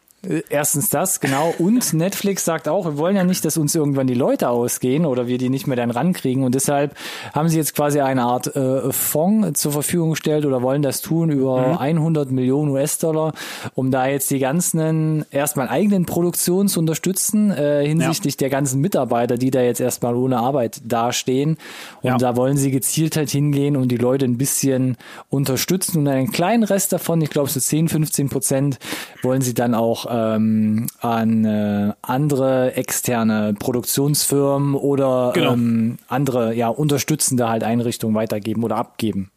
Erstens 0.51 0.91
das, 0.91 1.21
genau. 1.21 1.55
Und 1.59 1.93
Netflix 1.95 2.45
sagt 2.45 2.69
auch, 2.69 2.85
wir 2.85 2.99
wollen 2.99 3.17
ja 3.17 3.25
nicht, 3.25 3.43
dass 3.45 3.57
uns 3.57 3.75
irgendwann 3.75 4.07
die 4.07 4.15
Leute 4.15 4.51
ausgehen 4.51 5.07
oder 5.07 5.27
wir 5.27 5.39
die 5.39 5.49
nicht 5.49 5.67
mehr 5.67 5.77
dann 5.77 5.91
rankriegen. 5.91 6.45
Und 6.45 6.55
deshalb 6.55 6.95
haben 7.33 7.49
sie 7.49 7.57
jetzt 7.57 7.75
quasi 7.75 8.01
eine 8.01 8.25
Art 8.25 8.55
äh, 8.55 8.93
Fonds 8.93 9.59
zur 9.61 9.73
Verfügung 9.73 10.11
gestellt 10.11 10.45
oder 10.45 10.61
wollen 10.61 10.83
das 10.83 11.01
tun 11.01 11.31
über 11.31 11.81
100 11.81 12.31
Millionen 12.31 12.71
US-Dollar, 12.71 13.33
um 13.75 13.91
da 13.91 14.07
jetzt 14.09 14.31
die 14.31 14.39
ganzen 14.39 15.25
erstmal 15.31 15.69
eigenen 15.69 16.05
Produktionen 16.05 16.69
zu 16.69 16.81
unterstützen 16.81 17.51
äh, 17.51 17.87
hinsichtlich 17.87 18.37
der 18.37 18.51
ganzen 18.51 18.81
Mitarbeiter, 18.83 19.39
die 19.39 19.51
da 19.51 19.63
jetzt 19.63 19.81
erstmal 19.81 20.15
ohne 20.15 20.39
Arbeit 20.39 20.83
dastehen. 20.85 21.57
Und 22.03 22.11
Ja. 22.11 22.19
da 22.19 22.37
wollen 22.37 22.59
sie 22.59 22.71
gezielt 22.71 23.17
halt 23.17 23.31
hingehen 23.31 23.75
und 23.77 23.89
die 23.89 23.97
Leute 23.97 24.27
ein 24.27 24.37
bisschen 24.37 24.99
unterstützen 25.31 25.99
und 26.01 26.09
einen 26.09 26.31
kleinen 26.31 26.63
Rest 26.65 26.93
davon, 26.93 27.23
ich 27.23 27.31
glaube 27.31 27.49
so 27.49 27.59
10, 27.59 27.89
15 27.89 28.29
Prozent, 28.29 28.79
wollen 29.23 29.41
sie 29.41 29.55
dann 29.55 29.75
auch 29.75 30.10
ähm, 30.11 30.87
an 31.01 31.45
äh, 31.45 31.93
andere 32.03 32.75
externe 32.75 33.55
Produktionsfirmen 33.59 34.75
oder 34.75 35.33
Genau. 35.35 35.53
ähm, 35.53 35.99
andere 36.09 36.55
ja 36.55 36.69
unterstützende 36.69 37.49
halt 37.49 37.63
Einrichtungen 37.65 38.15
weitergeben 38.15 38.65
oder 38.65 38.77
abgeben. 38.77 39.31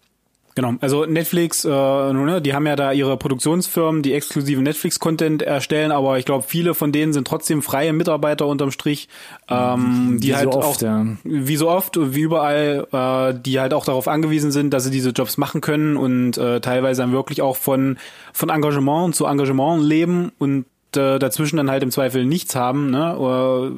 Genau, 0.55 0.75
also 0.81 1.05
Netflix, 1.05 1.65
äh, 1.65 1.69
ne, 1.69 2.39
die 2.39 2.53
haben 2.53 2.67
ja 2.67 2.75
da 2.75 2.91
ihre 2.91 3.17
Produktionsfirmen, 3.17 4.03
die 4.03 4.13
exklusiven 4.13 4.63
Netflix-Content 4.63 5.41
erstellen, 5.41 5.91
aber 5.91 6.19
ich 6.19 6.25
glaube, 6.25 6.45
viele 6.47 6.75
von 6.75 6.91
denen 6.91 7.11
sind 7.11 7.27
trotzdem 7.27 7.63
freie 7.63 7.91
Mitarbeiter 7.91 8.45
unterm 8.45 8.69
Strich, 8.69 9.09
ähm, 9.49 10.19
die 10.21 10.27
Wie 10.27 10.31
so 10.31 10.37
halt 10.37 10.47
oft, 10.49 10.77
auch, 10.77 10.81
ja. 10.81 11.05
wie 11.23 11.55
so 11.55 11.69
oft, 11.69 11.97
wie 11.99 12.21
überall, 12.21 12.87
äh, 12.91 13.39
die 13.39 13.59
halt 13.59 13.73
auch 13.73 13.85
darauf 13.85 14.07
angewiesen 14.07 14.51
sind, 14.51 14.71
dass 14.75 14.83
sie 14.83 14.91
diese 14.91 15.09
Jobs 15.09 15.37
machen 15.37 15.59
können 15.59 15.97
und 15.97 16.37
äh, 16.37 16.61
teilweise 16.61 17.01
dann 17.01 17.13
wirklich 17.13 17.41
auch 17.41 17.57
von, 17.57 17.97
von 18.31 18.49
Engagement 18.49 19.15
zu 19.15 19.25
Engagement 19.25 19.83
leben 19.83 20.31
und 20.37 20.65
äh, 20.95 21.17
dazwischen 21.17 21.57
dann 21.57 21.71
halt 21.71 21.81
im 21.81 21.89
Zweifel 21.89 22.25
nichts 22.25 22.55
haben, 22.55 22.91
ne? 22.91 23.17
Oder 23.17 23.71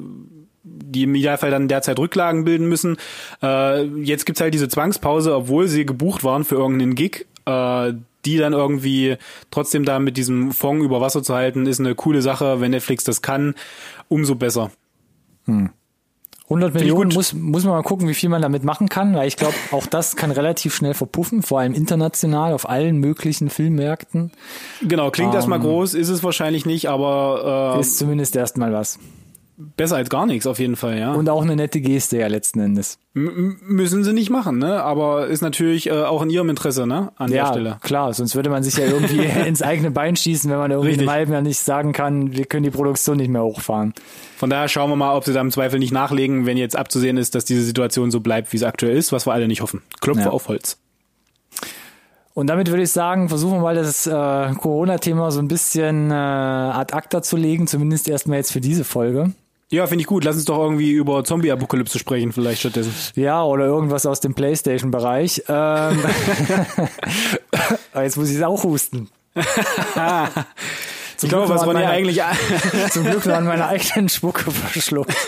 die 0.66 1.04
im 1.04 1.16
Idealfall 1.16 1.52
dann 1.52 1.68
derzeit 1.68 2.00
Rücklagen 2.00 2.44
bilden 2.44 2.68
müssen. 2.68 2.98
Äh, 3.42 3.84
jetzt 3.84 4.26
gibt's 4.26 4.42
halt 4.42 4.54
diese 4.54 4.68
Zwangspause, 4.68 5.36
obwohl 5.36 5.68
sie 5.68 5.86
gebucht 5.86 6.24
waren 6.24 6.44
für 6.44 6.56
irgendeinen 6.56 6.96
Gig. 6.96 7.28
Äh, 7.46 7.94
die 8.26 8.38
dann 8.38 8.54
irgendwie 8.54 9.18
trotzdem 9.52 9.86
da 9.86 10.00
mit 10.00 10.18
diesem 10.18 10.52
Fonds 10.52 10.84
über 10.84 11.00
Wasser 11.00 11.22
zu 11.22 11.36
halten, 11.36 11.68
ist 11.68 11.80
eine 11.80 11.94
coole 11.94 12.24
Sache. 12.24 12.60
Wenn 12.60 12.72
Netflix 12.72 13.04
das 13.04 13.22
kann, 13.22 13.54
umso 14.10 14.34
besser. 14.34 14.72
100 15.48 16.70
ich 16.70 16.82
Millionen 16.82 17.10
gut. 17.10 17.16
muss, 17.16 17.34
muss 17.34 17.64
man 17.64 17.74
mal 17.74 17.84
gucken, 17.84 18.08
wie 18.08 18.14
viel 18.14 18.30
man 18.30 18.42
damit 18.42 18.64
machen 18.64 18.90
kann, 18.90 19.16
weil 19.16 19.28
ich 19.28 19.38
glaube, 19.38 19.56
auch 19.72 19.86
das 19.86 20.16
kann 20.16 20.32
relativ 20.32 20.76
schnell 20.76 20.94
verpuffen, 20.94 21.44
vor 21.44 21.60
allem 21.60 21.74
international 21.74 22.54
auf 22.54 22.68
allen 22.68 22.98
möglichen 22.98 23.50
Filmmärkten. 23.50 24.32
Genau, 24.82 25.12
klingt 25.12 25.34
erstmal 25.34 25.60
groß, 25.60 25.94
ist 25.94 26.10
es 26.10 26.24
wahrscheinlich 26.24 26.66
nicht, 26.66 26.90
aber 26.90 27.78
Ist 27.80 27.98
zumindest 27.98 28.36
erstmal 28.36 28.74
was. 28.74 29.00
Besser 29.58 29.96
als 29.98 30.10
gar 30.10 30.26
nichts 30.26 30.46
auf 30.48 30.60
jeden 30.60 30.76
Fall, 30.76 30.98
ja. 31.00 31.14
Und 31.14 31.30
auch 31.30 31.42
eine 31.42 31.56
nette 31.56 31.80
Geste 31.82 32.18
ja 32.18 32.28
letzten 32.28 32.60
Endes. 32.60 32.98
M 33.14 33.58
müssen 33.62 34.04
sie 34.04 34.12
nicht 34.14 34.30
machen, 34.30 34.58
ne? 34.58 34.84
Aber 34.84 35.28
ist 35.28 35.42
natürlich 35.42 35.88
äh, 35.88 35.92
auch 35.94 36.22
in 36.22 36.30
ihrem 36.30 36.50
Interesse, 36.50 36.86
ne? 36.86 37.12
An 37.16 37.30
der 37.32 37.38
Ja, 37.38 37.48
Stelle. 37.48 37.78
klar, 37.82 38.14
sonst 38.14 38.36
würde 38.36 38.50
man 38.50 38.64
sich 38.64 38.76
ja 38.78 38.86
irgendwie 38.86 39.20
ins 39.48 39.62
eigene 39.62 39.92
Bein 39.92 40.16
schießen, 40.16 40.50
wenn 40.52 40.58
man 40.58 40.72
irgendwie 40.72 40.90
Richtig. 40.90 41.08
im 41.08 41.12
halben 41.12 41.32
Jahr 41.34 41.42
nicht 41.42 41.60
sagen 41.60 41.94
kann, 41.94 42.34
wir 42.34 42.46
können 42.46 42.64
die 42.64 42.72
Produktion 42.72 43.18
nicht 43.18 43.30
mehr 43.30 43.44
hochfahren. 43.44 43.94
Von 44.38 44.50
daher 44.50 44.68
schauen 44.68 44.90
wir 44.90 44.96
mal, 44.98 45.16
ob 45.16 45.24
sie 45.24 45.34
da 45.34 45.42
im 45.42 45.52
Zweifel 45.52 45.80
nicht 45.80 45.94
nachlegen, 45.94 46.46
wenn 46.46 46.58
jetzt 46.58 46.76
abzusehen 46.76 47.18
ist, 47.18 47.36
dass 47.36 47.46
diese 47.46 47.64
Situation 47.64 48.12
so 48.12 48.20
bleibt, 48.20 48.52
wie 48.52 48.58
sie 48.58 48.68
aktuell 48.68 48.98
ist, 48.98 49.12
was 49.14 49.26
wir 49.26 49.34
alle 49.34 49.48
nicht 49.48 49.62
hoffen. 49.62 49.82
Klopfe 50.02 50.24
Ja. 50.24 50.30
auf 50.32 50.48
Holz. 50.50 50.78
Und 52.34 52.48
damit 52.48 52.68
würde 52.70 52.84
ich 52.84 52.92
sagen, 52.92 53.30
versuchen 53.30 53.54
wir 53.60 53.62
mal 53.62 53.76
das 53.76 54.06
äh, 54.08 54.12
Corona-Thema 54.12 55.32
so 55.32 55.40
ein 55.40 55.48
bisschen 55.48 56.12
äh, 56.12 56.14
ad 56.14 56.94
acta 56.94 57.22
zu 57.22 57.38
legen, 57.38 57.66
zumindest 57.66 58.10
erstmal 58.10 58.38
jetzt 58.40 58.52
für 58.52 58.60
diese 58.60 58.84
Folge. 58.84 59.32
Ja, 59.72 59.88
finde 59.88 60.02
ich 60.02 60.08
gut. 60.08 60.24
Lass 60.24 60.36
uns 60.36 60.46
doch 60.46 60.60
irgendwie 60.60 60.92
über 60.92 61.24
Zombie-Apokalypse 61.24 61.98
sprechen, 61.98 62.32
vielleicht 62.32 62.60
stattdessen. 62.60 62.94
Ja, 63.16 63.44
oder 63.44 63.66
irgendwas 63.66 64.06
aus 64.06 64.20
dem 64.20 64.36
Playstation-Bereich. 64.36 65.44
Ähm, 65.48 66.00
jetzt 67.96 68.18
muss 68.18 68.30
ich 68.30 68.38
es 68.38 68.44
auch 68.44 68.64
husten. 68.64 69.10
Zum 71.18 71.28
ich 71.28 71.30
glaube, 71.30 71.50
was 71.50 71.66
man 71.66 71.80
ja 71.80 71.90
eigentlich 71.90 72.22
zum 72.92 73.06
Glück 73.06 73.26
nur 73.26 73.36
an 73.36 73.46
meiner 73.46 73.68
eigenen 73.68 74.10
Spucke 74.10 74.52
verschluckt. 74.52 75.16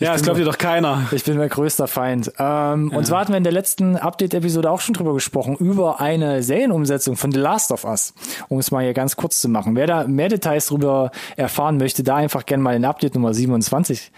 ja, 0.00 0.12
das 0.12 0.22
glaubt 0.22 0.38
dir 0.38 0.44
doch 0.44 0.58
keiner. 0.58 1.06
Ich 1.12 1.24
bin 1.24 1.36
mein 1.36 1.48
größter 1.48 1.86
Feind. 1.86 2.32
Ähm, 2.38 2.90
ja. 2.90 2.98
Und 2.98 3.06
zwar 3.06 3.20
hatten 3.20 3.32
wir 3.32 3.38
in 3.38 3.44
der 3.44 3.52
letzten 3.52 3.96
Update-Episode 3.96 4.70
auch 4.70 4.80
schon 4.80 4.94
drüber 4.94 5.14
gesprochen, 5.14 5.56
über 5.56 6.00
eine 6.00 6.42
Serienumsetzung 6.42 7.16
von 7.16 7.30
The 7.30 7.38
Last 7.38 7.70
of 7.70 7.84
Us. 7.84 8.12
Um 8.48 8.58
es 8.58 8.70
mal 8.70 8.82
hier 8.82 8.94
ganz 8.94 9.16
kurz 9.16 9.40
zu 9.40 9.48
machen. 9.48 9.76
Wer 9.76 9.86
da 9.86 10.04
mehr 10.06 10.28
Details 10.28 10.66
darüber 10.66 11.12
erfahren 11.36 11.76
möchte, 11.76 12.02
da 12.02 12.16
einfach 12.16 12.44
gerne 12.46 12.62
mal 12.62 12.74
in 12.74 12.84
Update 12.84 13.14
Nummer 13.14 13.34
27 13.34 14.10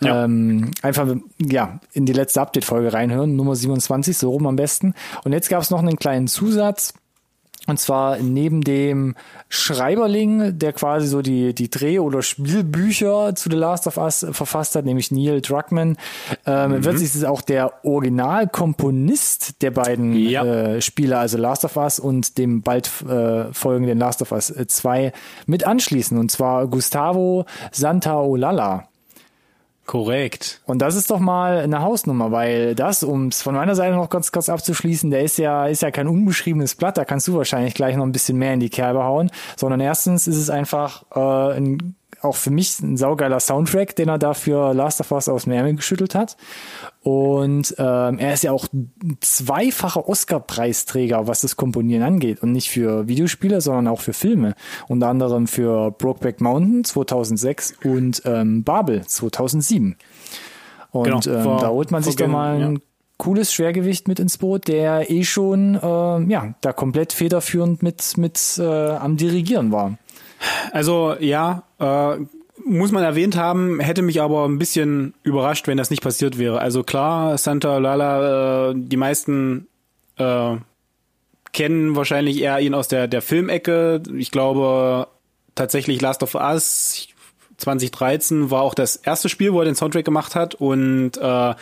ja. 0.00 0.24
ähm, 0.24 0.70
einfach 0.82 1.06
ja 1.38 1.80
in 1.92 2.04
die 2.04 2.12
letzte 2.12 2.42
Update-Folge 2.42 2.92
reinhören. 2.92 3.36
Nummer 3.36 3.56
27, 3.56 4.18
so 4.18 4.30
rum 4.30 4.46
am 4.46 4.56
besten. 4.56 4.94
Und 5.24 5.32
jetzt 5.32 5.48
gab 5.48 5.62
es 5.62 5.70
noch 5.70 5.78
einen 5.78 5.96
kleinen 5.96 6.28
Zusatz 6.28 6.94
und 7.66 7.80
zwar 7.80 8.18
neben 8.18 8.60
dem 8.60 9.14
Schreiberling, 9.48 10.58
der 10.58 10.72
quasi 10.72 11.06
so 11.06 11.22
die, 11.22 11.54
die 11.54 11.70
Dreh- 11.70 11.98
oder 11.98 12.22
Spielbücher 12.22 13.34
zu 13.34 13.48
The 13.50 13.56
Last 13.56 13.86
of 13.86 13.96
Us 13.96 14.26
verfasst 14.32 14.76
hat, 14.76 14.84
nämlich 14.84 15.10
Neil 15.10 15.40
Druckmann, 15.40 15.96
ähm, 16.46 16.72
mhm. 16.72 16.84
wird 16.84 16.98
sich 16.98 17.26
auch 17.26 17.40
der 17.40 17.84
Originalkomponist 17.84 19.62
der 19.62 19.70
beiden 19.70 20.14
ja. 20.14 20.44
äh, 20.44 20.80
Spiele, 20.82 21.18
also 21.18 21.38
Last 21.38 21.64
of 21.64 21.76
Us 21.76 21.98
und 21.98 22.36
dem 22.36 22.62
bald 22.62 22.90
äh, 23.08 23.52
folgenden 23.52 23.98
Last 23.98 24.20
of 24.22 24.32
Us 24.32 24.52
2 24.52 25.12
mit 25.46 25.66
anschließen. 25.66 26.18
Und 26.18 26.30
zwar 26.30 26.66
Gustavo 26.66 27.46
Santaolalla. 27.72 28.88
Korrekt. 29.86 30.62
Und 30.64 30.80
das 30.80 30.96
ist 30.96 31.10
doch 31.10 31.18
mal 31.18 31.58
eine 31.58 31.82
Hausnummer, 31.82 32.32
weil 32.32 32.74
das, 32.74 33.02
um 33.02 33.28
es 33.28 33.42
von 33.42 33.54
meiner 33.54 33.74
Seite 33.74 33.94
noch 33.94 34.08
ganz 34.08 34.32
kurz 34.32 34.48
abzuschließen, 34.48 35.10
der 35.10 35.22
ist 35.22 35.36
ja, 35.36 35.66
ist 35.66 35.82
ja 35.82 35.90
kein 35.90 36.08
unbeschriebenes 36.08 36.74
Blatt, 36.74 36.96
da 36.96 37.04
kannst 37.04 37.28
du 37.28 37.36
wahrscheinlich 37.36 37.74
gleich 37.74 37.96
noch 37.96 38.04
ein 38.04 38.12
bisschen 38.12 38.38
mehr 38.38 38.54
in 38.54 38.60
die 38.60 38.70
Kerbe 38.70 39.04
hauen, 39.04 39.30
sondern 39.56 39.80
erstens 39.80 40.26
ist 40.26 40.38
es 40.38 40.48
einfach 40.48 41.04
äh, 41.14 41.58
ein 41.58 41.96
auch 42.24 42.36
für 42.36 42.50
mich 42.50 42.80
ein 42.80 42.96
saugeiler 42.96 43.40
Soundtrack, 43.40 43.96
den 43.96 44.08
er 44.08 44.18
da 44.18 44.34
für 44.34 44.72
Last 44.74 45.00
of 45.00 45.12
Us 45.12 45.28
aus 45.28 45.44
dem 45.44 45.52
Ärmel 45.52 45.74
geschüttelt 45.74 46.14
hat. 46.14 46.36
Und 47.02 47.74
ähm, 47.78 48.18
er 48.18 48.34
ist 48.34 48.44
ja 48.44 48.52
auch 48.52 48.66
zweifacher 49.20 50.08
Oscar-Preisträger, 50.08 51.26
was 51.26 51.42
das 51.42 51.56
Komponieren 51.56 52.02
angeht. 52.02 52.42
Und 52.42 52.52
nicht 52.52 52.70
für 52.70 53.08
Videospiele, 53.08 53.60
sondern 53.60 53.88
auch 53.88 54.00
für 54.00 54.12
Filme. 54.12 54.54
Unter 54.88 55.08
anderem 55.08 55.46
für 55.46 55.90
Brokeback 55.90 56.40
Mountain 56.40 56.84
2006 56.84 57.74
und 57.84 58.22
ähm, 58.24 58.64
Babel 58.64 59.04
2007. 59.06 59.96
Und 60.90 61.04
genau, 61.04 61.20
ähm, 61.26 61.42
vor, 61.42 61.60
da 61.60 61.68
holt 61.68 61.90
man 61.90 62.02
sich 62.02 62.16
doch 62.16 62.28
mal 62.28 62.62
ein 62.62 62.74
ja. 62.76 62.80
cooles 63.18 63.52
Schwergewicht 63.52 64.06
mit 64.06 64.20
ins 64.20 64.38
Boot, 64.38 64.68
der 64.68 65.10
eh 65.10 65.24
schon 65.24 65.74
äh, 65.74 66.30
ja 66.30 66.54
da 66.60 66.72
komplett 66.72 67.12
federführend 67.12 67.82
mit, 67.82 68.16
mit 68.16 68.58
äh, 68.58 68.62
am 68.62 69.16
Dirigieren 69.16 69.72
war. 69.72 69.98
Also 70.72 71.16
ja, 71.20 71.64
äh, 71.78 72.16
muss 72.64 72.92
man 72.92 73.02
erwähnt 73.02 73.36
haben, 73.36 73.80
hätte 73.80 74.02
mich 74.02 74.20
aber 74.20 74.46
ein 74.46 74.58
bisschen 74.58 75.14
überrascht, 75.22 75.66
wenn 75.66 75.76
das 75.76 75.90
nicht 75.90 76.02
passiert 76.02 76.38
wäre. 76.38 76.60
Also 76.60 76.82
klar, 76.82 77.36
Santa 77.36 77.78
Lala, 77.78 78.70
äh, 78.70 78.74
die 78.76 78.96
meisten 78.96 79.66
äh, 80.16 80.56
kennen 81.52 81.96
wahrscheinlich 81.96 82.40
eher 82.40 82.58
ihn 82.60 82.74
aus 82.74 82.88
der, 82.88 83.06
der 83.08 83.22
Filmecke. 83.22 84.02
Ich 84.16 84.30
glaube 84.30 85.08
tatsächlich 85.54 86.00
Last 86.00 86.22
of 86.22 86.34
Us 86.34 87.08
2013 87.58 88.50
war 88.50 88.62
auch 88.62 88.74
das 88.74 88.96
erste 88.96 89.28
Spiel, 89.28 89.52
wo 89.52 89.60
er 89.60 89.64
den 89.64 89.76
Soundtrack 89.76 90.04
gemacht 90.04 90.34
hat 90.34 90.54
und 90.54 91.16
äh, 91.16 91.54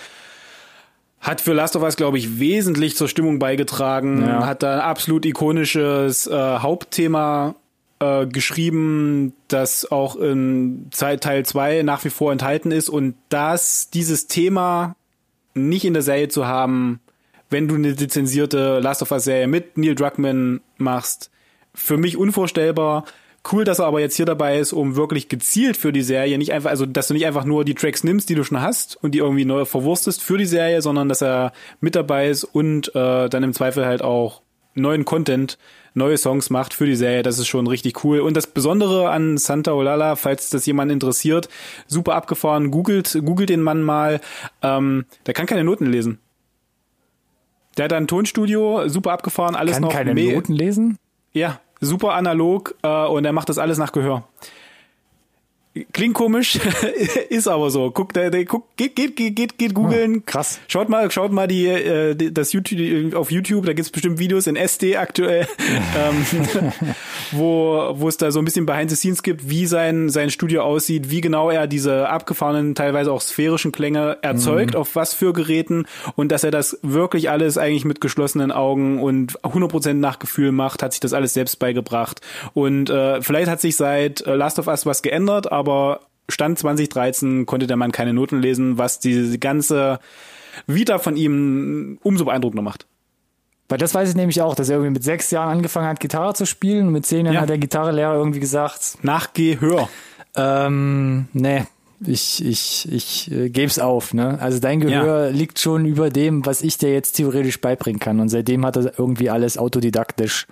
hat 1.21 1.41
für 1.41 1.53
Last 1.53 1.77
of 1.77 1.83
Us, 1.83 1.97
glaube 1.97 2.19
ich, 2.19 2.41
wesentlich 2.41 2.97
zur 2.97 3.09
Stimmung 3.09 3.39
beigetragen, 3.39 4.27
ja. 4.27 4.47
hat 4.47 4.63
da 4.63 4.75
ein 4.75 4.81
absolut 4.81 5.25
ikonisches 5.25 6.27
äh, 6.27 6.59
Hauptthema 6.59 7.55
äh, 8.03 8.27
geschrieben, 8.27 9.33
das 9.49 9.91
auch 9.91 10.17
in 10.17 10.89
Teil 10.91 11.45
2 11.45 11.83
nach 11.83 12.05
wie 12.05 12.11
vor 12.11 12.33
enthalten 12.33 12.73
ist 12.73 12.89
und 12.89 13.15
dass 13.29 13.91
dieses 13.91 14.27
Thema 14.27 14.97
nicht 15.55 15.85
in 15.85 15.95
der 15.95 16.03
Serie 16.03 16.29
zu 16.29 16.47
haben, 16.47 17.01
wenn 17.49 17.69
du 17.69 17.77
eine 17.77 17.93
lizenzierte 17.93 18.81
Last 18.81 19.03
of 19.03 19.13
Us 19.13 19.25
Serie 19.25 19.47
mit 19.47 19.79
Neil 19.79 19.95
Druckmann 19.95 20.63
machst, 20.79 21.31
für 21.75 21.97
mich 21.97 22.17
unvorstellbar. 22.17 23.05
Cool, 23.51 23.65
dass 23.65 23.79
er 23.79 23.87
aber 23.87 24.01
jetzt 24.01 24.17
hier 24.17 24.27
dabei 24.27 24.59
ist, 24.59 24.73
um 24.73 24.97
wirklich 24.97 25.29
gezielt 25.29 25.77
für 25.77 25.93
die 25.93 26.03
Serie 26.03 26.39
nicht 26.39 26.53
einfach, 26.53 26.71
also 26.71 26.87
dass 26.87 27.09
du 27.09 27.15
nicht 27.15 27.27
einfach 27.27 27.45
nur 27.45 27.65
die 27.65 27.75
Tracks 27.75 28.05
nimmst, 28.05 28.29
die 28.31 28.35
du 28.35 28.45
schon 28.45 28.61
hast 28.61 28.97
und 29.03 29.13
die 29.13 29.19
irgendwie 29.19 29.45
neu 29.45 29.65
verwurstest 29.65 30.23
für 30.23 30.39
die 30.39 30.47
Serie, 30.47 30.81
sondern 30.81 31.09
dass 31.09 31.23
er 31.23 31.53
mit 31.81 31.95
dabei 31.95 32.29
ist 32.29 32.45
und 32.45 32.95
äh, 32.95 33.29
dann 33.29 33.43
im 33.43 33.53
Zweifel 33.53 33.85
halt 33.85 34.03
auch 34.03 34.43
neuen 34.75 35.05
Content 35.05 35.59
neue 35.95 36.17
Songs 36.17 36.51
macht 36.51 36.75
für 36.75 36.87
die 36.87 36.97
Serie. 36.97 37.23
Das 37.23 37.39
ist 37.39 37.47
schon 37.47 37.67
richtig 37.67 38.05
cool. 38.05 38.21
Und 38.21 38.37
das 38.37 38.47
Besondere 38.47 39.11
an 39.11 39.39
Santa 39.39 39.73
Olala, 39.73 40.17
falls 40.17 40.51
das 40.51 40.67
jemand 40.67 40.91
interessiert, 40.93 41.49
super 41.87 42.15
abgefahren, 42.15 42.71
googelt, 42.71 43.19
googelt 43.25 43.49
den 43.49 43.63
Mann 43.63 43.83
mal. 43.83 44.21
Ähm, 44.63 45.05
der 45.27 45.35
kann 45.35 45.47
keine 45.47 45.65
Noten 45.65 45.87
lesen. 45.87 46.19
Der 47.77 47.87
hat 47.87 47.93
ein 47.93 48.07
Tonstudio, 48.07 48.89
super 48.89 49.13
abgefahren, 49.13 49.55
alles 49.55 49.75
kann 49.75 49.83
noch. 49.83 49.93
Kann 49.93 50.07
keine 50.07 50.33
Noten 50.35 50.53
lesen? 50.53 50.99
Ja, 51.33 51.61
super 51.81 52.15
analog 52.15 52.75
äh, 52.83 53.07
und 53.07 53.25
er 53.25 53.33
macht 53.33 53.49
das 53.49 53.59
alles 53.59 53.79
nach 53.79 53.93
Gehör. 53.93 54.29
Klingt 55.93 56.13
komisch, 56.13 56.61
ist 57.31 57.49
aber 57.49 57.71
so. 57.71 57.91
Guckt, 57.91 58.15
der, 58.15 58.31
der, 58.31 58.45
guck, 58.45 58.77
geht, 58.77 58.95
geht, 58.95 59.17
geht, 59.17 59.35
geht, 59.35 59.57
geht 59.57 59.73
googeln. 59.73 60.19
Oh, 60.19 60.23
krass. 60.27 60.61
Schaut 60.69 60.91
mal, 60.91 61.11
schaut 61.11 61.33
mal 61.33 61.47
die, 61.47 61.67
äh, 61.67 62.15
das 62.15 62.53
YouTube 62.53 63.15
auf 63.15 63.31
YouTube. 63.31 63.65
Da 63.65 63.73
gibt's 63.73 63.91
bestimmt 63.91 64.19
Videos 64.19 64.47
in 64.47 64.57
SD 64.57 64.99
aktuell, 64.99 65.47
ähm, 65.97 66.27
wo 67.33 67.91
wo 67.95 68.09
es 68.09 68.19
da 68.19 68.31
so 68.31 68.39
ein 68.41 68.45
bisschen 68.45 68.67
Behind 68.67 68.91
the 68.91 68.97
Scenes 68.97 69.23
gibt, 69.23 69.49
wie 69.49 69.65
sein 69.65 70.11
sein 70.11 70.29
Studio 70.29 70.63
aussieht, 70.63 71.09
wie 71.09 71.23
genau 71.23 71.49
er 71.49 71.67
diese 71.67 72.07
abgefahrenen, 72.07 72.75
teilweise 72.75 73.11
auch 73.11 73.23
sphärischen 73.23 73.73
Klänge 73.73 74.19
erzeugt, 74.21 74.75
mhm. 74.75 74.81
auf 74.81 74.95
was 74.95 75.15
für 75.15 75.33
Geräten 75.33 75.87
und 76.17 76.31
dass 76.31 76.45
er 76.45 76.51
das 76.51 76.79
wirklich 76.83 77.31
alles 77.31 77.57
eigentlich 77.57 77.87
mit 77.87 78.03
geschlossenen 78.03 78.53
Augen 78.53 79.01
und 79.01 79.41
100% 79.41 79.95
nach 79.95 80.19
Gefühl 80.19 80.53
macht, 80.53 80.83
hat 80.83 80.93
sich 80.93 81.01
das 81.01 81.15
alles 81.15 81.33
selbst 81.33 81.59
beigebracht. 81.59 82.21
Und 82.53 82.91
äh, 82.91 83.23
vielleicht 83.23 83.49
hat 83.49 83.63
sich 83.63 83.77
seit 83.77 84.21
äh, 84.27 84.35
Last 84.35 84.59
of 84.59 84.67
Us 84.67 84.85
was 84.85 85.01
geändert, 85.01 85.51
aber 85.51 85.62
Stand 86.29 86.59
2013 86.59 87.47
konnte 87.47 87.67
der 87.67 87.77
Mann 87.77 87.93
keine 87.93 88.13
Noten 88.13 88.41
lesen, 88.41 88.79
was 88.79 89.01
die 89.01 89.39
ganze 89.39 89.99
Vita 90.67 90.99
von 90.99 91.17
ihm 91.17 91.99
umso 92.03 92.25
beeindruckender 92.25 92.63
macht. 92.63 92.87
Weil 93.69 93.79
das 93.79 93.95
weiß 93.95 94.11
ich 94.11 94.17
nämlich 94.17 94.41
auch, 94.43 94.55
dass 94.55 94.69
er 94.69 94.77
irgendwie 94.77 94.93
mit 94.93 95.03
sechs 95.03 95.31
Jahren 95.31 95.49
angefangen 95.49 95.89
hat, 95.89 96.01
Gitarre 96.01 96.35
zu 96.35 96.45
spielen 96.45 96.89
und 96.89 96.93
mit 96.93 97.07
zehn 97.07 97.25
Jahren 97.25 97.37
ja. 97.37 97.41
hat 97.41 97.49
der 97.49 97.59
Gitarrelehrer 97.59 98.15
irgendwie 98.15 98.41
gesagt. 98.41 98.99
Nach 99.03 99.33
Gehör. 99.33 99.89
Ähm, 100.37 101.29
nee, 101.33 101.65
ich, 102.07 102.45
ich, 102.45 102.91
ich 102.91 103.31
äh, 103.31 103.49
gebe 103.49 103.67
es 103.67 103.79
auf. 103.79 104.15
Ne? 104.15 104.39
Also 104.41 104.59
dein 104.59 104.81
Gehör 104.81 105.27
ja. 105.27 105.31
liegt 105.31 105.59
schon 105.59 105.85
über 105.85 106.11
dem, 106.11 106.45
was 106.47 106.63
ich 106.63 106.79
dir 106.79 106.93
jetzt 106.93 107.13
theoretisch 107.13 107.61
beibringen 107.61 108.01
kann. 108.01 108.21
Und 108.21 108.29
seitdem 108.29 108.65
hat 108.65 108.77
er 108.77 108.99
irgendwie 108.99 109.31
alles 109.31 109.59
autodidaktisch 109.59 110.47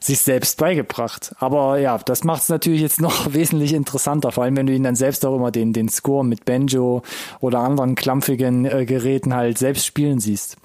sich 0.00 0.20
selbst 0.20 0.58
beigebracht. 0.58 1.34
Aber 1.38 1.78
ja, 1.78 1.98
das 1.98 2.24
macht 2.24 2.42
es 2.42 2.48
natürlich 2.48 2.80
jetzt 2.80 3.00
noch 3.00 3.32
wesentlich 3.34 3.74
interessanter, 3.74 4.32
vor 4.32 4.44
allem 4.44 4.56
wenn 4.56 4.66
du 4.66 4.72
ihn 4.72 4.84
dann 4.84 4.96
selbst 4.96 5.24
auch 5.26 5.36
immer 5.36 5.50
den, 5.50 5.72
den 5.72 5.88
Score 5.88 6.24
mit 6.24 6.44
Banjo 6.44 7.02
oder 7.40 7.60
anderen 7.60 7.94
klampfigen 7.94 8.64
äh, 8.64 8.84
Geräten 8.86 9.34
halt 9.34 9.58
selbst 9.58 9.86
spielen 9.86 10.20
siehst. 10.20 10.56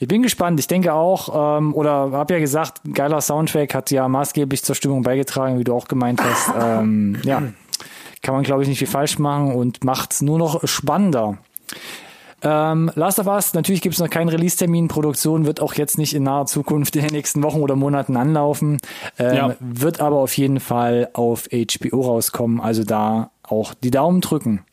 Ich 0.00 0.08
bin 0.08 0.22
gespannt. 0.22 0.60
Ich 0.60 0.66
denke 0.66 0.92
auch, 0.92 1.58
ähm, 1.58 1.74
oder 1.74 2.12
habe 2.12 2.34
ja 2.34 2.40
gesagt, 2.40 2.80
geiler 2.92 3.20
Soundtrack 3.20 3.74
hat 3.74 3.90
ja 3.90 4.08
maßgeblich 4.08 4.62
zur 4.62 4.74
Stimmung 4.74 5.02
beigetragen, 5.02 5.58
wie 5.58 5.64
du 5.64 5.74
auch 5.74 5.88
gemeint 5.88 6.22
hast. 6.22 6.48
Ähm, 6.58 7.18
ja 7.24 7.42
kann 8.22 8.34
man, 8.34 8.44
glaube 8.44 8.62
ich, 8.62 8.68
nicht 8.68 8.78
viel 8.78 8.88
falsch 8.88 9.18
machen 9.18 9.54
und 9.54 9.84
macht 9.84 10.12
es 10.12 10.22
nur 10.22 10.38
noch 10.38 10.66
spannender. 10.66 11.38
Ähm, 12.40 12.90
Last 12.94 13.18
of 13.18 13.26
Us, 13.26 13.54
natürlich 13.54 13.80
gibt 13.80 13.94
es 13.94 14.00
noch 14.00 14.10
keinen 14.10 14.28
Release-Termin. 14.28 14.88
Produktion 14.88 15.44
wird 15.44 15.60
auch 15.60 15.74
jetzt 15.74 15.98
nicht 15.98 16.14
in 16.14 16.22
naher 16.22 16.46
Zukunft 16.46 16.94
in 16.94 17.02
den 17.02 17.12
nächsten 17.12 17.42
Wochen 17.42 17.60
oder 17.60 17.74
Monaten 17.74 18.16
anlaufen. 18.16 18.78
Ähm, 19.18 19.34
ja. 19.34 19.56
Wird 19.58 20.00
aber 20.00 20.18
auf 20.18 20.36
jeden 20.36 20.60
Fall 20.60 21.10
auf 21.14 21.48
HBO 21.50 22.02
rauskommen. 22.02 22.60
Also 22.60 22.84
da 22.84 23.30
auch 23.42 23.74
die 23.74 23.90
Daumen 23.90 24.20
drücken. 24.20 24.64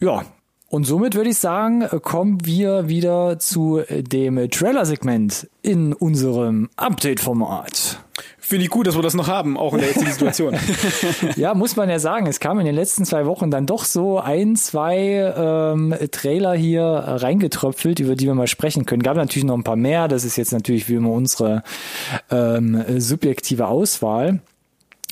Ja, 0.00 0.24
und 0.68 0.84
somit 0.84 1.14
würde 1.14 1.30
ich 1.30 1.38
sagen, 1.38 1.88
kommen 2.02 2.44
wir 2.44 2.88
wieder 2.88 3.38
zu 3.38 3.82
dem 3.88 4.50
Trailer-Segment 4.50 5.48
in 5.62 5.92
unserem 5.92 6.68
Update-Format. 6.76 8.00
Finde 8.46 8.64
ich 8.64 8.70
gut, 8.70 8.86
dass 8.86 8.94
wir 8.94 9.02
das 9.02 9.14
noch 9.14 9.26
haben, 9.26 9.56
auch 9.56 9.72
in 9.72 9.80
der 9.80 9.88
jetzigen 9.88 10.12
Situation. 10.12 10.54
ja, 11.36 11.54
muss 11.54 11.76
man 11.76 11.88
ja 11.88 11.98
sagen, 11.98 12.26
es 12.26 12.40
kam 12.40 12.60
in 12.60 12.66
den 12.66 12.74
letzten 12.74 13.06
zwei 13.06 13.24
Wochen 13.24 13.50
dann 13.50 13.64
doch 13.64 13.84
so 13.84 14.18
ein, 14.18 14.54
zwei 14.56 15.32
ähm, 15.34 15.94
Trailer 16.10 16.54
hier 16.54 16.82
reingetröpfelt, 16.84 18.00
über 18.00 18.16
die 18.16 18.26
wir 18.26 18.34
mal 18.34 18.46
sprechen 18.46 18.84
können. 18.84 19.02
Gab 19.02 19.16
natürlich 19.16 19.46
noch 19.46 19.56
ein 19.56 19.64
paar 19.64 19.76
mehr, 19.76 20.08
das 20.08 20.24
ist 20.24 20.36
jetzt 20.36 20.52
natürlich 20.52 20.90
wie 20.90 20.94
immer 20.94 21.10
unsere 21.10 21.62
ähm, 22.30 22.84
subjektive 23.00 23.66
Auswahl. 23.66 24.40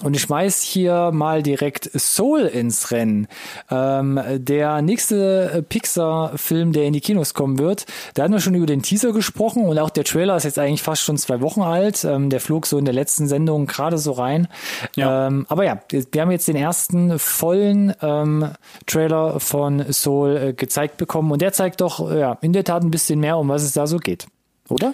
Und 0.02 0.14
ich 0.14 0.22
schmeiß 0.22 0.62
hier 0.62 1.10
mal 1.12 1.42
direkt 1.42 1.90
Soul 1.98 2.42
ins 2.42 2.90
Rennen. 2.90 3.28
Ähm, 3.70 4.20
der 4.36 4.82
nächste 4.82 5.64
Pixar-Film, 5.68 6.72
der 6.72 6.84
in 6.84 6.92
die 6.92 7.00
Kinos 7.00 7.34
kommen 7.34 7.58
wird, 7.58 7.86
da 8.14 8.22
hatten 8.24 8.32
wir 8.32 8.40
schon 8.40 8.54
über 8.54 8.66
den 8.66 8.82
Teaser 8.82 9.12
gesprochen 9.12 9.64
und 9.64 9.78
auch 9.78 9.90
der 9.90 10.04
Trailer 10.04 10.36
ist 10.36 10.44
jetzt 10.44 10.58
eigentlich 10.58 10.82
fast 10.82 11.02
schon 11.02 11.16
zwei 11.16 11.40
Wochen 11.40 11.62
alt. 11.62 12.04
Ähm, 12.04 12.30
der 12.30 12.40
flog 12.40 12.66
so 12.66 12.78
in 12.78 12.84
der 12.84 12.94
letzten 12.94 13.26
Sendung 13.26 13.66
gerade 13.66 13.98
so 13.98 14.12
rein. 14.12 14.48
Ja. 14.96 15.26
Ähm, 15.28 15.46
aber 15.48 15.64
ja, 15.64 15.80
wir 15.90 16.22
haben 16.22 16.30
jetzt 16.30 16.48
den 16.48 16.56
ersten 16.56 17.18
vollen 17.18 17.94
ähm, 18.02 18.50
Trailer 18.86 19.40
von 19.40 19.92
Soul 19.92 20.36
äh, 20.36 20.52
gezeigt 20.52 20.96
bekommen 20.96 21.30
und 21.30 21.42
der 21.42 21.52
zeigt 21.52 21.80
doch 21.80 22.10
ja 22.12 22.38
in 22.40 22.52
der 22.52 22.64
Tat 22.64 22.82
ein 22.82 22.90
bisschen 22.90 23.20
mehr, 23.20 23.38
um 23.38 23.48
was 23.48 23.62
es 23.62 23.72
da 23.72 23.86
so 23.86 23.98
geht. 23.98 24.26
Oder? 24.68 24.92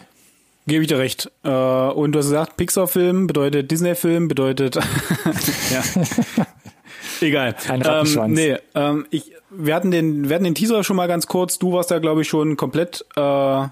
Gebe 0.68 0.82
ich 0.82 0.88
dir 0.88 0.98
recht. 0.98 1.30
Äh, 1.44 1.48
und 1.48 2.12
du 2.12 2.18
hast 2.18 2.26
gesagt, 2.26 2.58
Pixar-Film 2.58 3.26
bedeutet 3.26 3.70
Disney-Film, 3.70 4.28
bedeutet 4.28 4.76
ja. 5.70 5.82
Egal. 7.22 7.56
Ein 7.68 7.82
ähm, 7.84 8.32
nee, 8.32 8.56
ähm, 8.74 9.06
ich, 9.10 9.32
wir 9.50 9.74
hatten 9.74 9.90
den, 9.90 10.28
wir 10.28 10.34
hatten 10.34 10.44
den 10.44 10.54
Teaser 10.54 10.84
schon 10.84 10.96
mal 10.96 11.08
ganz 11.08 11.26
kurz. 11.26 11.58
Du 11.58 11.72
warst 11.72 11.90
da, 11.90 11.98
glaube 11.98 12.20
ich, 12.20 12.28
schon 12.28 12.58
komplett 12.58 13.04
äh, 13.16 13.66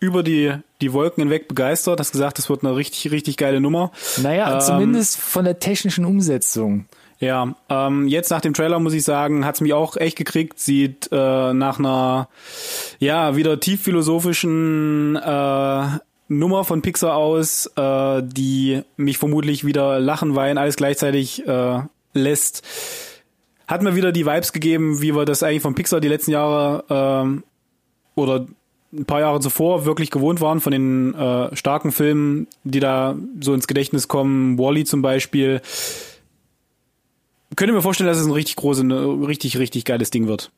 über 0.00 0.22
die, 0.24 0.52
die 0.80 0.92
Wolken 0.92 1.22
hinweg 1.22 1.46
begeistert. 1.46 2.00
Hast 2.00 2.10
gesagt, 2.10 2.38
das 2.38 2.50
wird 2.50 2.64
eine 2.64 2.74
richtig, 2.74 3.12
richtig 3.12 3.36
geile 3.36 3.60
Nummer. 3.60 3.92
Naja, 4.20 4.54
ähm, 4.54 4.60
zumindest 4.60 5.20
von 5.20 5.44
der 5.44 5.60
technischen 5.60 6.04
Umsetzung. 6.04 6.86
Ja, 7.18 7.54
ähm, 7.70 8.08
jetzt 8.08 8.30
nach 8.30 8.42
dem 8.42 8.52
Trailer 8.52 8.78
muss 8.78 8.92
ich 8.92 9.04
sagen, 9.04 9.46
hat's 9.46 9.62
mich 9.62 9.72
auch 9.72 9.96
echt 9.96 10.16
gekriegt. 10.16 10.58
Sieht 10.58 11.08
äh, 11.12 11.54
nach 11.54 11.78
einer 11.78 12.28
ja 12.98 13.36
wieder 13.36 13.58
tief 13.58 13.82
philosophischen 13.82 15.16
äh, 15.16 15.98
Nummer 16.28 16.64
von 16.64 16.82
Pixar 16.82 17.14
aus, 17.14 17.66
äh, 17.76 18.22
die 18.24 18.82
mich 18.96 19.18
vermutlich 19.18 19.64
wieder 19.64 20.00
lachen, 20.00 20.34
weinen, 20.34 20.58
alles 20.58 20.76
gleichzeitig 20.76 21.46
äh, 21.46 21.80
lässt. 22.14 22.62
Hat 23.68 23.82
mir 23.82 23.96
wieder 23.96 24.12
die 24.12 24.26
Vibes 24.26 24.52
gegeben, 24.52 25.00
wie 25.02 25.14
wir 25.14 25.24
das 25.24 25.42
eigentlich 25.42 25.62
von 25.62 25.74
Pixar 25.74 26.00
die 26.00 26.08
letzten 26.08 26.32
Jahre 26.32 26.84
ähm, 26.88 27.44
oder 28.14 28.46
ein 28.92 29.04
paar 29.04 29.20
Jahre 29.20 29.40
zuvor 29.40 29.84
wirklich 29.84 30.10
gewohnt 30.10 30.40
waren 30.40 30.60
von 30.60 30.72
den 30.72 31.14
äh, 31.14 31.54
starken 31.54 31.92
Filmen, 31.92 32.46
die 32.64 32.80
da 32.80 33.16
so 33.40 33.52
ins 33.52 33.66
Gedächtnis 33.66 34.08
kommen. 34.08 34.58
Wally 34.58 34.84
zum 34.84 35.02
Beispiel. 35.02 35.60
Könnte 37.56 37.72
mir 37.72 37.82
vorstellen, 37.82 38.08
dass 38.08 38.18
es 38.18 38.26
ein 38.26 38.32
richtig 38.32 38.56
großes, 38.56 38.84
richtig, 39.26 39.58
richtig 39.58 39.84
geiles 39.84 40.10
Ding 40.10 40.26
wird. 40.26 40.50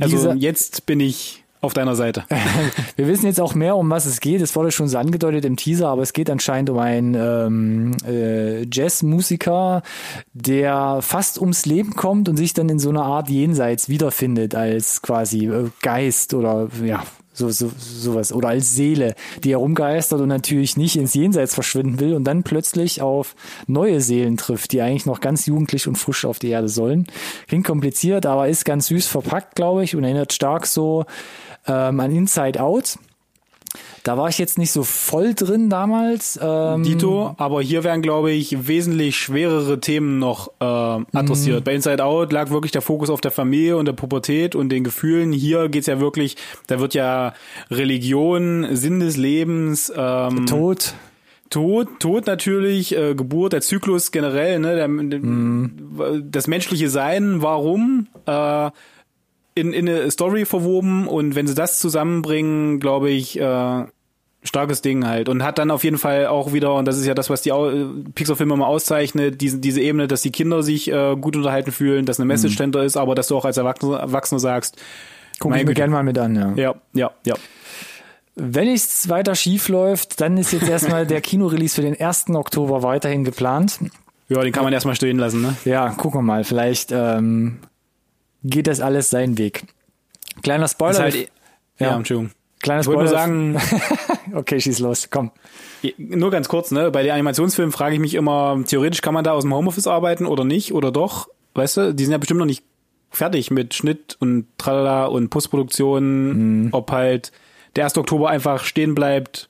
Also 0.00 0.32
jetzt 0.32 0.86
bin 0.86 1.00
ich 1.00 1.41
auf 1.62 1.72
deiner 1.74 1.94
Seite. 1.94 2.24
Wir 2.96 3.06
wissen 3.06 3.26
jetzt 3.26 3.40
auch 3.40 3.54
mehr, 3.54 3.76
um 3.76 3.88
was 3.88 4.04
es 4.04 4.20
geht. 4.20 4.42
Es 4.42 4.54
wurde 4.56 4.72
schon 4.72 4.88
so 4.88 4.98
angedeutet 4.98 5.44
im 5.44 5.56
Teaser, 5.56 5.88
aber 5.88 6.02
es 6.02 6.12
geht 6.12 6.28
anscheinend 6.28 6.70
um 6.70 6.78
einen 6.78 7.14
ähm, 7.14 7.96
äh, 8.06 8.66
Jazzmusiker, 8.70 9.82
der 10.34 10.98
fast 11.00 11.40
ums 11.40 11.64
Leben 11.64 11.94
kommt 11.94 12.28
und 12.28 12.36
sich 12.36 12.52
dann 12.52 12.68
in 12.68 12.80
so 12.80 12.90
einer 12.90 13.04
Art 13.04 13.30
Jenseits 13.30 13.88
wiederfindet 13.88 14.56
als 14.56 15.02
quasi 15.02 15.46
äh, 15.46 15.70
Geist 15.80 16.34
oder 16.34 16.68
ja 16.84 17.04
so, 17.32 17.48
so 17.50 17.70
sowas 17.78 18.32
oder 18.32 18.48
als 18.48 18.74
Seele, 18.74 19.14
die 19.42 19.50
herumgeistert 19.50 20.20
und 20.20 20.28
natürlich 20.28 20.76
nicht 20.76 20.96
ins 20.96 21.14
Jenseits 21.14 21.54
verschwinden 21.54 21.98
will 22.00 22.14
und 22.14 22.24
dann 22.24 22.42
plötzlich 22.42 23.00
auf 23.00 23.34
neue 23.66 24.00
Seelen 24.00 24.36
trifft, 24.36 24.72
die 24.72 24.82
eigentlich 24.82 25.06
noch 25.06 25.20
ganz 25.20 25.46
jugendlich 25.46 25.88
und 25.88 25.96
frisch 25.96 26.24
auf 26.24 26.38
die 26.38 26.50
Erde 26.50 26.68
sollen. 26.68 27.06
Klingt 27.48 27.66
kompliziert, 27.66 28.26
aber 28.26 28.48
ist 28.48 28.64
ganz 28.64 28.88
süß 28.88 29.06
verpackt, 29.06 29.54
glaube 29.54 29.84
ich, 29.84 29.96
und 29.96 30.04
erinnert 30.04 30.32
stark 30.32 30.66
so 30.66 31.06
ähm, 31.66 32.00
an 32.00 32.10
Inside 32.10 32.60
Out. 32.60 32.98
Da 34.02 34.18
war 34.18 34.28
ich 34.28 34.38
jetzt 34.38 34.58
nicht 34.58 34.72
so 34.72 34.82
voll 34.82 35.34
drin 35.34 35.70
damals. 35.70 36.38
Ähm, 36.42 36.82
Dito, 36.82 37.34
aber 37.38 37.62
hier 37.62 37.84
werden, 37.84 38.02
glaube 38.02 38.32
ich, 38.32 38.66
wesentlich 38.66 39.16
schwerere 39.16 39.78
Themen 39.80 40.18
noch 40.18 40.48
äh, 40.60 40.64
adressiert. 40.64 41.60
Mhm. 41.60 41.64
Bei 41.64 41.74
Inside 41.74 42.04
Out 42.04 42.32
lag 42.32 42.50
wirklich 42.50 42.72
der 42.72 42.82
Fokus 42.82 43.10
auf 43.10 43.20
der 43.20 43.30
Familie 43.30 43.76
und 43.76 43.86
der 43.86 43.92
Pubertät 43.92 44.54
und 44.56 44.70
den 44.70 44.82
Gefühlen. 44.82 45.32
Hier 45.32 45.68
geht's 45.68 45.86
ja 45.86 46.00
wirklich, 46.00 46.36
da 46.66 46.80
wird 46.80 46.94
ja 46.94 47.34
Religion, 47.70 48.74
Sinn 48.74 48.98
des 49.00 49.16
Lebens, 49.16 49.92
ähm, 49.96 50.46
Tod. 50.46 50.94
Tod, 51.48 52.00
Tod 52.00 52.26
natürlich, 52.26 52.96
äh, 52.96 53.14
Geburt, 53.14 53.52
der 53.52 53.60
Zyklus 53.60 54.10
generell, 54.10 54.58
ne, 54.58 54.74
der, 54.74 54.88
mhm. 54.88 56.24
das 56.30 56.46
menschliche 56.46 56.88
Sein, 56.88 57.42
warum, 57.42 58.08
äh, 58.24 58.70
in, 59.54 59.72
in 59.72 59.88
eine 59.88 60.10
Story 60.10 60.44
verwoben 60.44 61.06
und 61.06 61.34
wenn 61.34 61.46
sie 61.46 61.54
das 61.54 61.78
zusammenbringen, 61.78 62.80
glaube 62.80 63.10
ich, 63.10 63.38
äh, 63.38 63.84
starkes 64.44 64.82
Ding 64.82 65.06
halt. 65.06 65.28
Und 65.28 65.42
hat 65.42 65.58
dann 65.58 65.70
auf 65.70 65.84
jeden 65.84 65.98
Fall 65.98 66.26
auch 66.26 66.52
wieder 66.52 66.74
und 66.74 66.86
das 66.86 66.98
ist 66.98 67.06
ja 67.06 67.14
das 67.14 67.30
was 67.30 67.42
die 67.42 67.52
Pixar-Filme 68.14 68.54
immer 68.54 68.66
auszeichnet 68.66 69.40
diese 69.40 69.58
diese 69.58 69.80
Ebene 69.80 70.08
dass 70.08 70.22
die 70.22 70.32
Kinder 70.32 70.62
sich 70.62 70.90
äh, 70.90 71.16
gut 71.16 71.36
unterhalten 71.36 71.72
fühlen 71.72 72.06
dass 72.06 72.18
eine 72.18 72.26
Message 72.26 72.58
mhm. 72.58 72.74
ist 72.78 72.96
aber 72.96 73.14
dass 73.14 73.28
du 73.28 73.36
auch 73.36 73.44
als 73.44 73.56
Erwachsener, 73.56 73.98
Erwachsener 73.98 74.40
sagst 74.40 74.76
guck 75.38 75.54
ich 75.54 75.64
mir 75.64 75.74
gerne 75.74 75.92
mal 75.92 76.02
mit 76.02 76.18
an 76.18 76.34
ja. 76.34 76.52
Ja 76.56 76.74
ja 76.92 77.10
ja. 77.24 77.34
Wenn 78.34 78.68
es 78.68 79.08
weiter 79.08 79.34
schief 79.34 79.68
läuft 79.68 80.20
dann 80.20 80.36
ist 80.36 80.52
jetzt 80.52 80.68
erstmal 80.68 81.06
der 81.06 81.20
Kinorelease 81.20 81.76
für 81.76 81.82
den 81.82 82.00
1. 82.00 82.30
Oktober 82.30 82.82
weiterhin 82.82 83.22
geplant. 83.24 83.78
Ja 84.28 84.42
den 84.42 84.52
kann 84.52 84.64
man 84.64 84.72
erstmal 84.72 84.96
stehen 84.96 85.18
lassen 85.18 85.42
ne? 85.42 85.56
Ja 85.64 85.90
gucken 85.90 86.18
wir 86.18 86.24
mal. 86.24 86.42
Vielleicht 86.42 86.90
ähm, 86.90 87.58
geht 88.44 88.66
das 88.66 88.80
alles 88.80 89.10
seinen 89.10 89.38
Weg. 89.38 89.64
Kleiner 90.42 90.68
Spoiler. 90.68 90.98
Halt, 90.98 91.14
ja, 91.14 91.26
ja, 91.78 91.96
Entschuldigung. 91.96 92.32
Kleiner 92.60 92.82
Spoiler. 92.82 93.04
Ich 93.04 93.10
sagen, 93.10 93.58
okay, 94.34 94.60
schieß 94.60 94.78
los, 94.78 95.08
komm. 95.10 95.32
Nur 95.98 96.30
ganz 96.30 96.48
kurz, 96.48 96.70
ne? 96.70 96.90
Bei 96.90 97.02
den 97.02 97.12
Animationsfilmen 97.12 97.72
frage 97.72 97.94
ich 97.94 98.00
mich 98.00 98.14
immer, 98.14 98.62
theoretisch 98.66 99.02
kann 99.02 99.14
man 99.14 99.24
da 99.24 99.32
aus 99.32 99.42
dem 99.42 99.52
Homeoffice 99.52 99.86
arbeiten 99.86 100.26
oder 100.26 100.44
nicht 100.44 100.72
oder 100.72 100.92
doch? 100.92 101.28
Weißt 101.54 101.76
du, 101.76 101.94
die 101.94 102.04
sind 102.04 102.12
ja 102.12 102.18
bestimmt 102.18 102.38
noch 102.38 102.46
nicht 102.46 102.64
fertig 103.10 103.50
mit 103.50 103.74
Schnitt 103.74 104.16
und 104.20 104.46
Tralala 104.58 105.06
und 105.06 105.28
Postproduktion, 105.28 106.62
mhm. 106.62 106.68
ob 106.72 106.90
halt 106.90 107.32
der 107.76 107.84
1. 107.84 107.98
Oktober 107.98 108.30
einfach 108.30 108.64
stehen 108.64 108.94
bleibt, 108.94 109.48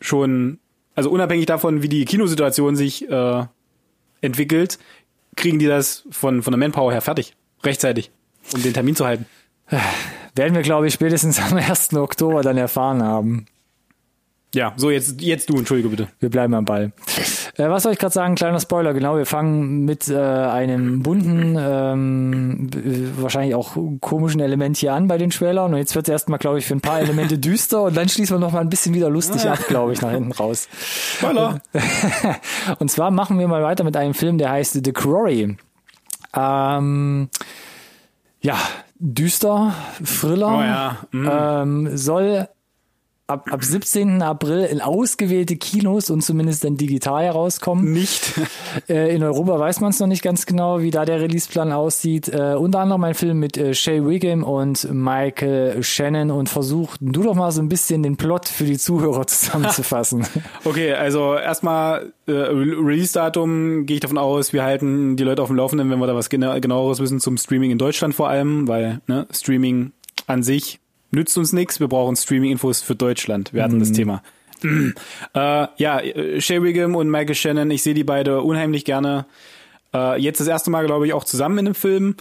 schon, 0.00 0.58
also 0.94 1.10
unabhängig 1.10 1.46
davon, 1.46 1.82
wie 1.82 1.88
die 1.88 2.04
Kinosituation 2.04 2.76
sich 2.76 3.08
äh, 3.08 3.44
entwickelt, 4.20 4.78
kriegen 5.36 5.58
die 5.58 5.66
das 5.66 6.04
von, 6.10 6.42
von 6.42 6.52
der 6.52 6.58
Manpower 6.58 6.92
her 6.92 7.00
fertig. 7.00 7.34
Rechtzeitig, 7.64 8.10
um 8.54 8.62
den 8.62 8.72
Termin 8.72 8.96
zu 8.96 9.06
halten. 9.06 9.26
Werden 10.34 10.54
wir, 10.54 10.62
glaube 10.62 10.86
ich, 10.86 10.94
spätestens 10.94 11.40
am 11.40 11.56
1. 11.56 11.94
Oktober 11.94 12.42
dann 12.42 12.56
erfahren 12.56 13.02
haben. 13.02 13.46
Ja, 14.54 14.72
so 14.76 14.90
jetzt, 14.90 15.20
jetzt 15.20 15.50
du, 15.50 15.58
entschuldige 15.58 15.90
bitte. 15.90 16.08
Wir 16.20 16.30
bleiben 16.30 16.54
am 16.54 16.64
Ball. 16.64 16.92
Äh, 17.56 17.68
was 17.68 17.82
soll 17.82 17.92
ich 17.92 17.98
gerade 17.98 18.14
sagen? 18.14 18.34
Kleiner 18.34 18.60
Spoiler, 18.60 18.94
genau. 18.94 19.16
Wir 19.18 19.26
fangen 19.26 19.84
mit 19.84 20.08
äh, 20.08 20.16
einem 20.16 21.02
bunten, 21.02 21.56
ähm, 21.58 22.70
wahrscheinlich 23.18 23.54
auch 23.54 23.76
komischen 24.00 24.40
Element 24.40 24.78
hier 24.78 24.94
an 24.94 25.06
bei 25.06 25.18
den 25.18 25.30
Trailern. 25.30 25.72
Und 25.72 25.78
jetzt 25.78 25.94
wird 25.94 26.08
es 26.08 26.12
erstmal, 26.12 26.38
glaube 26.38 26.58
ich, 26.58 26.66
für 26.66 26.74
ein 26.74 26.80
paar 26.80 27.00
Elemente 27.00 27.36
düster 27.38 27.82
und 27.82 27.96
dann 27.96 28.08
schließen 28.08 28.36
wir 28.36 28.40
noch 28.40 28.52
mal 28.52 28.60
ein 28.60 28.70
bisschen 28.70 28.94
wieder 28.94 29.10
lustig 29.10 29.46
ab, 29.46 29.58
glaube 29.68 29.92
ich, 29.92 30.00
nach 30.00 30.12
hinten 30.12 30.32
raus. 30.32 30.66
Spoiler! 30.80 31.60
und 32.78 32.90
zwar 32.90 33.10
machen 33.10 33.38
wir 33.38 33.48
mal 33.48 33.62
weiter 33.62 33.84
mit 33.84 33.96
einem 33.96 34.14
Film, 34.14 34.38
der 34.38 34.50
heißt 34.50 34.80
The 34.82 34.92
Quarry. 34.92 35.56
Ähm, 36.34 37.28
ja, 38.40 38.56
düster, 38.98 39.74
Thriller, 40.04 40.58
oh 40.58 40.62
ja. 40.62 40.96
mhm. 41.10 41.30
ähm, 41.30 41.96
soll 41.96 42.48
ab, 43.28 43.46
ab 43.52 43.62
17. 43.62 44.22
April 44.22 44.64
in 44.64 44.80
ausgewählte 44.80 45.56
Kinos 45.56 46.08
und 46.10 46.22
zumindest 46.22 46.64
dann 46.64 46.76
digital 46.76 47.24
herauskommen. 47.24 47.92
Nicht. 47.92 48.34
Äh, 48.88 49.14
in 49.14 49.22
Europa 49.22 49.58
weiß 49.58 49.80
man 49.80 49.90
es 49.90 49.98
noch 49.98 50.06
nicht 50.06 50.22
ganz 50.22 50.46
genau, 50.46 50.80
wie 50.80 50.90
da 50.90 51.04
der 51.04 51.20
Releaseplan 51.20 51.72
aussieht. 51.72 52.28
Äh, 52.28 52.54
unter 52.54 52.80
anderem 52.80 53.02
ein 53.04 53.14
Film 53.14 53.38
mit 53.38 53.56
äh, 53.56 53.74
Shay 53.74 54.04
Wiggum 54.06 54.44
und 54.44 54.92
Michael 54.92 55.82
Shannon 55.82 56.30
und 56.30 56.48
versuch 56.48 56.96
du 57.00 57.22
doch 57.22 57.34
mal 57.34 57.50
so 57.50 57.60
ein 57.60 57.68
bisschen 57.68 58.02
den 58.02 58.16
Plot 58.16 58.46
für 58.46 58.64
die 58.64 58.78
Zuhörer 58.78 59.26
zusammenzufassen. 59.26 60.26
okay, 60.64 60.92
also 60.92 61.34
erstmal 61.34 62.12
äh, 62.26 62.32
Release-Datum 62.32 63.86
gehe 63.86 63.96
ich 63.96 64.00
davon 64.00 64.18
aus, 64.18 64.52
wir 64.52 64.62
halten 64.62 65.16
die 65.16 65.24
Leute 65.24 65.42
auf 65.42 65.48
dem 65.48 65.56
Laufenden, 65.56 65.90
wenn 65.90 65.98
wir 65.98 66.06
da 66.06 66.14
was 66.14 66.28
genaueres 66.28 67.00
wissen 67.00 67.20
zum 67.20 67.36
Streaming 67.36 67.70
in 67.70 67.78
Deutschland 67.78 68.14
vor 68.14 68.28
allem, 68.28 68.68
weil 68.68 69.00
ne, 69.06 69.26
Streaming 69.32 69.92
an 70.26 70.42
sich 70.42 70.78
nützt 71.10 71.36
uns 71.38 71.52
nichts, 71.52 71.80
wir 71.80 71.88
brauchen 71.88 72.16
Streaming-Infos 72.16 72.82
für 72.82 72.94
Deutschland. 72.94 73.52
Wir 73.52 73.62
hatten 73.62 73.76
mhm. 73.76 73.80
das 73.80 73.92
Thema. 73.92 74.22
äh, 74.64 75.66
ja, 75.76 76.00
Shay 76.38 76.62
Wiggum 76.62 76.96
und 76.96 77.10
Michael 77.10 77.34
Shannon, 77.34 77.70
ich 77.70 77.82
sehe 77.82 77.94
die 77.94 78.04
beide 78.04 78.42
unheimlich 78.42 78.84
gerne. 78.84 79.26
Äh, 79.94 80.20
jetzt 80.20 80.40
das 80.40 80.48
erste 80.48 80.70
Mal, 80.70 80.86
glaube 80.86 81.06
ich, 81.06 81.12
auch 81.12 81.24
zusammen 81.24 81.58
in 81.58 81.66
einem 81.66 81.74
Film. 81.74 82.16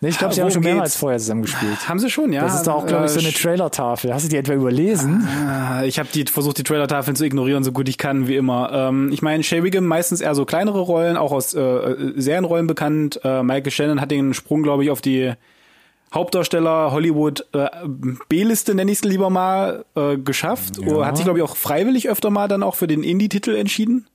Nee, 0.00 0.10
ich 0.10 0.18
glaube, 0.18 0.34
sie 0.34 0.42
haben 0.42 0.50
schon 0.50 0.62
mehrmals 0.62 0.94
vorher 0.94 1.18
zusammen 1.18 1.42
gespielt. 1.42 1.88
Haben 1.88 1.98
sie 1.98 2.10
schon, 2.10 2.30
ja. 2.30 2.42
Das 2.42 2.54
ist 2.56 2.66
doch 2.66 2.74
auch, 2.74 2.86
glaube 2.86 3.06
ich, 3.06 3.12
so 3.12 3.18
eine 3.18 3.30
äh, 3.30 3.32
Trailer-Tafel. 3.32 4.12
Hast 4.12 4.26
du 4.26 4.28
die 4.28 4.36
etwa 4.36 4.52
überlesen? 4.52 5.26
Ah, 5.26 5.84
ich 5.84 5.98
habe 5.98 6.08
die 6.12 6.24
versucht, 6.26 6.58
die 6.58 6.64
Trailer-Tafeln 6.64 7.16
zu 7.16 7.24
ignorieren, 7.24 7.64
so 7.64 7.72
gut 7.72 7.88
ich 7.88 7.96
kann, 7.96 8.28
wie 8.28 8.36
immer. 8.36 8.70
Ähm, 8.72 9.10
ich 9.10 9.22
meine, 9.22 9.42
Shay 9.42 9.62
Wiggum 9.62 9.86
meistens 9.86 10.20
eher 10.20 10.34
so 10.34 10.44
kleinere 10.44 10.80
Rollen, 10.80 11.16
auch 11.16 11.32
aus 11.32 11.54
äh, 11.54 12.12
Serienrollen 12.14 12.66
bekannt. 12.66 13.20
Äh, 13.24 13.42
Michael 13.42 13.70
Shannon 13.70 14.00
hat 14.02 14.10
den 14.10 14.34
Sprung, 14.34 14.62
glaube 14.62 14.84
ich, 14.84 14.90
auf 14.90 15.00
die 15.00 15.32
Hauptdarsteller 16.14 16.92
Hollywood 16.92 17.44
äh, 17.52 17.68
B-Liste 18.28 18.74
nenne 18.74 18.90
ich 18.92 18.98
es 18.98 19.04
lieber 19.04 19.28
mal 19.28 19.84
äh, 19.94 20.16
geschafft. 20.16 20.78
Ja. 20.78 21.04
Hat 21.04 21.16
sich 21.16 21.24
glaube 21.24 21.38
ich 21.38 21.44
auch 21.44 21.56
freiwillig 21.56 22.08
öfter 22.08 22.30
mal 22.30 22.48
dann 22.48 22.62
auch 22.62 22.74
für 22.74 22.86
den 22.86 23.02
Indie-Titel 23.02 23.54
entschieden. 23.54 24.06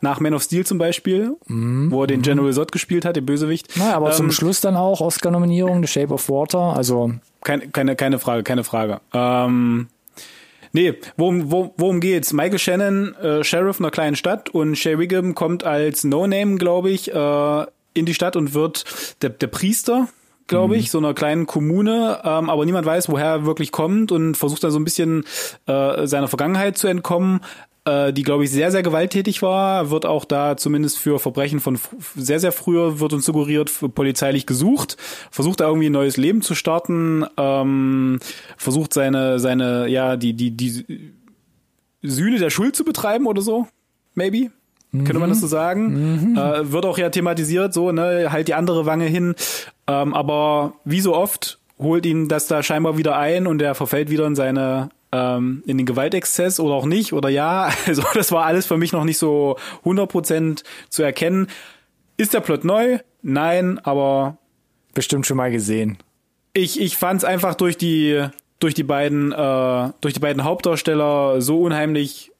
nach 0.00 0.20
Man 0.20 0.34
of 0.34 0.42
Steel 0.42 0.66
zum 0.66 0.78
Beispiel, 0.78 1.36
wo 1.46 2.02
er 2.02 2.06
den 2.08 2.22
General 2.22 2.52
Zod 2.52 2.72
gespielt 2.72 3.04
hat, 3.04 3.14
den 3.16 3.24
Bösewicht. 3.24 3.68
Na, 3.76 3.94
aber 3.94 4.10
zum 4.10 4.26
Ähm, 4.26 4.32
Schluss 4.32 4.60
dann 4.60 4.76
auch 4.76 5.00
Oscar-Nominierung, 5.00 5.80
The 5.80 5.86
Shape 5.86 6.12
of 6.12 6.28
Water. 6.28 6.76
Also 6.76 7.12
keine, 7.42 7.68
keine, 7.68 7.96
keine 7.96 8.18
Frage, 8.18 8.42
keine 8.42 8.64
Frage. 8.64 9.00
Ähm, 9.14 9.86
nee, 10.72 10.94
worum, 11.16 11.50
worum, 11.50 11.70
worum 11.76 12.00
geht's? 12.00 12.32
Michael 12.32 12.58
Shannon, 12.58 13.14
äh, 13.14 13.44
Sheriff 13.44 13.78
einer 13.80 13.90
kleinen 13.90 14.16
Stadt 14.16 14.48
und 14.50 14.76
Shay 14.76 14.98
Wiggum 14.98 15.34
kommt 15.34 15.64
als 15.64 16.04
No-Name, 16.04 16.56
glaube 16.56 16.90
ich, 16.90 17.12
äh, 17.14 17.66
in 17.94 18.04
die 18.04 18.14
Stadt 18.14 18.36
und 18.36 18.54
wird 18.54 18.84
der, 19.22 19.30
der 19.30 19.46
Priester, 19.46 20.08
glaube 20.46 20.76
ich, 20.76 20.90
so 20.90 20.98
einer 20.98 21.14
kleinen 21.14 21.46
Kommune, 21.46 22.20
ähm, 22.24 22.50
aber 22.50 22.64
niemand 22.64 22.86
weiß, 22.86 23.08
woher 23.08 23.26
er 23.26 23.46
wirklich 23.46 23.72
kommt 23.72 24.12
und 24.12 24.36
versucht 24.36 24.64
dann 24.64 24.70
so 24.70 24.78
ein 24.78 24.84
bisschen 24.84 25.24
äh, 25.66 26.06
seiner 26.06 26.28
Vergangenheit 26.28 26.76
zu 26.76 26.88
entkommen 26.88 27.40
äh, 27.84 28.12
die 28.12 28.22
glaube 28.22 28.44
ich 28.44 28.50
sehr 28.50 28.70
sehr 28.70 28.82
gewalttätig 28.82 29.42
war, 29.42 29.90
wird 29.90 30.06
auch 30.06 30.24
da 30.24 30.56
zumindest 30.56 30.98
für 30.98 31.18
Verbrechen 31.18 31.60
von 31.60 31.78
sehr 32.14 32.38
sehr 32.38 32.52
früher 32.52 33.00
wird 33.00 33.12
uns 33.12 33.24
suggeriert 33.24 33.72
polizeilich 33.94 34.46
gesucht, 34.46 34.96
versucht 35.30 35.60
da 35.60 35.66
irgendwie 35.66 35.88
ein 35.88 35.92
neues 35.92 36.16
Leben 36.16 36.42
zu 36.42 36.54
starten, 36.54 37.24
ähm, 37.36 38.20
versucht 38.56 38.94
seine 38.94 39.40
seine 39.40 39.88
ja 39.88 40.16
die 40.16 40.34
die 40.34 40.52
die 40.52 41.12
Sühne 42.02 42.38
der 42.38 42.50
Schuld 42.50 42.76
zu 42.76 42.84
betreiben 42.84 43.26
oder 43.26 43.42
so, 43.42 43.66
maybe. 44.14 44.50
Könnte 44.92 45.18
man 45.18 45.30
das 45.30 45.40
so 45.40 45.46
sagen? 45.46 46.36
Äh, 46.36 46.70
wird 46.70 46.84
auch 46.84 46.98
ja 46.98 47.08
thematisiert, 47.08 47.72
so, 47.72 47.92
ne, 47.92 48.30
halt 48.30 48.48
die 48.48 48.54
andere 48.54 48.84
Wange 48.84 49.06
hin. 49.06 49.34
Ähm, 49.86 50.12
aber 50.12 50.74
wie 50.84 51.00
so 51.00 51.14
oft 51.14 51.58
holt 51.78 52.04
ihn 52.04 52.28
das 52.28 52.46
da 52.46 52.62
scheinbar 52.62 52.98
wieder 52.98 53.16
ein 53.16 53.46
und 53.46 53.62
er 53.62 53.74
verfällt 53.74 54.10
wieder 54.10 54.26
in 54.26 54.34
seine, 54.34 54.90
ähm, 55.10 55.62
in 55.66 55.78
den 55.78 55.86
Gewaltexzess 55.86 56.60
oder 56.60 56.74
auch 56.74 56.84
nicht 56.86 57.12
oder 57.14 57.30
ja. 57.30 57.70
Also 57.86 58.02
das 58.14 58.32
war 58.32 58.44
alles 58.44 58.66
für 58.66 58.76
mich 58.76 58.92
noch 58.92 59.04
nicht 59.04 59.18
so 59.18 59.56
100% 59.84 60.62
zu 60.90 61.02
erkennen. 61.02 61.48
Ist 62.18 62.34
der 62.34 62.40
Plot 62.40 62.64
neu? 62.64 62.98
Nein, 63.22 63.78
aber 63.82 64.36
bestimmt 64.94 65.26
schon 65.26 65.38
mal 65.38 65.50
gesehen. 65.50 65.96
ich, 66.52 66.80
ich 66.80 66.96
fand 66.98 67.18
es 67.18 67.24
einfach 67.24 67.54
durch 67.54 67.78
die 67.78 68.26
durch 68.58 68.74
die 68.74 68.84
beiden 68.84 69.32
äh, 69.32 69.90
durch 70.00 70.14
die 70.14 70.20
beiden 70.20 70.44
Hauptdarsteller 70.44 71.40
so 71.40 71.62
unheimlich 71.62 72.31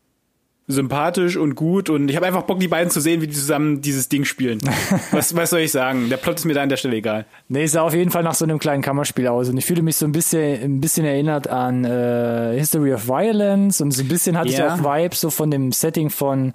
sympathisch 0.68 1.36
und 1.36 1.54
gut 1.56 1.90
und 1.90 2.08
ich 2.08 2.16
habe 2.16 2.26
einfach 2.26 2.42
Bock 2.42 2.60
die 2.60 2.68
beiden 2.68 2.90
zu 2.90 3.00
sehen, 3.00 3.20
wie 3.20 3.26
die 3.26 3.34
zusammen 3.34 3.80
dieses 3.82 4.08
Ding 4.08 4.24
spielen. 4.24 4.58
was 5.10 5.34
was 5.34 5.50
soll 5.50 5.60
ich 5.60 5.72
sagen? 5.72 6.08
Der 6.08 6.16
Plot 6.16 6.36
ist 6.36 6.44
mir 6.44 6.54
da 6.54 6.62
an 6.62 6.68
der 6.68 6.76
Stelle 6.76 6.96
egal. 6.96 7.26
Nee, 7.48 7.66
sah 7.66 7.82
auf 7.82 7.94
jeden 7.94 8.10
Fall 8.10 8.22
nach 8.22 8.34
so 8.34 8.44
einem 8.44 8.58
kleinen 8.58 8.80
Kammerspiel 8.82 9.26
aus. 9.26 9.48
Und 9.48 9.58
ich 9.58 9.66
fühle 9.66 9.82
mich 9.82 9.96
so 9.96 10.06
ein 10.06 10.12
bisschen, 10.12 10.62
ein 10.62 10.80
bisschen 10.80 11.04
erinnert 11.04 11.48
an 11.48 11.84
äh, 11.84 12.56
History 12.58 12.94
of 12.94 13.08
Violence 13.08 13.80
und 13.80 13.90
so 13.90 14.02
ein 14.02 14.08
bisschen 14.08 14.38
hatte 14.38 14.50
Ja. 14.50 14.76
ich 14.76 14.80
auch 14.82 14.84
Vibes 14.96 15.20
so 15.20 15.30
von 15.30 15.50
dem 15.50 15.72
Setting 15.72 16.10
von, 16.10 16.52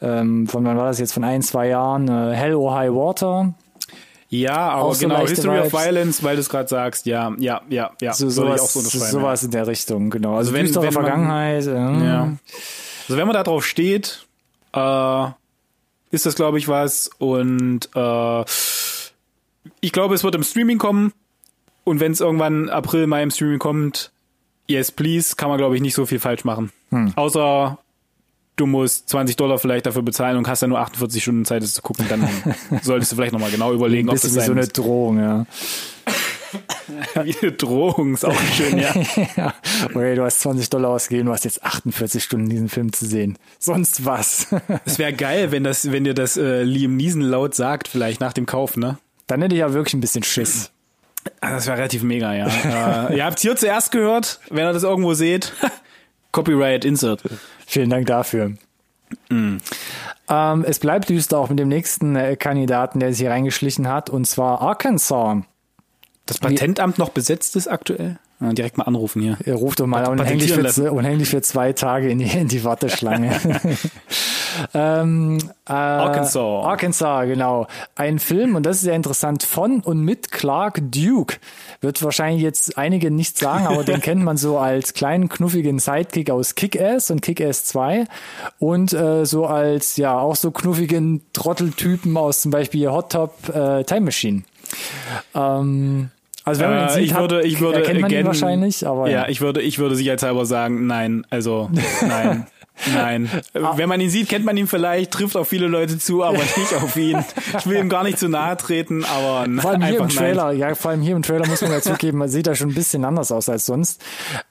ähm, 0.00 0.46
von 0.46 0.64
wann 0.64 0.76
war 0.76 0.86
das 0.86 1.00
jetzt, 1.00 1.12
von 1.12 1.24
ein, 1.24 1.42
zwei 1.42 1.68
Jahren, 1.68 2.08
äh, 2.08 2.34
Hell 2.34 2.54
or 2.54 2.74
High 2.76 2.92
Water. 2.92 3.54
Ja, 4.30 4.56
aber 4.56 4.82
Auch 4.84 4.94
so 4.94 5.08
genau 5.08 5.26
History 5.26 5.58
of 5.58 5.72
Vibes. 5.72 5.84
Violence, 5.86 6.22
weil 6.22 6.36
du 6.36 6.40
es 6.42 6.48
gerade 6.50 6.68
sagst. 6.68 7.06
Ja, 7.06 7.32
ja, 7.38 7.62
ja, 7.70 7.90
ja. 8.00 8.12
So, 8.12 8.26
Würde 8.26 8.54
ich 8.54 8.60
sowas, 8.60 8.60
auch 8.62 8.68
so 8.82 8.98
sowas 8.98 9.42
in 9.42 9.50
der 9.50 9.66
Richtung, 9.66 10.10
genau. 10.10 10.36
Also, 10.36 10.52
Also 10.54 10.54
wenn- 10.54 10.74
wenn 10.74 10.82
man- 10.84 10.92
Vergangenheit. 10.92 11.66
äh, 11.66 11.72
Ja. 11.74 12.04
ja. 12.04 12.32
Also 13.08 13.18
wenn 13.18 13.26
man 13.26 13.34
da 13.34 13.42
drauf 13.42 13.64
steht, 13.64 14.26
äh, 14.74 15.26
ist 16.10 16.26
das 16.26 16.34
glaube 16.34 16.58
ich 16.58 16.68
was 16.68 17.10
und 17.18 17.88
äh, 17.94 18.44
ich 19.80 19.92
glaube, 19.92 20.14
es 20.14 20.24
wird 20.24 20.34
im 20.34 20.42
Streaming 20.42 20.78
kommen 20.78 21.12
und 21.84 22.00
wenn 22.00 22.12
es 22.12 22.20
irgendwann 22.20 22.68
April, 22.68 23.06
Mai 23.06 23.22
im 23.22 23.30
Streaming 23.30 23.58
kommt, 23.58 24.12
yes 24.66 24.92
please, 24.92 25.36
kann 25.36 25.48
man 25.48 25.58
glaube 25.58 25.74
ich 25.74 25.82
nicht 25.82 25.94
so 25.94 26.06
viel 26.06 26.18
falsch 26.18 26.44
machen. 26.44 26.70
Hm. 26.90 27.12
Außer 27.16 27.78
du 28.56 28.66
musst 28.66 29.08
20 29.08 29.36
Dollar 29.36 29.58
vielleicht 29.58 29.86
dafür 29.86 30.02
bezahlen 30.02 30.36
und 30.36 30.48
hast 30.48 30.62
ja 30.62 30.68
nur 30.68 30.80
48 30.80 31.22
Stunden 31.22 31.44
Zeit, 31.44 31.62
es 31.62 31.74
zu 31.74 31.82
gucken, 31.82 32.06
dann 32.08 32.28
solltest 32.82 33.12
du 33.12 33.16
vielleicht 33.16 33.32
nochmal 33.32 33.50
genau 33.50 33.72
überlegen, 33.72 34.08
Ein 34.08 34.16
ob 34.16 34.20
das 34.20 34.34
wie 34.34 34.40
so 34.40 34.52
eine 34.52 34.66
Drohung, 34.66 35.18
ja. 35.18 35.46
Wie 37.22 37.36
eine 37.40 37.52
Drohung, 37.52 38.14
ist 38.14 38.24
auch 38.24 38.40
schön, 38.54 38.78
ja. 38.78 38.94
ja. 39.36 39.54
Okay, 39.84 40.14
du 40.14 40.24
hast 40.24 40.40
20 40.40 40.70
Dollar 40.70 40.90
ausgegeben, 40.90 41.26
du 41.26 41.32
hast 41.32 41.44
jetzt 41.44 41.62
48 41.64 42.22
Stunden 42.22 42.48
diesen 42.48 42.68
Film 42.68 42.92
zu 42.92 43.06
sehen. 43.06 43.38
Sonst 43.58 44.04
was. 44.04 44.48
Es 44.84 44.98
wäre 44.98 45.12
geil, 45.12 45.50
wenn 45.52 45.64
das, 45.64 45.92
wenn 45.92 46.04
dir 46.04 46.14
das 46.14 46.36
äh, 46.36 46.62
Liam 46.62 46.96
Neeson 46.96 47.20
laut 47.22 47.54
sagt, 47.54 47.88
vielleicht 47.88 48.20
nach 48.20 48.32
dem 48.32 48.46
Kauf, 48.46 48.76
ne? 48.76 48.98
Dann 49.26 49.42
hätte 49.42 49.54
ich 49.54 49.60
ja 49.60 49.72
wirklich 49.72 49.94
ein 49.94 50.00
bisschen 50.00 50.22
Schiss. 50.22 50.70
Ah, 51.40 51.50
Das 51.50 51.66
wäre 51.66 51.76
relativ 51.78 52.02
mega, 52.02 52.32
ja. 52.34 53.08
äh, 53.08 53.16
ihr 53.18 53.24
habt 53.24 53.38
hier 53.40 53.56
zuerst 53.56 53.92
gehört, 53.92 54.40
wenn 54.50 54.66
ihr 54.66 54.72
das 54.72 54.82
irgendwo 54.84 55.14
seht. 55.14 55.52
Copyright 56.32 56.84
Insert. 56.84 57.22
Vielen 57.66 57.90
Dank 57.90 58.06
dafür. 58.06 58.52
Ähm, 59.30 60.64
es 60.66 60.78
bleibt 60.78 61.08
düster 61.08 61.38
auch 61.38 61.48
mit 61.48 61.58
dem 61.58 61.68
nächsten 61.68 62.16
äh, 62.16 62.36
Kandidaten, 62.36 63.00
der 63.00 63.10
sich 63.10 63.20
hier 63.20 63.30
reingeschlichen 63.30 63.88
hat, 63.88 64.10
und 64.10 64.26
zwar 64.26 64.60
Arkansas. 64.60 65.38
Das 66.28 66.38
Patentamt 66.38 66.98
noch 66.98 67.08
besetzt 67.08 67.56
ist 67.56 67.66
aktuell? 67.68 68.18
Ja, 68.40 68.52
direkt 68.52 68.78
mal 68.78 68.84
anrufen 68.84 69.20
hier. 69.20 69.36
Er 69.44 69.56
ruft 69.56 69.80
doch 69.80 69.86
mal 69.86 70.02
Pat- 70.04 70.12
unhänglich 70.12 70.52
für, 70.52 70.62
patentieren 70.62 70.90
z- 70.90 70.96
unhänglich 70.96 71.28
für 71.28 71.42
zwei 71.42 71.72
Tage 71.72 72.08
in 72.08 72.18
die, 72.20 72.26
in 72.26 72.46
die 72.46 72.62
Warteschlange. 72.62 73.32
ähm, 74.74 75.38
äh, 75.68 75.72
Arkansas. 75.72 76.36
Arkansas, 76.64 77.26
genau. 77.26 77.66
Ein 77.96 78.18
Film, 78.20 78.54
und 78.54 78.64
das 78.64 78.76
ist 78.76 78.82
sehr 78.82 78.94
interessant, 78.94 79.42
von 79.42 79.80
und 79.80 80.00
mit 80.00 80.30
Clark 80.30 80.80
Duke. 80.92 81.36
Wird 81.80 82.02
wahrscheinlich 82.02 82.42
jetzt 82.42 82.76
einige 82.78 83.10
nicht 83.10 83.38
sagen, 83.38 83.66
aber 83.66 83.82
den 83.84 84.00
kennt 84.00 84.22
man 84.22 84.36
so 84.36 84.58
als 84.58 84.94
kleinen, 84.94 85.28
knuffigen 85.28 85.78
Sidekick 85.78 86.30
aus 86.30 86.54
Kick-Ass 86.54 87.10
und 87.10 87.22
Kick-Ass 87.22 87.64
2 87.64 88.04
und 88.58 88.92
äh, 88.92 89.24
so 89.26 89.46
als, 89.46 89.96
ja, 89.96 90.18
auch 90.18 90.36
so 90.36 90.50
knuffigen 90.50 91.22
Trotteltypen 91.32 92.16
aus 92.16 92.42
zum 92.42 92.50
Beispiel 92.50 92.88
Hot 92.90 93.12
Top 93.12 93.48
äh, 93.48 93.82
Time 93.84 94.02
Machine. 94.02 94.42
Ähm, 95.34 96.10
also 96.48 96.60
wenn 96.62 96.70
man 96.70 96.78
ihn 96.80 96.86
Äh, 96.86 96.92
sieht, 96.92 97.04
ich 97.04 97.14
hat- 97.14 97.20
würde, 97.20 97.42
ich 97.46 97.60
würde 97.60 97.78
erkennt 97.78 98.00
man 98.00 98.10
ihn 98.10 98.16
again- 98.16 98.26
wahrscheinlich, 98.26 98.86
aber 98.86 99.08
ja, 99.10 99.28
ich 99.28 99.40
würde, 99.40 99.60
ich 99.62 99.78
würde 99.78 99.94
sicherheitshalber 99.96 100.44
sagen, 100.46 100.86
nein, 100.86 101.24
also 101.30 101.70
nein. 102.06 102.46
Nein. 102.92 103.30
Ah. 103.54 103.74
Wenn 103.76 103.88
man 103.88 104.00
ihn 104.00 104.10
sieht, 104.10 104.28
kennt 104.28 104.44
man 104.44 104.56
ihn 104.56 104.66
vielleicht, 104.66 105.10
trifft 105.10 105.36
auf 105.36 105.48
viele 105.48 105.66
Leute 105.66 105.98
zu, 105.98 106.22
aber 106.22 106.38
nicht 106.56 106.74
auf 106.74 106.96
ihn. 106.96 107.24
Ich 107.58 107.66
will 107.66 107.78
ihm 107.78 107.88
gar 107.88 108.04
nicht 108.04 108.18
zu 108.18 108.28
nahe 108.28 108.56
treten, 108.56 109.04
aber 109.04 109.46
Vor 109.60 109.70
allem 109.72 109.82
hier 109.82 110.00
im 110.00 110.08
Trailer, 110.08 110.52
ja, 110.52 110.74
vor 110.74 110.90
allem 110.92 111.02
hier 111.02 111.16
im 111.16 111.22
Trailer 111.22 111.46
muss 111.46 111.60
man 111.62 111.72
ja 111.72 111.80
zugeben, 111.80 112.18
man 112.18 112.28
sieht 112.28 112.46
er 112.46 112.54
schon 112.54 112.70
ein 112.70 112.74
bisschen 112.74 113.04
anders 113.04 113.32
aus 113.32 113.48
als 113.48 113.66
sonst. 113.66 114.02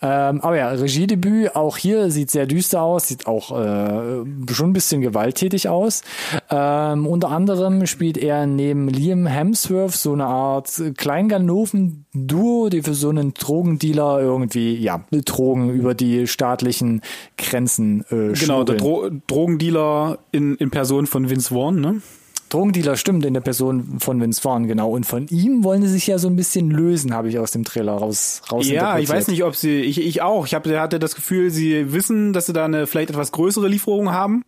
Ähm, 0.02 0.42
aber 0.42 0.58
ja, 0.58 0.70
Regiedebüt, 0.70 1.56
auch 1.56 1.78
hier 1.78 2.12
sieht 2.12 2.32
sehr 2.32 2.46
düster 2.46 2.82
aus, 2.82 3.08
sieht 3.08 3.28
auch 3.28 3.52
äh, 3.52 4.26
schon 4.52 4.70
ein 4.70 4.74
bisschen 4.74 5.02
gewalttätig 5.02 5.70
aus. 5.70 6.02
Ähm, 6.50 7.08
unter 7.08 7.30
anderem 7.30 7.86
spielt 7.86 8.18
er 8.18 8.46
neben 8.46 8.88
Liam 8.90 9.26
Hemsworth 9.26 9.94
so 9.94 10.14
eine 10.14 10.26
Art 10.26 10.82
Kleinganoven-Duo, 10.98 12.70
die 12.70 12.82
für 12.82 12.94
so 12.94 13.10
einen 13.10 13.34
Drogendealer 13.34 14.20
irgendwie, 14.20 14.76
ja, 14.76 15.04
Drogen 15.12 15.70
über 15.70 15.94
die 15.94 16.28
staatlichen 16.28 17.02
Grenzen 17.38 18.06
äh, 18.10 18.17
Genau, 18.34 18.64
der. 18.64 18.76
Dro 18.76 19.10
Drogendealer 19.28 20.20
in, 20.32 20.56
in 20.56 20.70
Person 20.72 21.08
von 21.08 21.30
Vince 21.30 21.54
Vaughn, 21.54 21.80
ne? 21.80 22.02
Drogendealer 22.50 22.96
stimmt 22.96 23.26
in 23.26 23.34
der 23.34 23.42
Person 23.42 24.00
von 24.00 24.22
Vince 24.22 24.42
Vaughn, 24.42 24.68
genau. 24.68 24.90
Und 24.90 25.06
von 25.06 25.28
ihm 25.28 25.64
wollen 25.64 25.82
sie 25.82 25.90
sich 25.90 26.08
ja 26.08 26.18
so 26.18 26.30
ein 26.30 26.36
bisschen 26.36 26.72
lösen, 26.72 27.14
habe 27.14 27.28
ich 27.28 27.40
aus 27.40 27.52
dem 27.52 27.66
Trailer 27.66 27.94
raus, 27.94 28.42
raus 28.52 28.68
Ja, 28.68 29.00
ich 29.00 29.10
weiß 29.10 29.28
nicht, 29.28 29.44
ob 29.44 29.56
sie, 29.56 29.82
ich, 29.82 30.00
ich 30.00 30.22
auch. 30.22 30.46
Ich 30.46 30.54
hab, 30.54 30.66
hatte 30.66 31.00
das 31.00 31.16
Gefühl, 31.16 31.52
sie 31.52 31.92
wissen, 31.92 32.32
dass 32.32 32.46
sie 32.46 32.54
da 32.54 32.66
eine 32.66 32.88
vielleicht 32.88 33.10
etwas 33.10 33.32
größere 33.32 33.68
Lieferung 33.68 34.12
haben. 34.12 34.44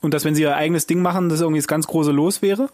Und 0.00 0.14
dass, 0.14 0.24
wenn 0.24 0.34
sie 0.34 0.42
ihr 0.42 0.56
eigenes 0.56 0.86
Ding 0.86 1.02
machen, 1.02 1.28
das 1.28 1.42
irgendwie 1.42 1.60
das 1.60 1.68
ganz 1.68 1.86
große 1.86 2.12
Los 2.12 2.40
wäre. 2.40 2.70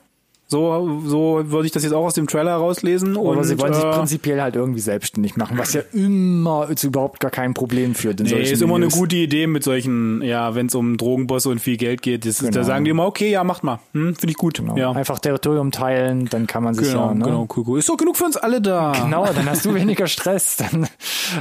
So, 0.49 1.01
so 1.07 1.41
würde 1.47 1.65
ich 1.65 1.73
das 1.73 1.83
jetzt 1.83 1.93
auch 1.95 2.05
aus 2.05 2.13
dem 2.13 2.27
Trailer 2.27 2.55
rauslesen. 2.57 3.17
Oder 3.17 3.39
und, 3.39 3.45
sie 3.45 3.59
wollen 3.59 3.73
sich 3.73 3.85
äh, 3.85 3.91
prinzipiell 3.91 4.43
halt 4.43 4.55
irgendwie 4.55 4.81
selbstständig 4.81 5.37
machen, 5.37 5.57
was 5.57 5.73
ja 5.73 5.81
immer 5.95 6.69
zu 6.77 6.89
überhaupt 6.89 7.21
gar 7.21 7.31
kein 7.31 7.55
Problem 7.55 7.95
führt 7.95 8.21
in 8.21 8.27
Nee, 8.27 8.43
ist 8.43 8.61
immer 8.61 8.75
eine 8.77 8.89
gute 8.89 9.17
Idee 9.17 9.47
mit 9.47 9.65
solchen, 9.65 10.21
ja, 10.21 10.55
wenn 10.55 10.67
es 10.67 10.75
um 10.75 10.99
Drogenbosse 10.99 11.49
und 11.49 11.59
viel 11.61 11.79
Geld 11.79 12.03
geht. 12.03 12.27
Das 12.27 12.33
ist, 12.35 12.43
Da 12.43 12.51
Genau. 12.51 12.63
sagen 12.65 12.85
die 12.85 12.91
immer, 12.91 13.07
okay, 13.07 13.31
ja, 13.31 13.45
macht 13.45 13.65
mal. 13.65 13.79
Hm, 13.95 14.15
Finde 14.15 14.31
ich 14.31 14.37
gut. 14.37 14.59
Genau. 14.59 14.77
Ja. 14.77 14.93
Einfach 14.93 15.19
Territorium 15.21 15.71
teilen, 15.73 16.27
dann 16.29 16.47
kann 16.47 16.63
man 16.63 16.75
sich 16.75 16.89
Genau, 16.89 17.09
ja, 17.09 17.15
ne? 17.15 17.25
genau, 17.25 17.49
cool, 17.57 17.65
cool. 17.67 17.79
Ist 17.79 17.89
doch 17.89 17.97
genug 17.97 18.19
für 18.19 18.25
uns 18.25 18.37
alle 18.37 18.61
da. 18.61 18.93
Genau, 18.93 19.25
dann 19.35 19.49
hast 19.49 19.65
du 19.65 19.75
weniger 19.75 20.07
Stress. 20.07 20.57
Dann 20.59 20.87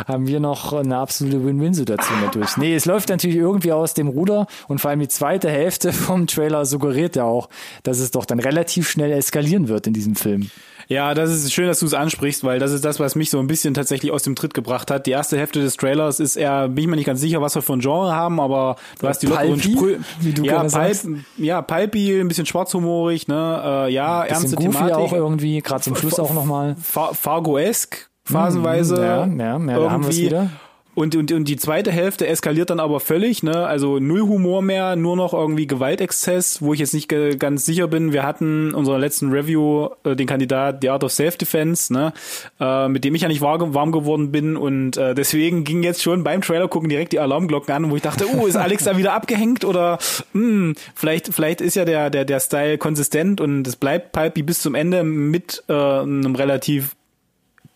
haben 0.08 0.28
wir 0.28 0.40
noch 0.40 0.72
eine 0.72 0.98
absolute 0.98 1.46
Win-Win-Situation 1.46 2.18
dadurch. 2.24 2.56
Nee, 2.56 2.76
es 2.76 2.86
läuft 2.86 3.10
natürlich 3.10 3.36
irgendwie 3.36 3.74
aus 3.74 3.94
dem 3.94 4.08
Ruder 4.08 4.48
und 4.70 4.80
vor 4.80 4.90
allem 4.90 5.02
die 5.02 5.10
zweite 5.10 5.50
Hälfte 5.50 5.92
vom 5.92 6.28
Trailer 6.28 6.66
suggeriert 6.66 7.18
ja 7.18 7.26
auch, 7.26 7.50
dass 7.84 8.00
es 8.00 8.12
doch 8.12 8.24
dann 8.26 8.40
relativ 8.40 8.91
schnell 8.92 9.12
eskalieren 9.12 9.68
wird 9.68 9.88
in 9.88 9.94
diesem 9.94 10.16
Film. 10.16 10.50
Ja, 10.88 11.14
das 11.14 11.30
ist 11.32 11.54
schön, 11.54 11.68
dass 11.68 11.80
du 11.80 11.86
es 11.86 11.94
ansprichst, 11.94 12.44
weil 12.44 12.60
das 12.60 12.74
ist 12.74 12.84
das, 12.84 13.00
was 13.00 13.16
mich 13.16 13.30
so 13.30 13.40
ein 13.40 13.48
bisschen 13.48 13.74
tatsächlich 13.74 14.12
aus 14.12 14.24
dem 14.24 14.36
Tritt 14.36 14.54
gebracht 14.54 14.92
hat. 14.92 15.06
Die 15.06 15.12
erste 15.12 15.38
Hälfte 15.38 15.62
des 15.62 15.78
Trailers 15.78 16.20
ist 16.20 16.36
eher, 16.36 16.68
bin 16.68 16.84
ich 16.84 16.88
mir 16.90 16.98
nicht 16.98 17.06
ganz 17.06 17.22
sicher, 17.22 17.42
was 17.42 17.56
wir 17.56 17.62
für 17.62 17.74
ein 17.74 17.80
Genre 17.80 18.14
haben, 18.14 18.42
aber 18.42 18.76
du 19.00 19.08
hast 19.08 19.20
die 19.20 19.28
lockeren 19.28 19.62
Pulpy, 19.62 19.72
Sprü 19.72 19.98
wie 20.20 20.34
du 20.34 20.44
ja, 20.44 20.64
Pulp, 20.64 20.98
ja, 21.38 21.62
pulpy, 21.62 22.20
ein 22.20 22.28
bisschen 22.28 22.46
schwarzhumorig, 22.46 23.30
ne, 23.30 23.86
äh, 23.88 23.94
ja, 23.94 24.26
ernste 24.26 24.58
goofy 24.58 24.72
Thematik. 24.72 24.96
auch 24.96 25.14
irgendwie, 25.14 25.62
gerade 25.62 25.82
zum 25.82 25.96
Schluss 25.96 26.20
auch 26.20 26.34
nochmal. 26.34 26.76
Fa 26.82 27.14
Fargo-esque, 27.14 28.10
phasenweise. 28.26 28.98
Ja, 28.98 29.26
ja, 29.26 29.58
ja, 29.58 29.80
da 29.80 29.92
haben 29.92 30.04
wir 30.04 30.10
irgendwie. 30.10 30.26
wieder. 30.26 30.50
Und, 30.94 31.16
und, 31.16 31.32
und 31.32 31.46
die 31.46 31.56
zweite 31.56 31.90
Hälfte 31.90 32.28
eskaliert 32.28 32.70
dann 32.70 32.82
aber 32.82 33.00
völlig, 33.00 33.44
ne? 33.44 33.66
Also 33.66 34.00
null 34.00 34.24
Humor 34.24 34.62
mehr, 34.62 34.98
nur 34.98 35.16
noch 35.16 35.34
irgendwie 35.34 35.66
Gewaltexzess, 35.66 36.62
wo 36.62 36.74
ich 36.74 36.82
jetzt 36.82 36.94
nicht 36.94 37.08
ganz 37.40 37.66
sicher 37.66 37.88
bin. 37.88 38.12
Wir 38.12 38.24
hatten 38.24 38.74
unserer 38.74 39.00
letzten 39.00 39.32
Review 39.32 39.88
äh, 40.04 40.18
den 40.18 40.28
Kandidat 40.28 40.80
The 40.82 40.90
Art 40.90 41.06
of 41.06 41.14
Self-Defense, 41.14 41.94
ne? 41.94 42.12
Äh, 42.60 42.90
mit 42.90 43.06
dem 43.06 43.16
ich 43.16 43.22
ja 43.22 43.30
nicht 43.30 43.40
warm, 43.40 43.74
warm 43.74 43.94
geworden 43.94 44.34
bin. 44.34 44.58
Und 44.58 44.98
äh, 44.98 45.16
deswegen 45.16 45.64
ging 45.64 45.82
jetzt 45.82 46.04
schon 46.04 46.26
beim 46.26 46.42
Trailer 46.42 46.68
gucken 46.68 46.90
direkt 46.90 47.14
die 47.14 47.20
Alarmglocken 47.20 47.74
an, 47.74 47.90
wo 47.90 47.96
ich 47.96 48.02
dachte, 48.02 48.26
oh, 48.36 48.46
ist 48.46 48.56
Alex 48.58 48.84
da 48.84 48.98
wieder 48.98 49.14
abgehängt? 49.14 49.64
Oder 49.64 49.98
mh, 50.34 50.42
hm, 50.42 50.76
vielleicht, 50.94 51.34
vielleicht 51.34 51.62
ist 51.62 51.76
ja 51.76 51.86
der, 51.86 52.10
der, 52.10 52.26
der 52.26 52.42
Style 52.42 52.78
konsistent 52.78 53.40
und 53.40 53.66
es 53.66 53.78
bleibt 53.78 54.12
Pulpy 54.12 54.44
bis 54.44 54.62
zum 54.62 54.76
Ende 54.76 55.04
mit 55.04 55.64
äh, 55.70 55.74
einem 55.74 56.36
relativ 56.36 56.98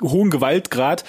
hohen 0.04 0.30
Gewaltgrad. 0.30 1.06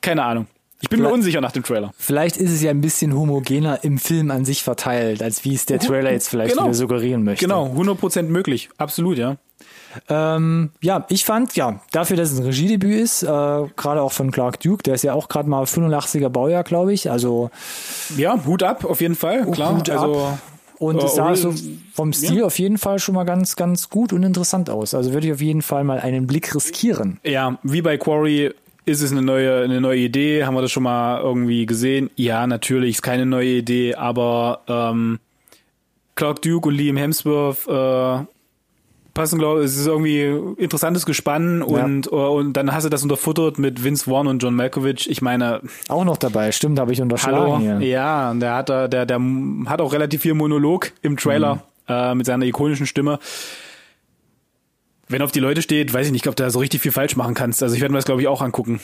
Keine 0.00 0.22
Ahnung. 0.22 0.46
Ich 0.80 0.88
bin 0.88 1.02
mir 1.02 1.10
unsicher 1.10 1.40
nach 1.40 1.52
dem 1.52 1.62
Trailer. 1.62 1.92
Vielleicht 1.98 2.36
ist 2.36 2.50
es 2.50 2.62
ja 2.62 2.70
ein 2.70 2.80
bisschen 2.80 3.14
homogener 3.14 3.84
im 3.84 3.98
Film 3.98 4.30
an 4.30 4.44
sich 4.44 4.62
verteilt, 4.62 5.22
als 5.22 5.44
wie 5.44 5.54
es 5.54 5.66
der 5.66 5.78
Trailer 5.78 6.10
jetzt 6.10 6.28
vielleicht 6.28 6.54
genau. 6.54 6.64
wieder 6.64 6.74
suggerieren 6.74 7.22
möchte. 7.22 7.44
Genau, 7.44 7.66
100% 7.66 8.22
möglich. 8.22 8.70
Absolut, 8.78 9.18
ja. 9.18 9.36
Ähm, 10.08 10.70
ja, 10.80 11.04
ich 11.08 11.24
fand, 11.24 11.56
ja, 11.56 11.80
dafür, 11.90 12.16
dass 12.16 12.32
es 12.32 12.38
ein 12.38 12.46
Regiedebüt 12.46 12.98
ist, 12.98 13.22
äh, 13.22 13.26
gerade 13.26 14.00
auch 14.02 14.12
von 14.12 14.30
Clark 14.30 14.60
Duke, 14.60 14.82
der 14.84 14.94
ist 14.94 15.02
ja 15.02 15.12
auch 15.12 15.28
gerade 15.28 15.48
mal 15.48 15.64
85er 15.64 16.28
Baujahr, 16.28 16.64
glaube 16.64 16.92
ich. 16.92 17.10
Also 17.10 17.50
ja, 18.16 18.44
Hut 18.46 18.62
ab, 18.62 18.84
auf 18.84 19.00
jeden 19.00 19.16
Fall, 19.16 19.50
klar. 19.50 19.76
Hut 19.76 19.90
also, 19.90 20.24
ab. 20.24 20.38
Und 20.78 21.02
es 21.02 21.14
sah 21.14 21.34
so 21.34 21.52
vom 21.92 22.14
Stil 22.14 22.38
ja. 22.38 22.44
auf 22.46 22.58
jeden 22.58 22.78
Fall 22.78 22.98
schon 22.98 23.14
mal 23.14 23.24
ganz, 23.24 23.54
ganz 23.54 23.90
gut 23.90 24.14
und 24.14 24.22
interessant 24.22 24.70
aus. 24.70 24.94
Also 24.94 25.12
würde 25.12 25.26
ich 25.26 25.32
auf 25.34 25.42
jeden 25.42 25.60
Fall 25.60 25.84
mal 25.84 26.00
einen 26.00 26.26
Blick 26.26 26.54
riskieren. 26.54 27.20
Ja, 27.22 27.58
wie 27.62 27.82
bei 27.82 27.98
Quarry 27.98 28.54
ist 28.90 29.02
es 29.02 29.12
eine 29.12 29.22
neue, 29.22 29.62
eine 29.62 29.80
neue 29.80 30.00
Idee? 30.00 30.44
Haben 30.44 30.54
wir 30.54 30.62
das 30.62 30.72
schon 30.72 30.82
mal 30.82 31.20
irgendwie 31.20 31.64
gesehen? 31.64 32.10
Ja, 32.16 32.46
natürlich, 32.46 32.96
ist 32.96 33.02
keine 33.02 33.24
neue 33.24 33.58
Idee, 33.58 33.94
aber 33.94 34.62
ähm, 34.66 35.20
Clark 36.16 36.42
Duke 36.42 36.68
und 36.68 36.74
Liam 36.74 36.96
Hemsworth 36.96 37.68
äh, 37.68 38.24
passen, 39.14 39.38
glaube 39.38 39.60
ich, 39.60 39.66
es 39.66 39.76
ist 39.76 39.86
irgendwie 39.86 40.24
interessantes 40.60 41.06
Gespann 41.06 41.62
und, 41.62 42.10
ja. 42.10 42.18
und 42.18 42.54
dann 42.54 42.72
hast 42.72 42.84
du 42.84 42.88
das 42.88 43.04
unterfuttert 43.04 43.58
mit 43.60 43.84
Vince 43.84 44.10
Vaughn 44.10 44.26
und 44.26 44.42
John 44.42 44.54
Malkovich. 44.54 45.08
Ich 45.08 45.22
meine. 45.22 45.60
Auch 45.88 46.04
noch 46.04 46.16
dabei, 46.16 46.50
stimmt, 46.50 46.80
habe 46.80 46.92
ich 46.92 47.00
unterschlagen. 47.00 47.38
Hallo, 47.38 47.58
hier. 47.58 47.80
ja, 47.80 48.34
der 48.34 48.54
hat 48.56 48.68
da, 48.68 48.88
der, 48.88 49.06
der 49.06 49.20
hat 49.66 49.80
auch 49.80 49.92
relativ 49.92 50.22
viel 50.22 50.34
Monolog 50.34 50.90
im 51.02 51.16
Trailer 51.16 51.56
mhm. 51.56 51.60
äh, 51.88 52.14
mit 52.16 52.26
seiner 52.26 52.44
ikonischen 52.44 52.86
Stimme 52.86 53.20
wenn 55.10 55.22
auf 55.22 55.32
die 55.32 55.40
Leute 55.40 55.60
steht, 55.60 55.92
weiß 55.92 56.06
ich 56.06 56.12
nicht, 56.12 56.26
ob 56.28 56.36
du 56.36 56.44
da 56.44 56.50
so 56.50 56.60
richtig 56.60 56.80
viel 56.80 56.92
falsch 56.92 57.16
machen 57.16 57.34
kannst. 57.34 57.62
Also 57.62 57.74
ich 57.74 57.80
werde 57.80 57.92
mir 57.92 57.98
das, 57.98 58.06
glaube 58.06 58.22
ich, 58.22 58.28
auch 58.28 58.42
angucken. 58.42 58.80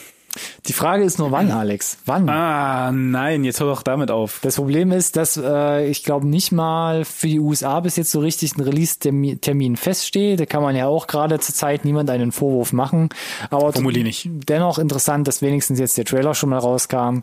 Die 0.67 0.73
Frage 0.73 1.05
ist 1.05 1.19
nur 1.19 1.31
wann, 1.31 1.53
Alex? 1.53 1.99
Wann? 2.07 2.29
Ah, 2.29 2.91
nein, 2.91 3.45
jetzt 3.45 3.61
hör 3.61 3.69
doch 3.69 3.83
damit 3.83 4.11
auf. 4.11 4.41
Das 4.43 4.57
Problem 4.57 4.91
ist, 4.91 5.17
dass 5.17 5.37
äh, 5.37 5.87
ich 5.87 6.03
glaube 6.03 6.27
nicht 6.27 6.51
mal 6.51 7.05
für 7.05 7.29
die 7.29 7.39
USA 7.39 7.79
bis 7.81 7.97
jetzt 7.97 8.11
so 8.11 8.19
richtig 8.19 8.57
ein 8.57 8.63
Release-Termin 8.63 9.77
feststeht. 9.77 10.41
Da 10.41 10.47
kann 10.47 10.63
man 10.63 10.75
ja 10.75 10.87
auch 10.87 11.07
gerade 11.07 11.39
zur 11.39 11.55
Zeit 11.55 11.85
niemand 11.85 12.11
einen 12.11 12.33
Vorwurf 12.33 12.73
machen. 12.73 13.11
Aber 13.51 13.73
nicht. 13.81 14.29
dennoch 14.49 14.79
interessant, 14.79 15.29
dass 15.29 15.41
wenigstens 15.41 15.79
jetzt 15.79 15.97
der 15.99 16.05
Trailer 16.05 16.35
schon 16.35 16.51
mal 16.51 16.59
rauskam. 16.59 17.23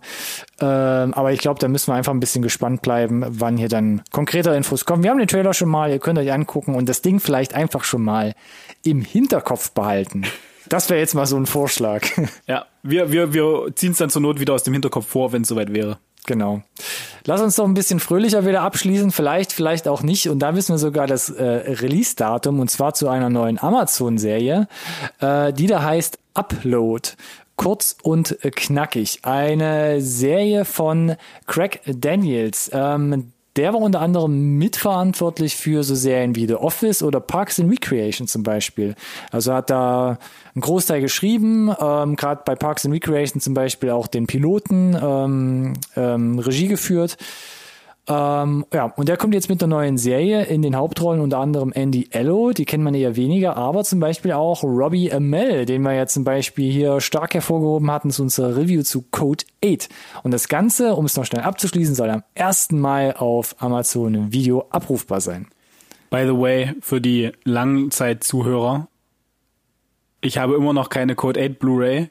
Ähm, 0.62 1.14
aber 1.14 1.34
ich 1.34 1.40
glaube, 1.40 1.60
da 1.60 1.68
müssen 1.68 1.92
wir 1.92 1.96
einfach 1.96 2.14
ein 2.14 2.22
bisschen 2.22 2.44
gespannt 2.44 2.82
bleiben, 2.82 3.26
wann 3.28 3.58
hier 3.58 3.70
dann 3.70 4.04
konkreter 4.12 4.56
Infos 4.56 4.86
kommen. 4.86 5.04
Wir 5.04 5.12
haben 5.12 5.20
den 5.20 5.28
Trailer 5.28 5.54
schon 5.54 5.70
mal, 5.70 5.92
ihr 5.92 6.00
könnt 6.00 6.18
euch 6.18 6.32
angucken 6.32 6.76
und 6.76 6.88
das 6.88 7.02
Ding 7.02 7.20
vielleicht 7.20 7.54
einfach 7.54 7.84
schon 7.84 8.04
mal 8.04 8.36
im 8.84 9.02
Hinterkopf 9.02 9.72
behalten. 9.72 10.26
Das 10.74 10.90
wäre 10.90 11.00
jetzt 11.00 11.14
mal 11.14 11.28
so 11.28 11.38
ein 11.38 11.46
Vorschlag. 11.46 12.02
Ja, 12.48 12.66
wir, 12.82 13.12
wir, 13.12 13.32
wir 13.32 13.76
ziehen 13.76 13.92
es 13.92 14.00
dann 14.00 14.10
zur 14.10 14.24
Not 14.24 14.40
wieder 14.40 14.56
aus 14.56 14.64
dem 14.64 14.74
Hinterkopf 14.74 15.06
vor, 15.06 15.32
wenn 15.32 15.44
es 15.44 15.48
soweit 15.48 15.72
wäre. 15.72 16.00
Genau. 16.26 16.64
Lass 17.26 17.42
uns 17.42 17.56
doch 17.58 17.66
ein 17.66 17.76
bisschen 17.76 18.00
fröhlicher 18.00 18.48
wieder 18.48 18.64
abschließen, 18.64 19.12
vielleicht, 19.12 19.54
vielleicht 19.54 19.88
auch 19.88 20.02
nicht. 20.02 20.30
Und 20.30 20.40
da 20.40 20.56
wissen 20.56 20.74
wir 20.74 20.80
sogar 20.80 21.06
das 21.06 21.30
äh, 21.30 21.44
Release-Datum 21.44 22.60
und 22.60 22.72
zwar 22.72 22.96
zu 22.96 23.08
einer 23.08 23.30
neuen 23.30 23.62
Amazon-Serie, 23.62 24.68
äh, 25.20 25.54
die 25.54 25.68
da 25.68 25.84
heißt 25.84 26.18
Upload. 26.34 27.10
Kurz 27.56 27.96
und 28.02 28.40
knackig. 28.42 29.20
Eine 29.22 30.02
Serie 30.02 30.66
von 30.66 31.18
Craig 31.46 31.82
Daniels. 31.86 32.72
Ähm, 32.74 33.33
der 33.56 33.74
war 33.74 33.82
unter 33.82 34.02
anderem 34.02 34.58
mitverantwortlich 34.58 35.56
für 35.56 35.84
so 35.84 35.94
Serien 35.94 36.36
wie 36.36 36.48
The 36.48 36.56
Office 36.56 37.04
oder 37.04 37.20
Parks 37.20 37.60
and 37.60 37.72
Recreation 37.72 38.28
zum 38.28 38.44
Beispiel. 38.44 38.96
Also 39.32 39.54
hat 39.54 39.70
da 39.70 40.18
einen 40.56 40.62
Großteil 40.62 41.02
geschrieben, 41.02 41.74
ähm, 41.80 42.16
gerade 42.16 42.42
bei 42.46 42.56
Parks 42.56 42.86
and 42.86 42.94
Recreation 42.94 43.42
zum 43.42 43.54
Beispiel 43.54 43.92
auch 43.92 44.08
den 44.08 44.28
Piloten 44.28 44.98
ähm, 45.00 45.74
ähm, 45.96 46.40
Regie 46.40 46.68
geführt. 46.68 47.18
Ähm, 48.06 48.66
ja, 48.74 48.86
und 48.98 49.08
der 49.08 49.16
kommt 49.16 49.34
jetzt 49.34 49.50
mit 49.50 49.64
einer 49.64 49.76
neuen 49.76 49.98
Serie 49.98 50.44
in 50.44 50.62
den 50.62 50.76
Hauptrollen 50.76 51.22
unter 51.22 51.38
anderem 51.38 51.72
Andy 51.72 52.10
Ello, 52.12 52.52
die 52.52 52.66
kennt 52.66 52.84
man 52.84 52.94
eher 52.94 53.16
weniger, 53.16 53.56
aber 53.56 53.86
zum 53.86 54.02
Beispiel 54.02 54.34
auch 54.34 54.62
Robbie 54.64 55.14
Amell, 55.14 55.66
den 55.66 55.84
wir 55.84 55.94
ja 55.94 56.06
zum 56.06 56.26
Beispiel 56.26 56.70
hier 56.70 57.00
stark 57.00 57.34
hervorgehoben 57.34 57.90
hatten 57.90 58.12
zu 58.12 58.24
unserer 58.24 58.58
Review 58.58 58.84
zu 58.84 59.04
Code 59.04 59.46
8. 59.64 59.88
Und 60.24 60.32
das 60.32 60.50
Ganze, 60.50 60.96
um 60.96 61.06
es 61.06 61.16
noch 61.16 61.24
schnell 61.24 61.44
abzuschließen, 61.44 61.96
soll 61.96 62.10
am 62.10 62.24
1. 62.36 62.72
Mai 62.72 63.16
auf 63.16 63.56
Amazon 63.60 64.34
Video 64.34 64.66
abrufbar 64.70 65.22
sein. 65.22 65.48
By 66.10 66.26
the 66.26 66.38
way, 66.38 66.74
für 66.82 67.00
die 67.00 67.32
Langzeitzuhörer, 67.46 68.90
ich 70.20 70.38
habe 70.38 70.56
immer 70.56 70.74
noch 70.74 70.90
keine 70.90 71.16
Code 71.16 71.42
8 71.42 71.58
Blu-ray. 71.58 72.10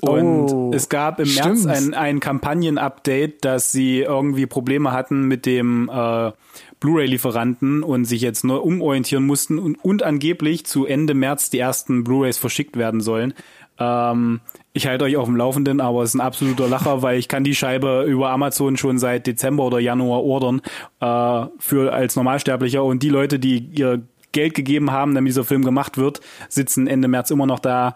Und 0.00 0.50
oh, 0.52 0.70
es 0.72 0.88
gab 0.88 1.18
im 1.18 1.26
stimmt. 1.26 1.64
März 1.64 1.66
ein, 1.66 1.94
ein 1.94 2.20
Kampagnen-Update, 2.20 3.44
dass 3.44 3.72
sie 3.72 4.00
irgendwie 4.00 4.46
Probleme 4.46 4.92
hatten 4.92 5.26
mit 5.26 5.44
dem 5.44 5.90
äh, 5.92 6.30
Blu-ray-Lieferanten 6.78 7.82
und 7.82 8.04
sich 8.04 8.20
jetzt 8.20 8.44
neu 8.44 8.58
umorientieren 8.58 9.26
mussten 9.26 9.58
und, 9.58 9.74
und 9.82 10.04
angeblich 10.04 10.66
zu 10.66 10.86
Ende 10.86 11.14
März 11.14 11.50
die 11.50 11.58
ersten 11.58 12.04
Blu-rays 12.04 12.38
verschickt 12.38 12.76
werden 12.76 13.00
sollen. 13.00 13.34
Ähm, 13.78 14.40
ich 14.72 14.86
halte 14.86 15.04
euch 15.04 15.16
auf 15.16 15.26
dem 15.26 15.36
Laufenden, 15.36 15.80
aber 15.80 16.02
es 16.02 16.10
ist 16.10 16.14
ein 16.14 16.20
absoluter 16.20 16.68
Lacher, 16.68 17.02
weil 17.02 17.18
ich 17.18 17.26
kann 17.26 17.42
die 17.42 17.56
Scheibe 17.56 18.04
über 18.04 18.30
Amazon 18.30 18.76
schon 18.76 18.98
seit 18.98 19.26
Dezember 19.26 19.64
oder 19.64 19.80
Januar 19.80 20.22
ordern 20.22 20.62
äh, 21.00 21.46
für 21.58 21.92
als 21.92 22.14
Normalsterblicher 22.14 22.84
und 22.84 23.02
die 23.02 23.08
Leute, 23.08 23.40
die 23.40 23.58
ihr 23.58 24.02
Geld 24.30 24.54
gegeben 24.54 24.92
haben, 24.92 25.14
damit 25.14 25.30
dieser 25.30 25.44
Film 25.44 25.64
gemacht 25.64 25.96
wird, 25.96 26.20
sitzen 26.48 26.86
Ende 26.86 27.08
März 27.08 27.30
immer 27.30 27.46
noch 27.46 27.58
da. 27.58 27.94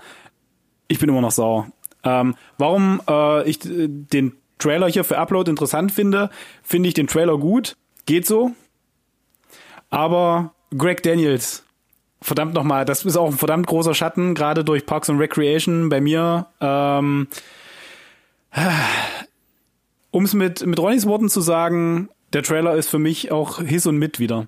Ich 0.88 0.98
bin 0.98 1.08
immer 1.08 1.20
noch 1.20 1.30
sauer. 1.30 1.68
Ähm, 2.04 2.34
warum 2.58 3.00
äh, 3.08 3.48
ich 3.48 3.58
den 3.62 4.36
Trailer 4.58 4.88
hier 4.88 5.04
für 5.04 5.18
Upload 5.18 5.50
interessant 5.50 5.92
finde, 5.92 6.30
finde 6.62 6.88
ich 6.88 6.94
den 6.94 7.06
Trailer 7.06 7.38
gut. 7.38 7.76
Geht 8.06 8.26
so. 8.26 8.52
Aber 9.90 10.54
Greg 10.76 11.02
Daniels, 11.02 11.64
verdammt 12.20 12.54
nochmal, 12.54 12.84
das 12.84 13.04
ist 13.04 13.16
auch 13.16 13.28
ein 13.28 13.36
verdammt 13.36 13.66
großer 13.66 13.94
Schatten, 13.94 14.34
gerade 14.34 14.64
durch 14.64 14.86
Parks 14.86 15.10
and 15.10 15.20
Recreation 15.20 15.88
bei 15.88 16.00
mir. 16.00 16.46
Ähm, 16.60 17.28
um 20.10 20.24
es 20.24 20.34
mit, 20.34 20.64
mit 20.64 20.78
Ronnys 20.78 21.06
Worten 21.06 21.28
zu 21.28 21.40
sagen, 21.40 22.08
der 22.32 22.42
Trailer 22.42 22.74
ist 22.74 22.88
für 22.88 22.98
mich 22.98 23.32
auch 23.32 23.60
His 23.60 23.86
und 23.86 23.98
Mit 23.98 24.18
wieder. 24.18 24.46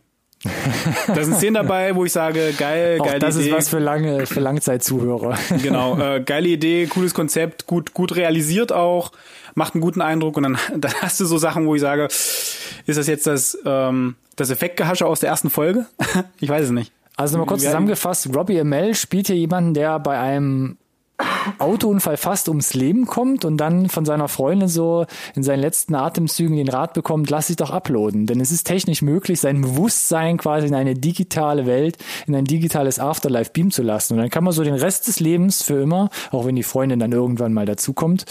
Da 1.06 1.24
sind 1.24 1.36
Szenen 1.36 1.54
dabei, 1.54 1.94
wo 1.94 2.04
ich 2.04 2.12
sage, 2.12 2.52
geil, 2.58 2.98
Auch 3.00 3.06
geile 3.06 3.18
das 3.18 3.36
Idee. 3.36 3.48
ist 3.48 3.56
was 3.56 3.68
für 3.68 3.78
lange, 3.78 4.26
für 4.26 4.40
Langzeitzuhörer. 4.40 5.38
Genau, 5.62 5.98
äh, 5.98 6.20
geile 6.20 6.48
Idee, 6.48 6.86
cooles 6.86 7.14
Konzept, 7.14 7.66
gut, 7.66 7.94
gut 7.94 8.16
realisiert 8.16 8.72
auch, 8.72 9.12
macht 9.54 9.74
einen 9.74 9.80
guten 9.80 10.02
Eindruck 10.02 10.36
und 10.36 10.42
dann, 10.42 10.58
dann 10.76 10.92
hast 11.00 11.20
du 11.20 11.24
so 11.24 11.38
Sachen, 11.38 11.66
wo 11.66 11.74
ich 11.74 11.80
sage, 11.80 12.04
ist 12.04 12.98
das 12.98 13.06
jetzt 13.06 13.26
das, 13.26 13.58
ähm, 13.64 14.16
das 14.36 14.50
Effektgehasche 14.50 15.06
aus 15.06 15.20
der 15.20 15.30
ersten 15.30 15.50
Folge? 15.50 15.86
ich 16.40 16.48
weiß 16.48 16.66
es 16.66 16.70
nicht. 16.70 16.92
Also 17.16 17.38
mal 17.38 17.46
kurz 17.46 17.62
zusammengefasst, 17.62 18.34
Robbie 18.34 18.60
Amell 18.60 18.94
spielt 18.94 19.28
hier 19.28 19.36
jemanden, 19.36 19.72
der 19.72 19.98
bei 20.00 20.18
einem 20.18 20.76
Autounfall 21.58 22.16
fast 22.16 22.48
ums 22.48 22.74
Leben 22.74 23.06
kommt 23.06 23.44
und 23.44 23.56
dann 23.58 23.88
von 23.88 24.04
seiner 24.04 24.28
Freundin 24.28 24.68
so 24.68 25.06
in 25.34 25.42
seinen 25.42 25.60
letzten 25.60 25.94
Atemzügen 25.94 26.56
den 26.56 26.68
Rat 26.68 26.94
bekommt, 26.94 27.30
lass 27.30 27.46
dich 27.46 27.56
doch 27.56 27.70
uploaden. 27.70 28.26
Denn 28.26 28.40
es 28.40 28.50
ist 28.50 28.64
technisch 28.64 29.02
möglich, 29.02 29.40
sein 29.40 29.60
Bewusstsein 29.60 30.38
quasi 30.38 30.66
in 30.66 30.74
eine 30.74 30.94
digitale 30.94 31.66
Welt, 31.66 31.98
in 32.26 32.34
ein 32.34 32.44
digitales 32.44 32.98
Afterlife 32.98 33.52
beamen 33.52 33.70
zu 33.70 33.82
lassen. 33.82 34.14
Und 34.14 34.20
dann 34.20 34.30
kann 34.30 34.44
man 34.44 34.52
so 34.52 34.64
den 34.64 34.74
Rest 34.74 35.06
des 35.06 35.20
Lebens 35.20 35.62
für 35.62 35.80
immer, 35.80 36.10
auch 36.32 36.46
wenn 36.46 36.56
die 36.56 36.62
Freundin 36.62 36.98
dann 36.98 37.12
irgendwann 37.12 37.52
mal 37.52 37.66
dazukommt, 37.66 38.24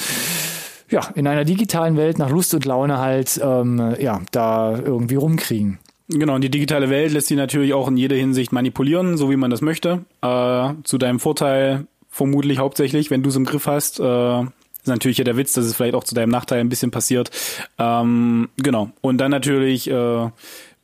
ja, 0.89 1.01
in 1.15 1.25
einer 1.27 1.45
digitalen 1.45 1.97
Welt 1.97 2.19
nach 2.19 2.29
Lust 2.29 2.53
und 2.53 2.65
Laune 2.65 2.99
halt, 2.99 3.39
ähm, 3.43 3.95
ja, 3.99 4.21
da 4.31 4.77
irgendwie 4.77 5.15
rumkriegen. 5.15 5.79
Genau, 6.09 6.35
und 6.35 6.41
die 6.41 6.51
digitale 6.51 6.89
Welt 6.89 7.13
lässt 7.13 7.27
sich 7.27 7.37
natürlich 7.37 7.73
auch 7.73 7.87
in 7.87 7.97
jeder 7.97 8.15
Hinsicht 8.15 8.51
manipulieren, 8.51 9.17
so 9.17 9.31
wie 9.31 9.37
man 9.37 9.49
das 9.49 9.61
möchte. 9.61 10.03
Äh, 10.21 10.73
zu 10.83 10.97
deinem 10.97 11.19
Vorteil 11.19 11.87
vermutlich 12.13 12.59
hauptsächlich, 12.59 13.09
wenn 13.09 13.23
du 13.23 13.29
es 13.29 13.35
im 13.35 13.45
Griff 13.45 13.65
hast. 13.65 13.99
Äh, 13.99 14.41
ist 14.43 14.87
natürlich 14.87 15.17
ja 15.17 15.23
der 15.23 15.35
Witz, 15.35 15.53
dass 15.53 15.65
es 15.65 15.75
vielleicht 15.75 15.95
auch 15.95 16.03
zu 16.03 16.13
deinem 16.13 16.29
Nachteil 16.29 16.59
ein 16.59 16.69
bisschen 16.69 16.91
passiert. 16.91 17.31
Ähm, 17.79 18.49
genau. 18.57 18.91
Und 19.01 19.17
dann 19.17 19.31
natürlich 19.31 19.89
äh, 19.89 20.29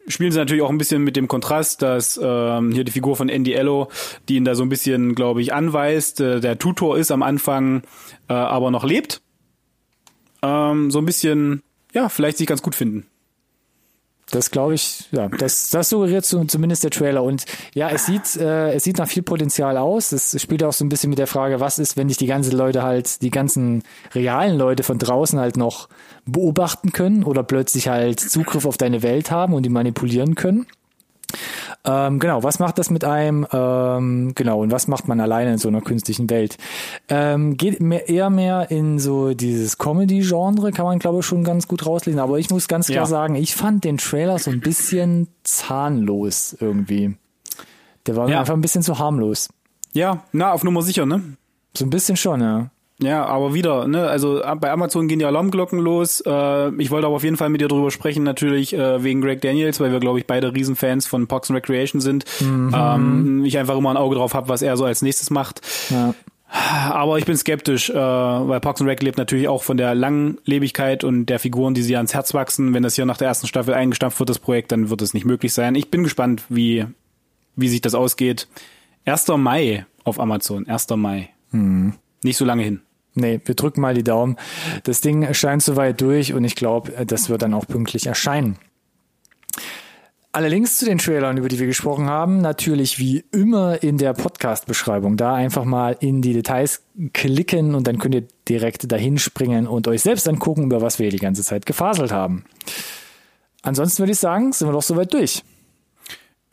spielen 0.08 0.32
sie 0.32 0.40
natürlich 0.40 0.64
auch 0.64 0.72
ein 0.72 0.78
bisschen 0.80 1.04
mit 1.04 1.16
dem 1.16 1.28
Kontrast, 1.28 1.84
dass 1.84 2.20
ähm, 2.22 2.72
hier 2.72 2.84
die 2.84 2.92
Figur 2.92 3.16
von 3.16 3.30
Andy 3.30 3.54
Ello, 3.54 3.90
die 4.28 4.38
ihn 4.38 4.46
da 4.46 4.56
so 4.56 4.64
ein 4.64 4.70
bisschen, 4.70 5.14
glaube 5.14 5.42
ich, 5.42 5.54
anweist, 5.54 6.20
äh, 6.20 6.40
der 6.40 6.58
Tutor 6.58 6.98
ist 6.98 7.12
am 7.12 7.22
Anfang, 7.22 7.84
äh, 8.28 8.34
aber 8.34 8.72
noch 8.72 8.84
lebt. 8.84 9.22
ähm, 10.42 10.90
so 10.90 11.00
ein 11.00 11.06
bisschen, 11.06 11.62
ja, 11.94 12.10
vielleicht 12.10 12.38
sich 12.38 12.48
ganz 12.48 12.62
gut 12.62 12.76
finden. 12.76 13.06
Das 14.32 14.52
glaube 14.52 14.76
ich, 14.76 15.08
ja, 15.12 15.28
das, 15.28 15.70
das 15.70 15.90
suggeriert 15.90 16.26
zumindest 16.26 16.84
der 16.84 16.92
Trailer. 16.92 17.24
Und 17.24 17.46
ja, 17.74 17.90
es 17.90 18.06
sieht, 18.06 18.36
äh, 18.38 18.74
es 18.74 18.84
sieht 18.84 18.98
nach 18.98 19.08
viel 19.08 19.24
Potenzial 19.24 19.78
aus. 19.78 20.12
Es 20.12 20.40
spielt 20.42 20.64
auch 20.64 20.74
so 20.74 20.86
ein 20.86 20.90
bisschen 20.90 21.10
mit 21.10 21.20
der 21.20 21.28
Frage, 21.28 21.60
was 21.60 21.80
ist, 21.80 21.98
wenn 21.98 22.08
dich 22.08 22.18
die 22.18 22.28
ganzen 22.28 22.56
Leute 22.56 22.84
halt, 22.84 23.22
die 23.22 23.32
ganzen 23.32 23.84
realen 24.14 24.58
Leute 24.58 24.84
von 24.84 24.98
draußen 24.98 25.40
halt 25.40 25.58
noch 25.58 25.90
beobachten 26.26 26.92
können 26.92 27.24
oder 27.24 27.44
plötzlich 27.44 27.88
halt 27.88 28.20
Zugriff 28.20 28.66
auf 28.66 28.78
deine 28.78 29.02
Welt 29.02 29.32
haben 29.32 29.54
und 29.54 29.64
die 29.64 29.70
manipulieren 29.70 30.36
können. 30.36 30.68
Ähm, 31.86 32.20
genau, 32.20 32.44
was 32.44 32.60
macht 32.60 32.78
das 32.78 32.90
mit 32.90 33.04
einem? 33.04 33.48
Ähm, 33.52 34.34
genau, 34.36 34.62
und 34.62 34.72
was 34.72 34.88
macht 34.88 35.08
man 35.08 35.20
alleine 35.20 35.54
in 35.54 35.58
so 35.58 35.68
einer 35.68 35.82
künstlichen 35.82 36.30
Welt? 36.30 36.58
Ähm, 37.08 37.58
geht 37.58 37.80
mehr, 37.82 38.10
eher 38.10 38.30
mehr 38.30 38.70
in 38.72 39.00
so 39.00 39.34
dieses 39.34 39.78
Comedy-Genre, 39.78 40.72
kann 40.72 40.86
man 40.86 41.00
glaube 41.00 41.20
ich 41.20 41.26
schon 41.26 41.44
ganz 41.44 41.68
gut 41.68 41.86
rauslesen. 41.86 42.20
Aber 42.20 42.40
ich 42.40 42.50
muss 42.50 42.68
ganz 42.68 42.88
klar 42.88 43.00
ja. 43.00 43.06
sagen, 43.06 43.36
ich 43.36 43.56
fand 43.56 43.84
den 43.84 43.98
Trailer 43.98 44.40
so 44.40 44.52
ein 44.52 44.60
bisschen 44.60 45.28
zahnlos 45.44 46.56
irgendwie. 46.60 47.16
Der 48.06 48.16
war 48.16 48.30
ja. 48.30 48.40
einfach 48.40 48.54
ein 48.54 48.62
bisschen 48.62 48.84
zu 48.84 49.00
harmlos. 49.00 49.50
Ja, 49.94 50.24
na, 50.32 50.52
auf 50.52 50.64
Nummer 50.64 50.82
sicher, 50.82 51.06
ne? 51.06 51.38
So 51.76 51.86
ein 51.86 51.90
bisschen 51.90 52.18
schon, 52.18 52.42
ja. 52.42 52.72
Ja, 53.02 53.26
aber 53.26 53.54
wieder, 53.54 53.88
ne, 53.88 54.08
also 54.08 54.42
äh, 54.42 54.56
bei 54.56 54.72
Amazon 54.72 55.08
gehen 55.08 55.20
die 55.20 55.26
Alarmglocken 55.26 55.80
los. 55.80 56.22
Äh, 56.26 56.76
ich 56.82 56.92
wollte 56.92 57.08
aber 57.08 57.16
auf 57.16 57.24
jeden 57.24 57.38
Fall 57.38 57.50
mit 57.50 57.62
dir 57.62 57.70
drüber 57.70 57.92
sprechen, 57.92 58.24
natürlich 58.24 58.74
äh, 58.74 59.02
wegen 59.04 59.22
Greg 59.22 59.42
Daniels, 59.42 59.80
weil 59.80 59.94
wir, 59.94 60.02
glaube 60.02 60.20
ich, 60.20 60.28
beide 60.28 60.54
Riesenfans 60.54 61.08
von 61.08 61.28
Parks 61.28 61.50
and 61.50 61.58
Recreation 61.58 62.02
sind. 62.02 62.26
Mhm. 62.42 62.76
Ähm, 62.76 63.46
ich 63.46 63.58
einfach 63.58 63.78
immer 63.78 63.92
ein 63.92 63.98
Auge 63.98 64.16
drauf 64.16 64.34
habe, 64.34 64.50
was 64.50 64.62
er 64.62 64.76
so 64.76 64.84
als 64.84 65.02
nächstes 65.02 65.30
macht. 65.30 65.62
Ja. 65.90 66.14
Aber 66.52 67.20
ich 67.20 67.26
bin 67.26 67.38
skeptisch, 67.38 67.90
äh, 67.90 67.96
weil 67.96 68.60
Parks 68.60 68.82
and 68.82 68.90
Rec 68.90 69.02
lebt 69.02 69.18
natürlich 69.18 69.48
auch 69.48 69.64
von 69.64 69.78
der 69.78 69.96
Langlebigkeit 69.96 71.04
und 71.04 71.28
der 71.28 71.40
Figuren, 71.40 71.76
die 71.76 71.84
sie 71.84 71.96
ans 71.96 72.14
Herz 72.14 72.34
wachsen. 72.34 72.74
Wenn 72.74 72.84
das 72.84 72.96
hier 72.96 73.06
nach 73.06 73.18
der 73.18 73.28
ersten 73.28 73.48
Staffel 73.48 73.76
eingestampft 73.76 74.20
wird, 74.20 74.30
das 74.30 74.40
Projekt, 74.40 74.72
dann 74.72 74.90
wird 74.90 75.02
es 75.02 75.14
nicht 75.14 75.26
möglich 75.26 75.54
sein. 75.54 75.76
Ich 75.76 75.90
bin 75.92 76.04
gespannt, 76.04 76.44
wie, 76.50 76.86
wie 77.56 77.70
sich 77.70 77.82
das 77.82 77.96
ausgeht. 77.96 78.48
1. 79.06 79.28
Mai 79.38 79.86
auf 80.04 80.20
Amazon, 80.20 80.68
1. 80.68 80.90
Mai. 80.96 81.30
Mhm. 81.52 81.94
Nicht 82.24 82.38
so 82.38 82.46
lange 82.46 82.64
hin. 82.64 82.82
Nee, 83.16 83.42
wir 83.44 83.56
drücken 83.56 83.82
mal 83.82 83.94
die 83.94 84.04
Daumen. 84.04 84.38
Das 84.84 85.02
Ding 85.02 85.24
erscheint 85.24 85.64
soweit 85.64 86.00
durch 86.02 86.34
und 86.34 86.44
ich 86.44 86.56
glaube, 86.56 87.06
das 87.06 87.30
wird 87.30 87.42
dann 87.42 87.54
auch 87.54 87.68
pünktlich 87.68 88.08
erscheinen. 88.08 88.58
Alle 90.32 90.48
Links 90.48 90.78
zu 90.78 90.86
den 90.86 91.00
Trailern, 91.00 91.38
über 91.38 91.48
die 91.48 91.58
wir 91.58 91.66
gesprochen 91.66 92.08
haben, 92.08 92.38
natürlich 92.38 93.00
wie 93.00 93.26
immer 93.32 93.82
in 93.82 93.98
der 93.98 94.14
Podcast-Beschreibung. 94.14 95.18
Da 95.18 95.34
einfach 95.34 95.66
mal 95.66 95.98
in 96.00 96.22
die 96.22 96.34
Details 96.34 96.84
klicken 97.14 97.74
und 97.74 97.88
dann 97.88 97.98
könnt 97.98 98.14
ihr 98.14 98.28
direkt 98.48 98.92
dahin 98.92 99.18
springen 99.18 99.66
und 99.66 99.88
euch 99.88 100.02
selbst 100.02 100.28
angucken, 100.28 100.66
über 100.66 100.82
was 100.82 101.00
wir 101.00 101.10
die 101.10 101.18
ganze 101.18 101.44
Zeit 101.44 101.66
gefaselt 101.66 102.12
haben. 102.12 102.46
Ansonsten 103.64 104.04
würde 104.04 104.12
ich 104.12 104.20
sagen, 104.20 104.54
sind 104.54 104.68
wir 104.68 104.74
doch 104.74 104.84
soweit 104.84 105.12
durch. 105.12 105.44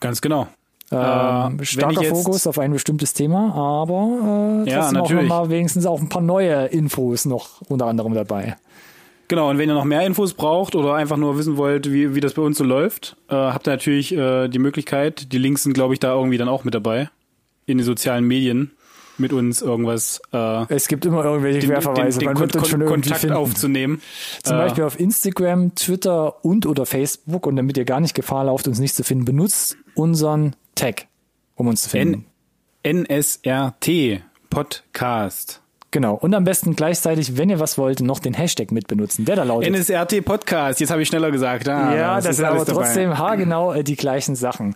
Ganz 0.00 0.22
genau. 0.22 0.48
Ähm, 0.92 1.58
äh, 1.58 1.64
starker 1.64 2.04
Fokus 2.04 2.46
auf 2.46 2.58
ein 2.58 2.72
bestimmtes 2.72 3.12
Thema, 3.12 3.54
aber 3.54 4.64
äh, 4.66 4.70
trotzdem 4.70 5.18
ja, 5.18 5.22
auch 5.24 5.28
mal 5.28 5.50
wenigstens 5.50 5.84
auch 5.84 6.00
ein 6.00 6.08
paar 6.08 6.22
neue 6.22 6.66
Infos 6.66 7.24
noch 7.24 7.60
unter 7.68 7.86
anderem 7.86 8.14
dabei. 8.14 8.56
Genau, 9.28 9.50
und 9.50 9.58
wenn 9.58 9.68
ihr 9.68 9.74
noch 9.74 9.84
mehr 9.84 10.06
Infos 10.06 10.34
braucht 10.34 10.76
oder 10.76 10.94
einfach 10.94 11.16
nur 11.16 11.36
wissen 11.36 11.56
wollt, 11.56 11.90
wie, 11.92 12.14
wie 12.14 12.20
das 12.20 12.34
bei 12.34 12.42
uns 12.42 12.58
so 12.58 12.64
läuft, 12.64 13.16
äh, 13.28 13.34
habt 13.34 13.66
ihr 13.66 13.72
natürlich 13.72 14.14
äh, 14.14 14.46
die 14.48 14.60
Möglichkeit. 14.60 15.32
Die 15.32 15.38
Links 15.38 15.64
sind, 15.64 15.72
glaube 15.72 15.94
ich, 15.94 16.00
da 16.00 16.14
irgendwie 16.14 16.38
dann 16.38 16.48
auch 16.48 16.62
mit 16.62 16.74
dabei. 16.74 17.10
In 17.66 17.78
den 17.78 17.84
sozialen 17.84 18.24
Medien 18.24 18.70
mit 19.18 19.32
uns 19.32 19.62
irgendwas. 19.62 20.20
Äh, 20.32 20.72
es 20.72 20.86
gibt 20.86 21.04
immer 21.04 21.24
irgendwelche 21.24 21.58
den, 21.58 21.70
Querverweise. 21.70 22.20
Den, 22.20 22.34
den, 22.34 22.48
den 22.48 22.50
Kon 22.60 22.64
schon 22.64 22.84
Kontakt 22.84 23.20
finden. 23.20 23.34
aufzunehmen. 23.34 24.00
Zum 24.44 24.56
äh, 24.56 24.60
Beispiel 24.60 24.84
auf 24.84 25.00
Instagram, 25.00 25.74
Twitter 25.74 26.44
und 26.44 26.66
oder 26.66 26.86
Facebook. 26.86 27.46
Und 27.46 27.56
damit 27.56 27.76
ihr 27.76 27.84
gar 27.84 27.98
nicht 27.98 28.14
Gefahr 28.14 28.44
lauft, 28.44 28.68
uns 28.68 28.78
nicht 28.78 28.94
zu 28.94 29.02
finden, 29.02 29.24
benutzt 29.24 29.76
unseren 29.94 30.54
Tag, 30.76 31.06
um 31.54 31.66
uns 31.66 31.82
zu 31.82 31.90
finden. 31.90 32.26
N 32.82 33.04
NSRT 33.08 34.22
Podcast. 34.50 35.62
Genau. 35.90 36.14
Und 36.14 36.34
am 36.34 36.44
besten 36.44 36.76
gleichzeitig, 36.76 37.38
wenn 37.38 37.48
ihr 37.48 37.58
was 37.58 37.78
wollt, 37.78 38.00
noch 38.00 38.18
den 38.18 38.34
Hashtag 38.34 38.70
mit 38.70 38.86
benutzen, 38.86 39.24
der 39.24 39.36
da 39.36 39.44
lautet. 39.44 39.72
NSRT 39.72 40.22
Podcast. 40.24 40.78
Jetzt 40.80 40.90
habe 40.90 41.00
ich 41.00 41.08
schneller 41.08 41.30
gesagt. 41.30 41.66
Ah, 41.68 41.96
ja, 41.96 42.14
das, 42.16 42.24
das 42.24 42.36
sind 42.36 42.44
aber 42.44 42.66
trotzdem 42.66 43.10
dabei. 43.10 43.18
haargenau 43.18 43.72
äh, 43.72 43.82
die 43.82 43.96
gleichen 43.96 44.36
Sachen. 44.36 44.74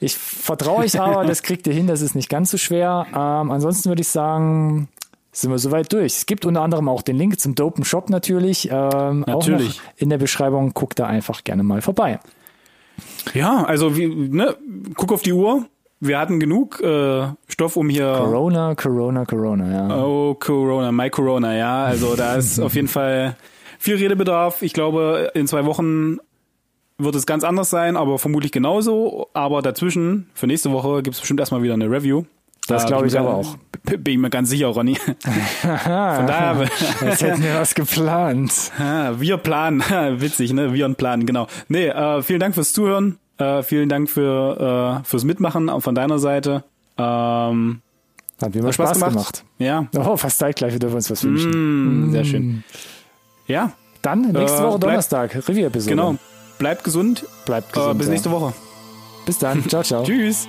Ich 0.00 0.16
vertraue 0.16 0.84
euch 0.84 1.00
aber, 1.00 1.24
das 1.24 1.42
kriegt 1.42 1.66
ihr 1.66 1.72
hin, 1.72 1.86
das 1.86 2.02
ist 2.02 2.14
nicht 2.14 2.28
ganz 2.28 2.50
so 2.50 2.58
schwer. 2.58 3.06
Ähm, 3.10 3.50
ansonsten 3.50 3.88
würde 3.88 4.02
ich 4.02 4.08
sagen, 4.08 4.88
sind 5.32 5.50
wir 5.50 5.58
soweit 5.58 5.90
durch. 5.92 6.16
Es 6.16 6.26
gibt 6.26 6.44
unter 6.44 6.60
anderem 6.60 6.90
auch 6.90 7.00
den 7.00 7.16
Link 7.16 7.40
zum 7.40 7.54
Dopen 7.54 7.84
Shop 7.84 8.10
natürlich. 8.10 8.68
Ähm, 8.70 9.24
natürlich. 9.26 9.80
Auch 9.80 10.00
in 10.02 10.10
der 10.10 10.18
Beschreibung. 10.18 10.74
Guckt 10.74 10.98
da 10.98 11.06
einfach 11.06 11.42
gerne 11.42 11.62
mal 11.62 11.80
vorbei. 11.80 12.20
Ja, 13.34 13.64
also 13.64 13.96
wie, 13.96 14.06
ne, 14.06 14.56
guck 14.94 15.12
auf 15.12 15.22
die 15.22 15.32
Uhr. 15.32 15.66
Wir 16.00 16.18
hatten 16.18 16.40
genug 16.40 16.80
äh, 16.80 17.28
Stoff, 17.46 17.76
um 17.76 17.88
hier. 17.88 18.12
Corona, 18.12 18.74
Corona, 18.74 19.24
Corona, 19.24 19.70
ja. 19.70 20.04
Oh, 20.04 20.34
Corona, 20.34 20.90
my 20.90 21.08
Corona, 21.10 21.54
ja. 21.56 21.84
Also 21.84 22.16
da 22.16 22.34
ist 22.34 22.58
auf 22.60 22.74
jeden 22.74 22.88
Fall 22.88 23.36
viel 23.78 23.96
Redebedarf. 23.96 24.62
Ich 24.62 24.72
glaube, 24.72 25.30
in 25.34 25.46
zwei 25.46 25.64
Wochen 25.64 26.18
wird 26.98 27.14
es 27.14 27.26
ganz 27.26 27.44
anders 27.44 27.70
sein, 27.70 27.96
aber 27.96 28.18
vermutlich 28.18 28.52
genauso. 28.52 29.28
Aber 29.32 29.62
dazwischen, 29.62 30.28
für 30.34 30.46
nächste 30.46 30.72
Woche, 30.72 31.02
gibt 31.02 31.14
es 31.14 31.20
bestimmt 31.20 31.40
erstmal 31.40 31.62
wieder 31.62 31.74
eine 31.74 31.90
Review. 31.90 32.24
Das 32.68 32.86
glaube 32.86 33.06
ich 33.08 33.18
aber 33.18 33.34
auch. 33.34 33.56
Bin 33.84 34.00
ich 34.06 34.18
mir 34.18 34.30
ganz 34.30 34.50
sicher, 34.50 34.68
Ronny. 34.68 34.94
Von 35.60 35.70
daher. 36.26 36.68
Jetzt 37.02 37.22
hätten 37.22 37.42
wir 37.42 37.54
was 37.56 37.74
geplant. 37.74 38.70
wir 39.18 39.36
planen. 39.38 39.80
Witzig, 40.20 40.52
ne? 40.52 40.72
Wir 40.72 40.86
und 40.86 40.96
planen, 40.96 41.26
genau. 41.26 41.48
Nee, 41.68 41.88
äh, 41.88 42.22
vielen 42.22 42.40
Dank 42.40 42.54
fürs 42.54 42.72
Zuhören. 42.72 43.18
Äh, 43.38 43.62
vielen 43.62 43.88
Dank 43.88 44.08
für, 44.08 45.00
äh, 45.00 45.04
fürs 45.04 45.24
Mitmachen 45.24 45.68
auch 45.68 45.80
von 45.80 45.94
deiner 45.94 46.20
Seite. 46.20 46.62
Ähm, 46.96 47.80
Hat 48.40 48.54
mir 48.54 48.62
mal 48.62 48.72
Spaß, 48.72 48.90
Spaß 48.90 48.98
gemacht. 48.98 49.12
gemacht. 49.12 49.44
Ja. 49.58 49.86
Oh, 49.96 50.16
fast 50.16 50.38
zeitgleich. 50.38 50.72
Wir 50.72 50.78
dürfen 50.78 50.96
uns 50.96 51.10
was 51.10 51.24
wünschen. 51.24 51.50
Mm, 51.50 52.08
mm. 52.08 52.12
Sehr 52.12 52.24
schön. 52.24 52.64
Ja. 53.46 53.72
Dann 54.02 54.32
nächste 54.32 54.62
Woche 54.62 54.78
Donnerstag. 54.78 55.48
Revier-Episode. 55.48 55.90
Genau. 55.90 56.16
Bleibt 56.58 56.84
gesund. 56.84 57.24
Bleibt 57.46 57.72
gesund. 57.72 57.94
Äh, 57.94 57.98
bis 57.98 58.08
nächste 58.08 58.30
Woche. 58.30 58.52
Bis 59.26 59.38
dann. 59.38 59.68
Ciao, 59.68 59.82
ciao. 59.82 60.04
Tschüss. 60.04 60.48